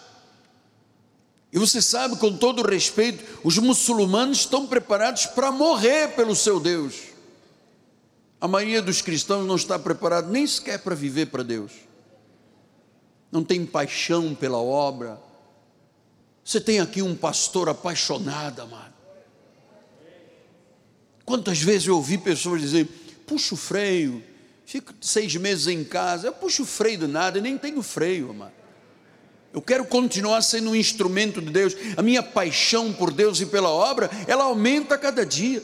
E 1.53 1.59
você 1.59 1.83
sabe, 1.83 2.17
com 2.17 2.35
todo 2.35 2.67
respeito, 2.67 3.23
os 3.45 3.59
muçulmanos 3.59 4.39
estão 4.39 4.67
preparados 4.67 5.27
para 5.27 5.53
morrer 5.53 6.15
pelo 6.17 6.35
seu 6.35 6.59
Deus. 6.59 7.12
A 8.43 8.49
maioria 8.49 8.83
dos 8.83 9.01
cristãos 9.01 9.47
não 9.47 9.55
está 9.55 9.79
preparado 9.79 10.29
nem 10.29 10.45
sequer 10.45 10.81
para 10.81 10.97
viver 10.97 11.27
para 11.27 11.45
Deus. 11.45 11.71
Não 13.31 13.45
tem 13.45 13.65
paixão 13.65 14.35
pela 14.35 14.59
obra. 14.59 15.17
Você 16.45 16.61
tem 16.61 16.81
aqui 16.81 17.01
um 17.03 17.15
pastor 17.15 17.69
apaixonado, 17.69 18.63
amado. 18.63 18.95
Quantas 21.25 21.63
vezes 21.63 21.87
eu 21.87 21.95
ouvi 21.95 22.19
pessoas 22.19 22.61
dizer: 22.61 22.89
puxo 23.29 23.55
o 23.55 23.57
freio, 23.57 24.21
fico 24.67 24.93
seis 25.01 25.37
meses 25.37 25.69
em 25.69 25.85
casa, 25.85 26.27
eu 26.27 26.33
puxo 26.33 26.65
o 26.65 26.67
freio 26.67 26.99
do 26.99 27.07
nada, 27.07 27.39
eu 27.39 27.43
nem 27.43 27.57
tenho 27.57 27.81
freio, 27.81 28.31
amado. 28.31 28.55
Eu 29.55 29.63
quero 29.63 29.85
continuar 29.85 30.43
sendo 30.43 30.71
um 30.71 30.75
instrumento 30.75 31.41
de 31.41 31.53
Deus. 31.53 31.77
A 31.97 32.03
minha 32.03 32.25
paixão 32.25 32.93
por 32.93 33.13
Deus 33.13 33.41
e 33.41 33.47
pela 33.47 33.71
obra, 33.71 34.11
ela 34.27 34.43
aumenta 34.43 34.97
a 34.97 34.99
cada 34.99 35.25
dia. 35.25 35.63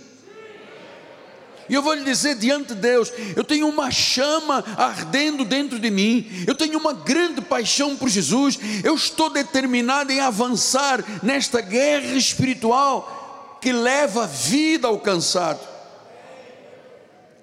E 1.69 1.75
eu 1.75 1.83
vou 1.83 1.95
lhe 1.95 2.05
dizer 2.05 2.37
diante 2.37 2.69
de 2.69 2.81
Deus: 2.81 3.13
eu 3.37 3.45
tenho 3.45 3.69
uma 3.69 3.91
chama 3.91 4.65
ardendo 4.77 5.45
dentro 5.45 5.79
de 5.79 5.91
mim, 5.91 6.27
eu 6.47 6.55
tenho 6.55 6.79
uma 6.79 6.93
grande 6.93 7.41
paixão 7.41 7.97
por 7.97 8.09
Jesus, 8.09 8.59
eu 8.85 8.95
estou 8.95 9.31
determinado 9.31 10.13
em 10.13 10.21
avançar 10.21 11.05
nesta 11.23 11.61
guerra 11.61 12.15
espiritual 12.15 13.59
que 13.61 13.73
leva 13.73 14.25
a 14.25 14.27
vida 14.27 14.89
ao 14.89 14.99
cansado 14.99 15.79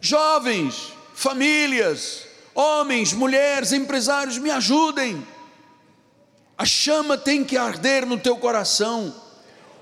jovens, 0.05 0.93
famílias, 1.15 2.27
homens, 2.53 3.11
mulheres, 3.11 3.73
empresários, 3.73 4.37
me 4.37 4.51
ajudem. 4.51 5.25
A 6.55 6.63
chama 6.63 7.17
tem 7.17 7.43
que 7.43 7.57
arder 7.57 8.05
no 8.05 8.17
teu 8.17 8.37
coração. 8.37 9.13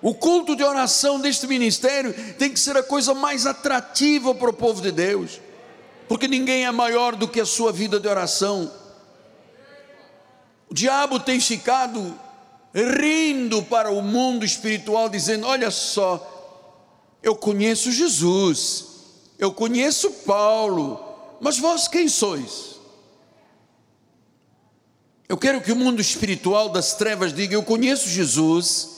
O 0.04 0.14
culto 0.14 0.54
de 0.54 0.62
oração 0.62 1.18
deste 1.18 1.48
ministério 1.48 2.14
tem 2.34 2.52
que 2.52 2.60
ser 2.60 2.76
a 2.76 2.84
coisa 2.84 3.14
mais 3.14 3.46
atrativa 3.46 4.36
para 4.36 4.50
o 4.50 4.54
povo 4.54 4.82
de 4.82 4.92
Deus, 4.92 5.40
porque 6.10 6.28
ninguém 6.28 6.66
é 6.66 6.72
maior 6.72 7.16
do 7.16 7.26
que 7.26 7.40
a 7.40 7.46
sua 7.46 7.72
vida 7.72 8.02
de 8.02 8.08
oração. 8.10 8.70
O 10.70 10.74
diabo 10.74 11.22
tem 11.22 11.40
ficado 11.40 12.20
rindo 12.76 13.64
para 13.64 13.92
o 13.92 14.02
mundo 14.02 14.44
espiritual, 14.44 15.08
dizendo: 15.08 15.48
Olha 15.48 15.72
só, 15.72 17.16
eu 17.24 17.34
conheço 17.34 17.90
Jesus, 17.90 18.86
eu 19.40 19.54
conheço 19.54 20.12
Paulo, 20.26 21.02
mas 21.40 21.58
vós 21.58 21.88
quem 21.88 22.10
sois? 22.10 22.74
Eu 25.30 25.38
quero 25.38 25.62
que 25.62 25.72
o 25.72 25.78
mundo 25.78 26.02
espiritual 26.02 26.68
das 26.68 26.94
trevas 26.94 27.34
diga: 27.34 27.56
Eu 27.56 27.64
conheço 27.64 28.10
Jesus, 28.10 28.93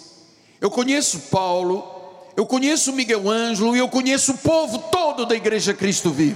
eu 0.62 0.70
conheço 0.70 1.20
Paulo, 1.32 1.84
eu 2.36 2.46
conheço 2.46 2.92
Miguel 2.94 3.30
Ângelo 3.30 3.76
e 3.76 3.80
eu 3.80 3.88
conheço 3.88 4.34
o 4.34 4.38
povo 4.38 4.78
todo 4.92 5.26
da 5.26 5.36
Igreja 5.36 5.74
Cristo 5.74 6.12
Vive. 6.12 6.36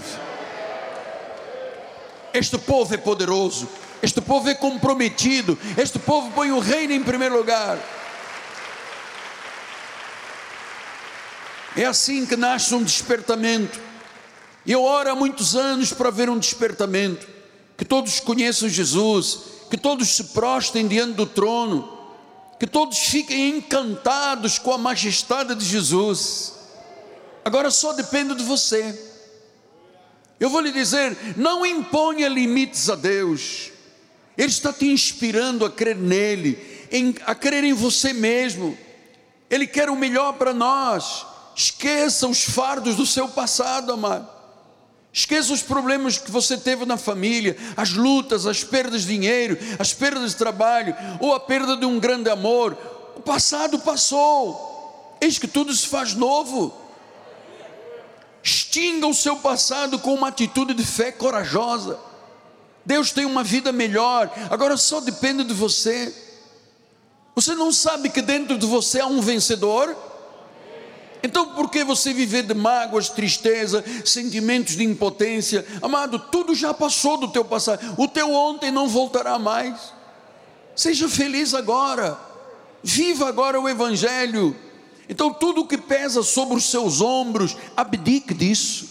Este 2.33 2.57
povo 2.57 2.93
é 2.93 2.97
poderoso, 2.97 3.67
este 4.01 4.21
povo 4.21 4.49
é 4.49 4.55
comprometido, 4.55 5.57
este 5.77 5.99
povo 5.99 6.31
põe 6.31 6.51
o 6.51 6.59
reino 6.59 6.93
em 6.93 7.03
primeiro 7.03 7.37
lugar. 7.37 7.77
É 11.75 11.85
assim 11.85 12.25
que 12.25 12.35
nasce 12.35 12.73
um 12.73 12.83
despertamento. 12.83 13.79
Eu 14.65 14.83
oro 14.83 15.11
há 15.11 15.15
muitos 15.15 15.55
anos 15.55 15.91
para 15.91 16.09
ver 16.09 16.29
um 16.29 16.37
despertamento, 16.37 17.27
que 17.77 17.85
todos 17.85 18.19
conheçam 18.19 18.69
Jesus, 18.69 19.39
que 19.69 19.77
todos 19.77 20.09
se 20.09 20.25
prostem 20.25 20.87
diante 20.87 21.13
do 21.13 21.25
trono, 21.25 21.98
que 22.59 22.67
todos 22.67 22.99
fiquem 22.99 23.57
encantados 23.57 24.59
com 24.59 24.73
a 24.73 24.77
majestade 24.77 25.55
de 25.55 25.63
Jesus. 25.63 26.53
Agora 27.45 27.71
só 27.71 27.93
depende 27.93 28.35
de 28.35 28.43
você. 28.43 29.07
Eu 30.39 30.49
vou 30.49 30.59
lhe 30.59 30.71
dizer: 30.71 31.17
não 31.37 31.65
imponha 31.65 32.27
limites 32.27 32.89
a 32.89 32.95
Deus, 32.95 33.71
Ele 34.37 34.49
está 34.49 34.73
te 34.73 34.87
inspirando 34.87 35.65
a 35.65 35.71
crer 35.71 35.95
nele, 35.95 36.87
em, 36.91 37.15
a 37.25 37.33
crer 37.33 37.63
em 37.63 37.73
você 37.73 38.11
mesmo. 38.11 38.77
Ele 39.49 39.65
quer 39.65 39.89
o 39.89 39.95
melhor 39.95 40.33
para 40.33 40.53
nós. 40.53 41.25
Esqueça 41.55 42.27
os 42.27 42.43
fardos 42.43 42.95
do 42.95 43.05
seu 43.05 43.27
passado, 43.27 43.91
amado. 43.91 44.38
Esqueça 45.11 45.51
os 45.51 45.61
problemas 45.61 46.17
que 46.17 46.29
você 46.29 46.55
teve 46.55 46.85
na 46.85 46.95
família, 46.95 47.57
as 47.75 47.91
lutas, 47.91 48.45
as 48.45 48.63
perdas 48.63 49.01
de 49.01 49.07
dinheiro, 49.07 49.57
as 49.79 49.93
perdas 49.93 50.31
de 50.31 50.37
trabalho, 50.37 50.95
ou 51.19 51.33
a 51.33 51.39
perda 51.39 51.75
de 51.75 51.85
um 51.85 51.99
grande 51.99 52.29
amor. 52.29 52.77
O 53.15 53.21
passado 53.21 53.79
passou, 53.79 55.17
eis 55.19 55.39
que 55.39 55.47
tudo 55.47 55.73
se 55.73 55.87
faz 55.87 56.13
novo. 56.13 56.73
Extinga 58.43 59.07
o 59.07 59.13
seu 59.13 59.35
passado 59.37 59.99
com 59.99 60.13
uma 60.13 60.27
atitude 60.27 60.73
de 60.73 60.85
fé 60.85 61.11
corajosa. 61.11 61.99
Deus 62.85 63.11
tem 63.11 63.25
uma 63.25 63.43
vida 63.43 63.71
melhor, 63.71 64.31
agora 64.49 64.77
só 64.77 65.01
depende 65.01 65.43
de 65.43 65.53
você. 65.53 66.13
Você 67.35 67.55
não 67.55 67.71
sabe 67.71 68.09
que 68.09 68.21
dentro 68.21 68.57
de 68.57 68.65
você 68.65 68.99
há 68.99 69.07
um 69.07 69.21
vencedor? 69.21 69.95
Então, 71.21 71.53
por 71.53 71.69
que 71.69 71.83
você 71.83 72.13
viver 72.13 72.43
de 72.43 72.53
mágoas, 72.53 73.09
tristeza, 73.09 73.83
sentimentos 74.05 74.75
de 74.75 74.83
impotência? 74.83 75.65
Amado, 75.81 76.17
tudo 76.17 76.55
já 76.55 76.73
passou 76.73 77.17
do 77.17 77.27
teu 77.27 77.43
passado. 77.43 77.95
O 77.97 78.07
teu 78.07 78.31
ontem 78.33 78.71
não 78.71 78.87
voltará 78.87 79.37
mais. 79.37 79.93
Seja 80.75 81.09
feliz 81.09 81.53
agora. 81.53 82.17
Viva 82.81 83.27
agora 83.27 83.59
o 83.59 83.67
evangelho. 83.67 84.55
Então, 85.09 85.33
tudo 85.33 85.65
que 85.65 85.77
pesa 85.77 86.23
sobre 86.23 86.55
os 86.55 86.69
seus 86.69 87.01
ombros, 87.01 87.57
abdique 87.75 88.33
disso. 88.33 88.87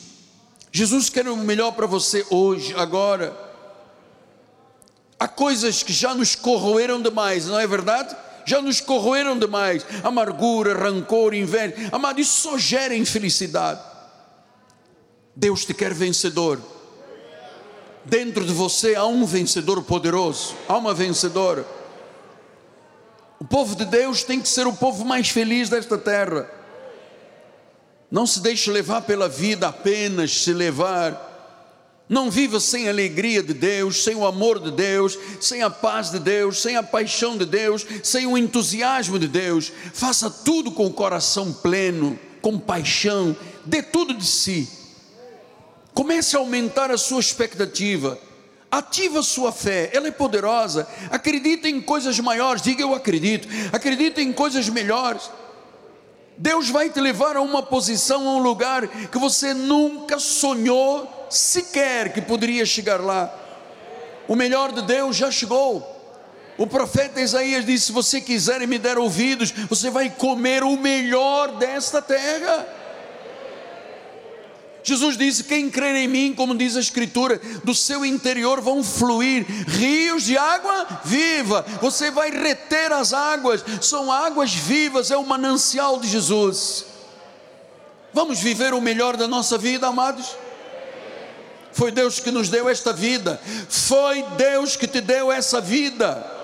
Jesus 0.71 1.09
quer 1.09 1.27
o 1.29 1.37
melhor 1.37 1.73
para 1.73 1.87
você 1.87 2.27
hoje, 2.29 2.75
agora. 2.77 3.35
Há 5.19 5.27
coisas 5.27 5.83
que 5.83 5.93
já 5.93 6.15
nos 6.15 6.35
corroeram 6.35 7.01
demais, 7.01 7.47
não 7.47 7.59
é 7.59 7.67
verdade? 7.67 8.15
Já 8.49 8.63
nos 8.63 8.81
corroeram 8.81 9.39
demais. 9.39 9.85
Amargura, 10.03 10.75
rancor, 10.75 11.35
inveja. 11.35 11.75
Amado, 11.93 12.21
isso 12.21 12.41
só 12.41 12.59
gera 12.59 12.95
infelicidade. 12.95 13.81
Deus 15.37 15.65
te 15.65 15.75
quer 15.75 15.93
vencedor. 15.95 16.61
Dentro 18.05 18.45
de 18.45 18.53
você 18.53 18.95
há 18.95 19.05
um 19.05 19.25
vencedor 19.27 19.83
poderoso, 19.83 20.55
há 20.67 20.77
uma 20.77 20.95
vencedora. 20.95 21.67
O 23.39 23.45
povo 23.45 23.77
de 23.77 23.85
Deus 23.85 24.25
tem 24.25 24.41
que 24.41 24.49
ser 24.49 24.67
o 24.67 24.73
povo 24.73 25.05
mais 25.05 25.29
feliz 25.29 25.69
desta 25.69 25.99
terra. 25.99 26.51
Não 28.11 28.27
se 28.27 28.41
deixe 28.41 28.71
levar 28.71 29.03
pela 29.03 29.29
vida 29.29 29.69
apenas 29.69 30.43
se 30.43 30.53
levar 30.53 31.28
não 32.09 32.31
viva 32.31 32.59
sem 32.59 32.87
a 32.87 32.91
alegria 32.91 33.43
de 33.43 33.53
Deus, 33.53 34.03
sem 34.03 34.15
o 34.15 34.27
amor 34.27 34.59
de 34.59 34.71
Deus, 34.71 35.19
sem 35.41 35.63
a 35.63 35.69
paz 35.69 36.11
de 36.11 36.19
Deus, 36.19 36.63
sem 36.63 36.77
a 36.77 36.83
paixão 36.83 37.37
de 37.37 37.45
Deus, 37.45 37.87
sem 38.03 38.27
o 38.27 38.39
entusiasmo 38.39 39.19
de 39.19 39.29
Deus. 39.29 39.71
Faça 39.93 40.31
tudo 40.31 40.73
com 40.73 40.87
o 40.87 40.93
coração 40.93 41.53
pleno, 41.53 42.19
com 42.41 42.59
paixão, 42.59 43.37
dê 43.65 43.83
tudo 43.83 44.15
de 44.15 44.25
si. 44.25 44.69
Comece 45.93 46.35
a 46.35 46.39
aumentar 46.39 46.91
a 46.91 46.97
sua 46.97 47.21
expectativa. 47.21 48.19
Ativa 48.71 49.23
sua 49.23 49.51
fé, 49.51 49.91
ela 49.93 50.09
é 50.09 50.11
poderosa. 50.11 50.87
Acredita 51.11 51.69
em 51.69 51.81
coisas 51.81 52.19
maiores, 52.21 52.63
diga 52.63 52.83
eu 52.83 52.95
acredito. 52.95 53.49
Acredita 53.73 54.23
em 54.23 54.33
coisas 54.33 54.69
melhores. 54.69 55.31
Deus 56.39 56.71
vai 56.71 56.89
te 56.89 57.01
levar 57.01 57.37
a 57.37 57.41
uma 57.41 57.63
posição, 57.63 58.29
a 58.29 58.37
um 58.37 58.39
lugar 58.39 58.87
que 58.87 59.19
você 59.19 59.53
nunca 59.53 60.19
sonhou 60.19 61.18
sequer 61.31 62.13
que 62.13 62.21
poderia 62.21 62.65
chegar 62.65 63.01
lá. 63.01 63.33
O 64.27 64.37
melhor 64.37 64.73
de 64.73 64.83
Deus 64.83 65.17
já 65.17 65.31
chegou. 65.31 65.97
O 66.59 66.67
profeta 66.67 67.21
Isaías 67.21 67.65
disse: 67.65 67.87
Se 67.87 67.93
você 67.93 68.21
quiser 68.21 68.61
e 68.61 68.67
me 68.67 68.79
der 68.79 68.99
ouvidos, 68.99 69.53
você 69.69 69.91
vai 69.91 70.11
comer 70.11 70.65
o 70.65 70.77
melhor 70.77 71.57
desta 71.57 72.03
terra. 72.03 72.67
Jesus 74.83 75.17
disse: 75.17 75.45
Quem 75.45 75.71
crer 75.71 75.95
em 75.95 76.09
mim, 76.09 76.35
como 76.35 76.57
diz 76.57 76.77
a 76.77 76.81
Escritura, 76.81 77.41
do 77.63 77.75
seu 77.75 78.05
interior 78.05 78.61
vão 78.61 78.83
fluir 78.83 79.47
rios 79.69 80.25
de 80.25 80.37
água 80.37 81.01
viva. 81.05 81.65
Você 81.81 82.11
vai 82.11 82.31
reter 82.31 82.93
as 82.93 83.13
águas, 83.13 83.65
são 83.81 84.11
águas 84.11 84.53
vivas, 84.53 85.11
é 85.11 85.17
o 85.17 85.27
manancial 85.27 86.01
de 86.01 86.09
Jesus. 86.09 86.87
Vamos 88.13 88.41
viver 88.41 88.75
o 88.75 88.81
melhor 88.81 89.17
da 89.17 89.29
nossa 89.29 89.57
vida, 89.57 89.87
amados? 89.87 90.35
Foi 91.73 91.91
Deus 91.91 92.19
que 92.19 92.31
nos 92.31 92.49
deu 92.49 92.69
esta 92.69 92.93
vida, 92.93 93.41
foi 93.69 94.23
Deus 94.37 94.75
que 94.77 94.87
te 94.87 95.01
deu 95.01 95.31
essa 95.31 95.61
vida 95.61 96.39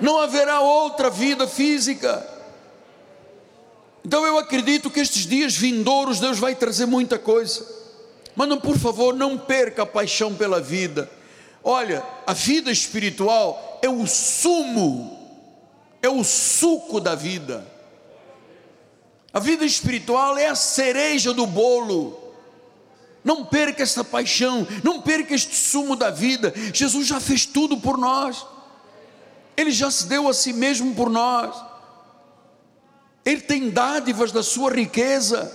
não 0.00 0.18
haverá 0.18 0.60
outra 0.60 1.10
vida 1.10 1.46
física. 1.46 2.26
Então 4.04 4.24
eu 4.26 4.38
acredito 4.38 4.90
que 4.90 5.00
estes 5.00 5.26
dias 5.26 5.56
vindouros 5.56 6.20
Deus 6.20 6.38
vai 6.38 6.54
trazer 6.54 6.86
muita 6.86 7.18
coisa. 7.18 7.66
Mas 8.34 8.48
não, 8.48 8.60
por 8.60 8.78
favor, 8.78 9.14
não 9.14 9.36
perca 9.36 9.82
a 9.82 9.86
paixão 9.86 10.34
pela 10.34 10.60
vida. 10.60 11.10
Olha, 11.62 12.04
a 12.26 12.32
vida 12.32 12.70
espiritual 12.70 13.80
é 13.82 13.88
o 13.88 14.06
sumo, 14.06 15.18
é 16.00 16.08
o 16.08 16.22
suco 16.22 17.00
da 17.00 17.14
vida. 17.14 17.66
A 19.32 19.40
vida 19.40 19.64
espiritual 19.64 20.38
é 20.38 20.46
a 20.46 20.54
cereja 20.54 21.34
do 21.34 21.46
bolo. 21.46 22.27
Não 23.24 23.44
perca 23.44 23.82
esta 23.82 24.04
paixão, 24.04 24.66
não 24.82 25.02
perca 25.02 25.34
este 25.34 25.54
sumo 25.54 25.96
da 25.96 26.10
vida. 26.10 26.52
Jesus 26.72 27.06
já 27.06 27.20
fez 27.20 27.44
tudo 27.44 27.76
por 27.78 27.98
nós. 27.98 28.46
Ele 29.56 29.70
já 29.70 29.90
se 29.90 30.06
deu 30.06 30.28
a 30.28 30.34
si 30.34 30.52
mesmo 30.52 30.94
por 30.94 31.10
nós. 31.10 31.54
Ele 33.24 33.40
tem 33.40 33.70
dádivas 33.70 34.32
da 34.32 34.42
sua 34.42 34.72
riqueza. 34.72 35.52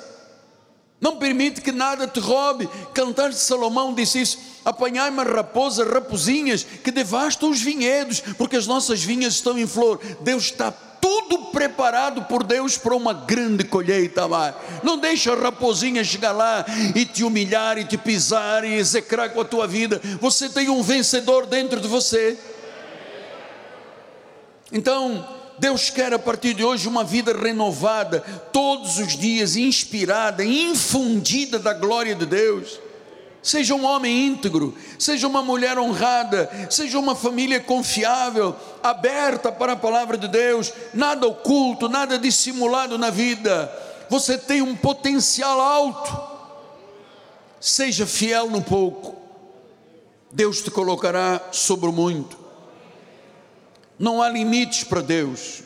Não 1.00 1.18
permite 1.18 1.62
que 1.62 1.72
nada 1.72 2.08
te 2.08 2.20
roube. 2.20 2.70
Cantar 2.94 3.30
de 3.30 3.38
Salomão 3.38 3.94
disse 3.94 4.22
isso: 4.22 4.40
apanhai-me 4.64 5.24
raposas, 5.24 5.88
raposinhas 5.88 6.64
que 6.64 6.92
devastam 6.92 7.50
os 7.50 7.62
vinhedos, 7.62 8.22
porque 8.38 8.56
as 8.56 8.68
nossas 8.68 9.04
vinhas 9.04 9.34
estão 9.34 9.58
em 9.58 9.66
flor. 9.66 10.00
Deus 10.22 10.44
está 10.46 10.74
tudo 11.04 11.48
preparado 11.48 12.22
por 12.24 12.46
Deus 12.46 12.78
para 12.78 12.96
uma 12.96 13.14
grande 13.14 13.66
colheita 13.66 14.26
lá. 14.26 14.58
Não 14.82 14.98
deixa 14.98 15.34
a 15.34 15.36
raposinha 15.36 16.02
chegar 16.02 16.32
lá 16.32 16.66
e 16.96 17.06
te 17.06 17.26
humilhar 17.26 17.78
e 17.78 17.84
te 17.84 17.98
pisar 17.98 18.64
e 18.64 18.76
execrar 18.76 19.32
com 19.32 19.42
a 19.42 19.44
tua 19.44 19.68
vida. 19.68 20.00
Você 20.22 20.48
tem 20.48 20.70
um 20.70 20.82
vencedor 20.82 21.46
dentro 21.46 21.82
de 21.82 21.90
você. 21.90 22.40
Então, 24.72 25.28
Deus 25.60 25.90
quer 25.90 26.14
a 26.14 26.20
partir 26.20 26.54
de 26.54 26.64
hoje 26.64 26.88
uma 26.88 27.04
vida 27.04 27.38
renovada, 27.38 28.22
todos 28.54 28.98
os 28.98 29.18
dias, 29.18 29.58
inspirada, 29.58 30.42
infundida 30.42 31.60
da 31.60 31.74
glória 31.74 32.16
de 32.16 32.26
Deus. 32.26 32.80
Seja 33.44 33.76
um 33.76 33.84
homem 33.84 34.28
íntegro, 34.28 34.74
seja 34.98 35.28
uma 35.28 35.44
mulher 35.44 35.78
honrada, 35.78 36.50
seja 36.70 36.98
uma 36.98 37.14
família 37.14 37.60
confiável, 37.60 38.56
aberta 38.82 39.52
para 39.52 39.74
a 39.74 39.76
palavra 39.76 40.18
de 40.18 40.30
Deus, 40.30 40.72
nada 40.94 41.28
oculto, 41.28 41.90
nada 41.90 42.18
dissimulado 42.18 42.98
na 42.98 43.10
vida. 43.10 43.70
Você 44.10 44.38
tem 44.38 44.62
um 44.62 44.74
potencial 44.74 45.60
alto. 45.60 46.34
Seja 47.60 48.06
fiel 48.06 48.50
no 48.50 48.62
pouco, 48.62 49.16
Deus 50.32 50.62
te 50.62 50.72
colocará 50.72 51.42
sobre 51.52 51.90
o 51.90 51.94
muito. 51.94 52.38
Não 54.00 54.22
há 54.22 54.30
limites 54.30 54.86
para 54.86 55.02
Deus. 55.02 55.64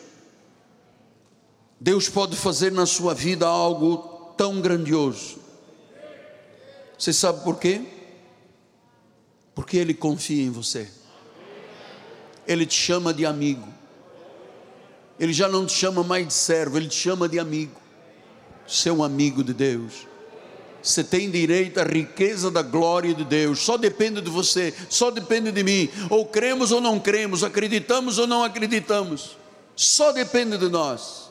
Deus 1.80 2.10
pode 2.10 2.36
fazer 2.36 2.72
na 2.72 2.88
sua 2.88 3.14
vida 3.14 3.48
algo 3.48 4.34
tão 4.36 4.62
grandioso. 4.62 5.47
Você 6.98 7.14
sabe 7.14 7.44
por 7.44 7.60
quê? 7.60 7.82
Porque 9.54 9.78
Ele 9.78 9.94
confia 9.94 10.44
em 10.44 10.50
você. 10.50 10.90
Ele 12.48 12.66
te 12.66 12.76
chama 12.76 13.14
de 13.14 13.26
amigo. 13.26 13.68
Ele 15.20 15.34
já 15.34 15.48
não 15.48 15.66
te 15.66 15.74
chama 15.74 16.04
mais 16.04 16.28
de 16.28 16.34
servo, 16.34 16.78
ele 16.78 16.88
te 16.88 16.96
chama 16.96 17.28
de 17.28 17.40
amigo. 17.40 17.76
Você 18.68 18.90
é 18.90 18.94
um 18.94 19.04
amigo 19.04 19.44
de 19.44 19.54
Deus. 19.54 20.08
Você 20.82 21.04
tem 21.04 21.30
direito 21.30 21.80
à 21.80 21.84
riqueza 21.84 22.52
da 22.52 22.62
glória 22.62 23.14
de 23.14 23.26
Deus. 23.26 23.60
Só 23.60 23.78
depende 23.78 24.22
de 24.22 24.30
você, 24.30 24.74
só 24.90 25.10
depende 25.10 25.52
de 25.52 25.64
mim. 25.64 25.90
Ou 26.10 26.26
cremos 26.26 26.72
ou 26.72 26.80
não 26.80 27.00
cremos, 27.00 27.44
acreditamos 27.44 28.18
ou 28.18 28.28
não 28.28 28.44
acreditamos. 28.44 29.38
Só 29.76 30.12
depende 30.12 30.58
de 30.58 30.70
nós. 30.70 31.30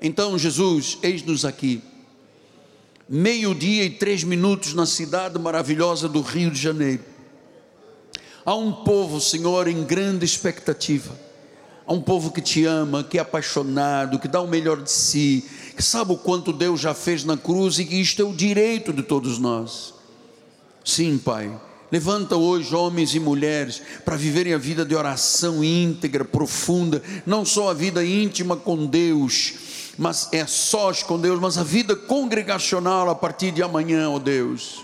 Então, 0.00 0.38
Jesus, 0.38 0.98
eis-nos 1.02 1.44
aqui. 1.44 1.82
Meio-dia 3.12 3.82
e 3.86 3.90
três 3.90 4.22
minutos 4.22 4.72
na 4.72 4.86
cidade 4.86 5.36
maravilhosa 5.36 6.08
do 6.08 6.20
Rio 6.20 6.48
de 6.48 6.60
Janeiro. 6.60 7.02
Há 8.44 8.54
um 8.54 8.70
povo, 8.70 9.20
Senhor, 9.20 9.66
em 9.66 9.82
grande 9.82 10.24
expectativa. 10.24 11.18
Há 11.84 11.92
um 11.92 12.00
povo 12.00 12.30
que 12.30 12.40
te 12.40 12.64
ama, 12.64 13.02
que 13.02 13.18
é 13.18 13.20
apaixonado, 13.20 14.20
que 14.20 14.28
dá 14.28 14.40
o 14.40 14.46
melhor 14.46 14.80
de 14.80 14.92
si, 14.92 15.44
que 15.76 15.82
sabe 15.82 16.12
o 16.12 16.16
quanto 16.16 16.52
Deus 16.52 16.78
já 16.78 16.94
fez 16.94 17.24
na 17.24 17.36
cruz 17.36 17.80
e 17.80 17.84
que 17.84 17.96
isto 17.96 18.22
é 18.22 18.24
o 18.24 18.32
direito 18.32 18.92
de 18.92 19.02
todos 19.02 19.40
nós. 19.40 19.92
Sim, 20.84 21.18
Pai. 21.18 21.50
Levanta 21.90 22.36
hoje 22.36 22.72
homens 22.72 23.12
e 23.16 23.18
mulheres 23.18 23.82
para 24.04 24.14
viverem 24.14 24.54
a 24.54 24.58
vida 24.58 24.84
de 24.84 24.94
oração 24.94 25.64
íntegra, 25.64 26.24
profunda, 26.24 27.02
não 27.26 27.44
só 27.44 27.70
a 27.70 27.74
vida 27.74 28.04
íntima 28.04 28.56
com 28.56 28.86
Deus, 28.86 29.54
mas 30.00 30.30
é 30.32 30.46
sós 30.46 31.02
com 31.02 31.20
Deus, 31.20 31.38
mas 31.38 31.58
a 31.58 31.62
vida 31.62 31.94
congregacional 31.94 33.10
a 33.10 33.14
partir 33.14 33.50
de 33.50 33.62
amanhã, 33.62 34.08
ó 34.08 34.14
oh 34.14 34.18
Deus. 34.18 34.82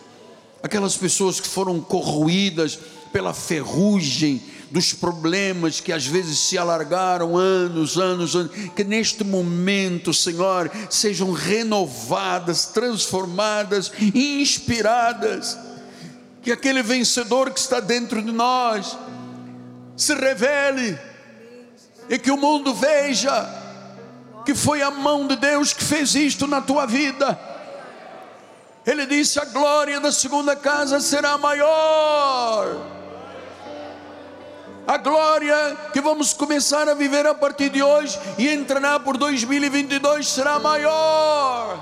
Aquelas 0.63 0.95
pessoas 0.95 1.41
que 1.41 1.49
foram 1.49 1.81
corroídas 1.81 2.79
pela 3.11 3.33
ferrugem, 3.33 4.43
dos 4.71 4.93
problemas 4.93 5.81
que 5.81 5.91
às 5.91 6.07
vezes 6.07 6.39
se 6.41 6.59
alargaram 6.59 7.35
anos, 7.35 7.97
anos, 7.97 8.37
anos, 8.37 8.53
que 8.75 8.85
neste 8.85 9.25
momento, 9.25 10.13
Senhor, 10.13 10.71
sejam 10.91 11.33
renovadas, 11.33 12.67
transformadas, 12.67 13.91
inspiradas, 14.15 15.57
que 16.43 16.53
aquele 16.53 16.83
vencedor 16.83 17.51
que 17.51 17.59
está 17.59 17.81
dentro 17.81 18.21
de 18.21 18.33
nós 18.33 18.99
se 19.97 20.15
revele 20.15 20.99
e 22.11 22.19
que 22.19 22.31
o 22.31 22.37
mundo 22.37 22.75
veja 22.75 23.65
que 24.47 24.55
foi 24.55 24.81
a 24.81 24.91
mão 24.91 25.27
de 25.27 25.37
Deus 25.37 25.75
que 25.75 25.85
fez 25.85 26.15
isto 26.15 26.47
na 26.47 26.63
tua 26.63 26.87
vida. 26.87 27.39
Ele 28.87 29.05
disse: 29.05 29.39
a 29.39 29.45
glória 29.45 30.01
da 30.01 30.11
segunda 30.11 30.57
casa 30.57 31.01
será 31.01 31.37
maior 31.37 32.97
a 34.87 34.97
glória 34.97 35.77
que 35.93 36.01
vamos 36.01 36.33
começar 36.33 36.89
a 36.89 36.95
viver 36.95 37.27
a 37.27 37.35
partir 37.35 37.71
de 37.71 37.83
hoje 37.83 38.17
e 38.39 38.49
entrará 38.49 39.01
por 39.01 39.17
2022 39.17 40.29
será 40.29 40.61
maior. 40.61 41.77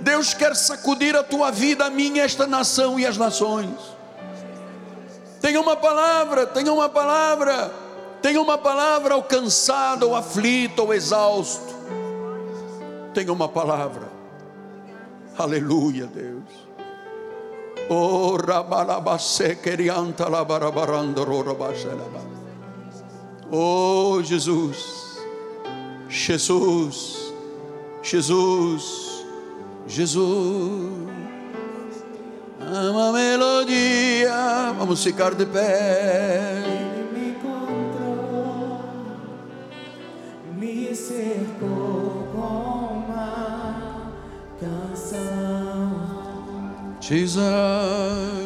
Deus 0.00 0.32
quer 0.32 0.56
sacudir 0.56 1.14
a 1.14 1.22
tua 1.22 1.50
vida, 1.50 1.84
a 1.84 1.90
minha, 1.90 2.22
esta 2.22 2.46
nação 2.46 2.98
e 2.98 3.06
as 3.06 3.18
nações. 3.18 3.68
Tenha 5.42 5.60
uma 5.60 5.76
palavra, 5.76 6.46
tenha 6.46 6.72
uma 6.72 6.88
palavra, 6.88 7.70
tenha 8.22 8.40
uma 8.40 8.56
palavra 8.56 9.14
ao 9.14 9.22
cansado, 9.22 10.06
ao 10.06 10.14
aflito, 10.14 10.80
ao 10.80 10.94
exausto. 10.94 11.74
Tenha 13.12 13.32
uma 13.32 13.48
palavra. 13.48 14.08
Aleluia, 15.36 16.06
Deus. 16.06 16.72
Oh. 17.88 18.38
Oh, 23.50 24.22
Jesus. 24.22 25.18
Jesus. 26.08 27.34
Jesus. 28.02 29.26
Jesus. 29.86 30.92
Uma 32.60 33.12
melodia. 33.12 34.72
Vamos 34.78 35.02
ficar 35.02 35.34
de 35.34 35.44
pé. 35.44 36.91
Cercou 41.12 42.28
com 42.32 43.04
uma 43.04 44.12
canção. 44.58 45.92
Jesus. 47.00 48.41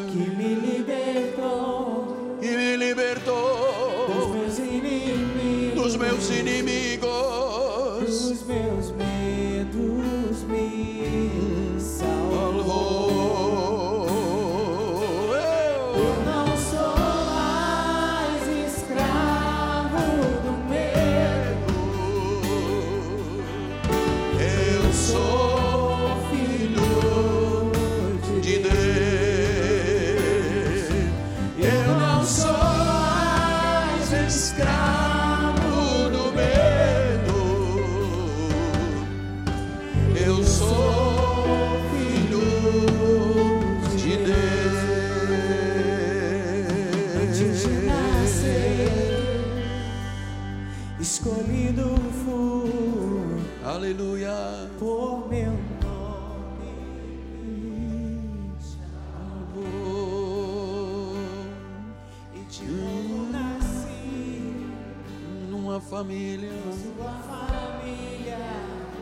Família, 65.97 66.51
sua 66.95 67.11
família, 67.11 68.37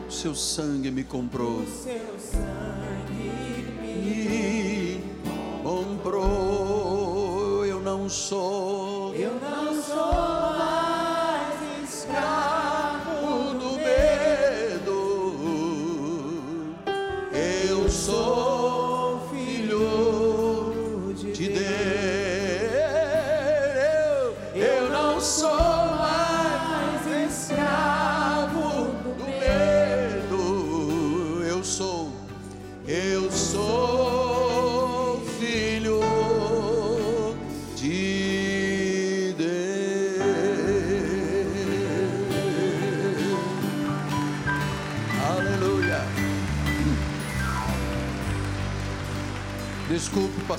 seu 0.08 0.34
sangue 0.34 0.90
me 0.90 1.04
comprou. 1.04 1.62
seu 1.66 2.18
sangue 2.18 3.66
me 3.82 3.94
Me 4.02 5.04
comprou. 5.62 7.66
Eu 7.66 7.80
não 7.80 8.08
sou 8.08 9.14
Eu 9.14 9.34
não 9.34 9.55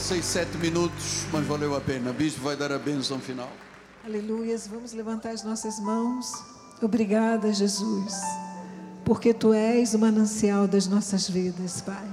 6, 0.07 0.23
7 0.23 0.57
minutos, 0.59 1.25
mas 1.33 1.45
valeu 1.45 1.75
a 1.75 1.81
pena. 1.81 2.11
O 2.11 2.13
bispo 2.13 2.39
vai 2.39 2.55
dar 2.55 2.71
a 2.71 2.79
bênção 2.79 3.19
final. 3.19 3.49
Aleluias, 4.05 4.65
vamos 4.65 4.93
levantar 4.93 5.31
as 5.31 5.43
nossas 5.43 5.81
mãos. 5.81 6.31
Obrigada, 6.81 7.51
Jesus, 7.51 8.13
porque 9.03 9.33
tu 9.33 9.51
és 9.51 9.93
o 9.93 9.99
manancial 9.99 10.65
das 10.65 10.87
nossas 10.87 11.29
vidas, 11.29 11.81
Pai. 11.81 12.07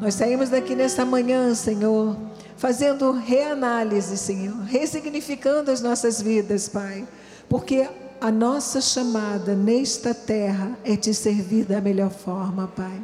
Nós 0.00 0.14
saímos 0.14 0.50
daqui 0.50 0.76
nesta 0.76 1.04
manhã, 1.04 1.52
Senhor, 1.52 2.16
fazendo 2.56 3.10
reanálise, 3.10 4.16
Senhor, 4.16 4.56
ressignificando 4.62 5.72
as 5.72 5.80
nossas 5.80 6.22
vidas, 6.22 6.68
Pai, 6.68 7.08
porque 7.48 7.88
a 8.20 8.30
nossa 8.30 8.80
chamada 8.80 9.56
nesta 9.56 10.14
terra 10.14 10.78
é 10.84 10.94
te 10.94 11.12
servir 11.12 11.64
da 11.64 11.80
melhor 11.80 12.10
forma, 12.10 12.68
Pai. 12.68 13.02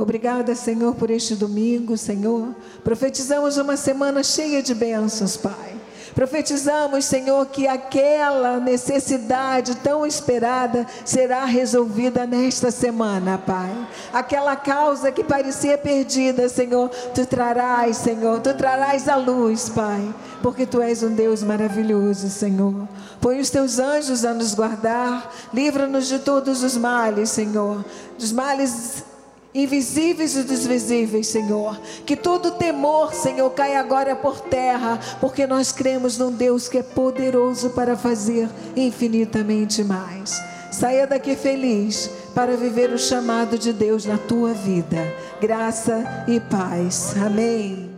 Obrigada, 0.00 0.54
Senhor, 0.54 0.94
por 0.94 1.10
este 1.10 1.34
domingo, 1.34 1.94
Senhor. 1.94 2.54
Profetizamos 2.82 3.58
uma 3.58 3.76
semana 3.76 4.22
cheia 4.22 4.62
de 4.62 4.74
bênçãos, 4.74 5.36
Pai. 5.36 5.78
Profetizamos, 6.14 7.04
Senhor, 7.04 7.44
que 7.44 7.68
aquela 7.68 8.58
necessidade 8.58 9.76
tão 9.76 10.06
esperada 10.06 10.86
será 11.04 11.44
resolvida 11.44 12.26
nesta 12.26 12.70
semana, 12.70 13.36
Pai. 13.36 13.70
Aquela 14.10 14.56
causa 14.56 15.12
que 15.12 15.22
parecia 15.22 15.76
perdida, 15.76 16.48
Senhor, 16.48 16.88
tu 17.14 17.26
trarás, 17.26 17.98
Senhor, 17.98 18.40
tu 18.40 18.54
trarás 18.54 19.06
a 19.06 19.16
luz, 19.16 19.68
Pai, 19.68 20.14
porque 20.42 20.64
tu 20.64 20.80
és 20.80 21.02
um 21.02 21.14
Deus 21.14 21.42
maravilhoso, 21.42 22.30
Senhor. 22.30 22.88
Põe 23.20 23.38
os 23.38 23.50
teus 23.50 23.78
anjos 23.78 24.24
a 24.24 24.32
nos 24.32 24.54
guardar, 24.54 25.30
livra-nos 25.52 26.08
de 26.08 26.20
todos 26.20 26.62
os 26.62 26.74
males, 26.74 27.28
Senhor, 27.28 27.84
dos 28.18 28.32
males 28.32 29.09
invisíveis 29.54 30.36
e 30.36 30.42
dos 30.42 30.66
visíveis, 30.66 31.26
Senhor. 31.26 31.80
Que 32.06 32.16
todo 32.16 32.52
temor, 32.52 33.14
Senhor, 33.14 33.50
caia 33.50 33.80
agora 33.80 34.14
por 34.14 34.40
terra, 34.40 34.98
porque 35.20 35.46
nós 35.46 35.72
cremos 35.72 36.18
num 36.18 36.32
Deus 36.32 36.68
que 36.68 36.78
é 36.78 36.82
poderoso 36.82 37.70
para 37.70 37.96
fazer 37.96 38.48
infinitamente 38.76 39.82
mais. 39.82 40.40
Saia 40.70 41.06
daqui 41.06 41.34
feliz 41.34 42.08
para 42.34 42.56
viver 42.56 42.90
o 42.90 42.98
chamado 42.98 43.58
de 43.58 43.72
Deus 43.72 44.06
na 44.06 44.16
tua 44.16 44.52
vida. 44.52 44.98
Graça 45.40 46.24
e 46.28 46.38
paz. 46.38 47.14
Amém. 47.16 47.89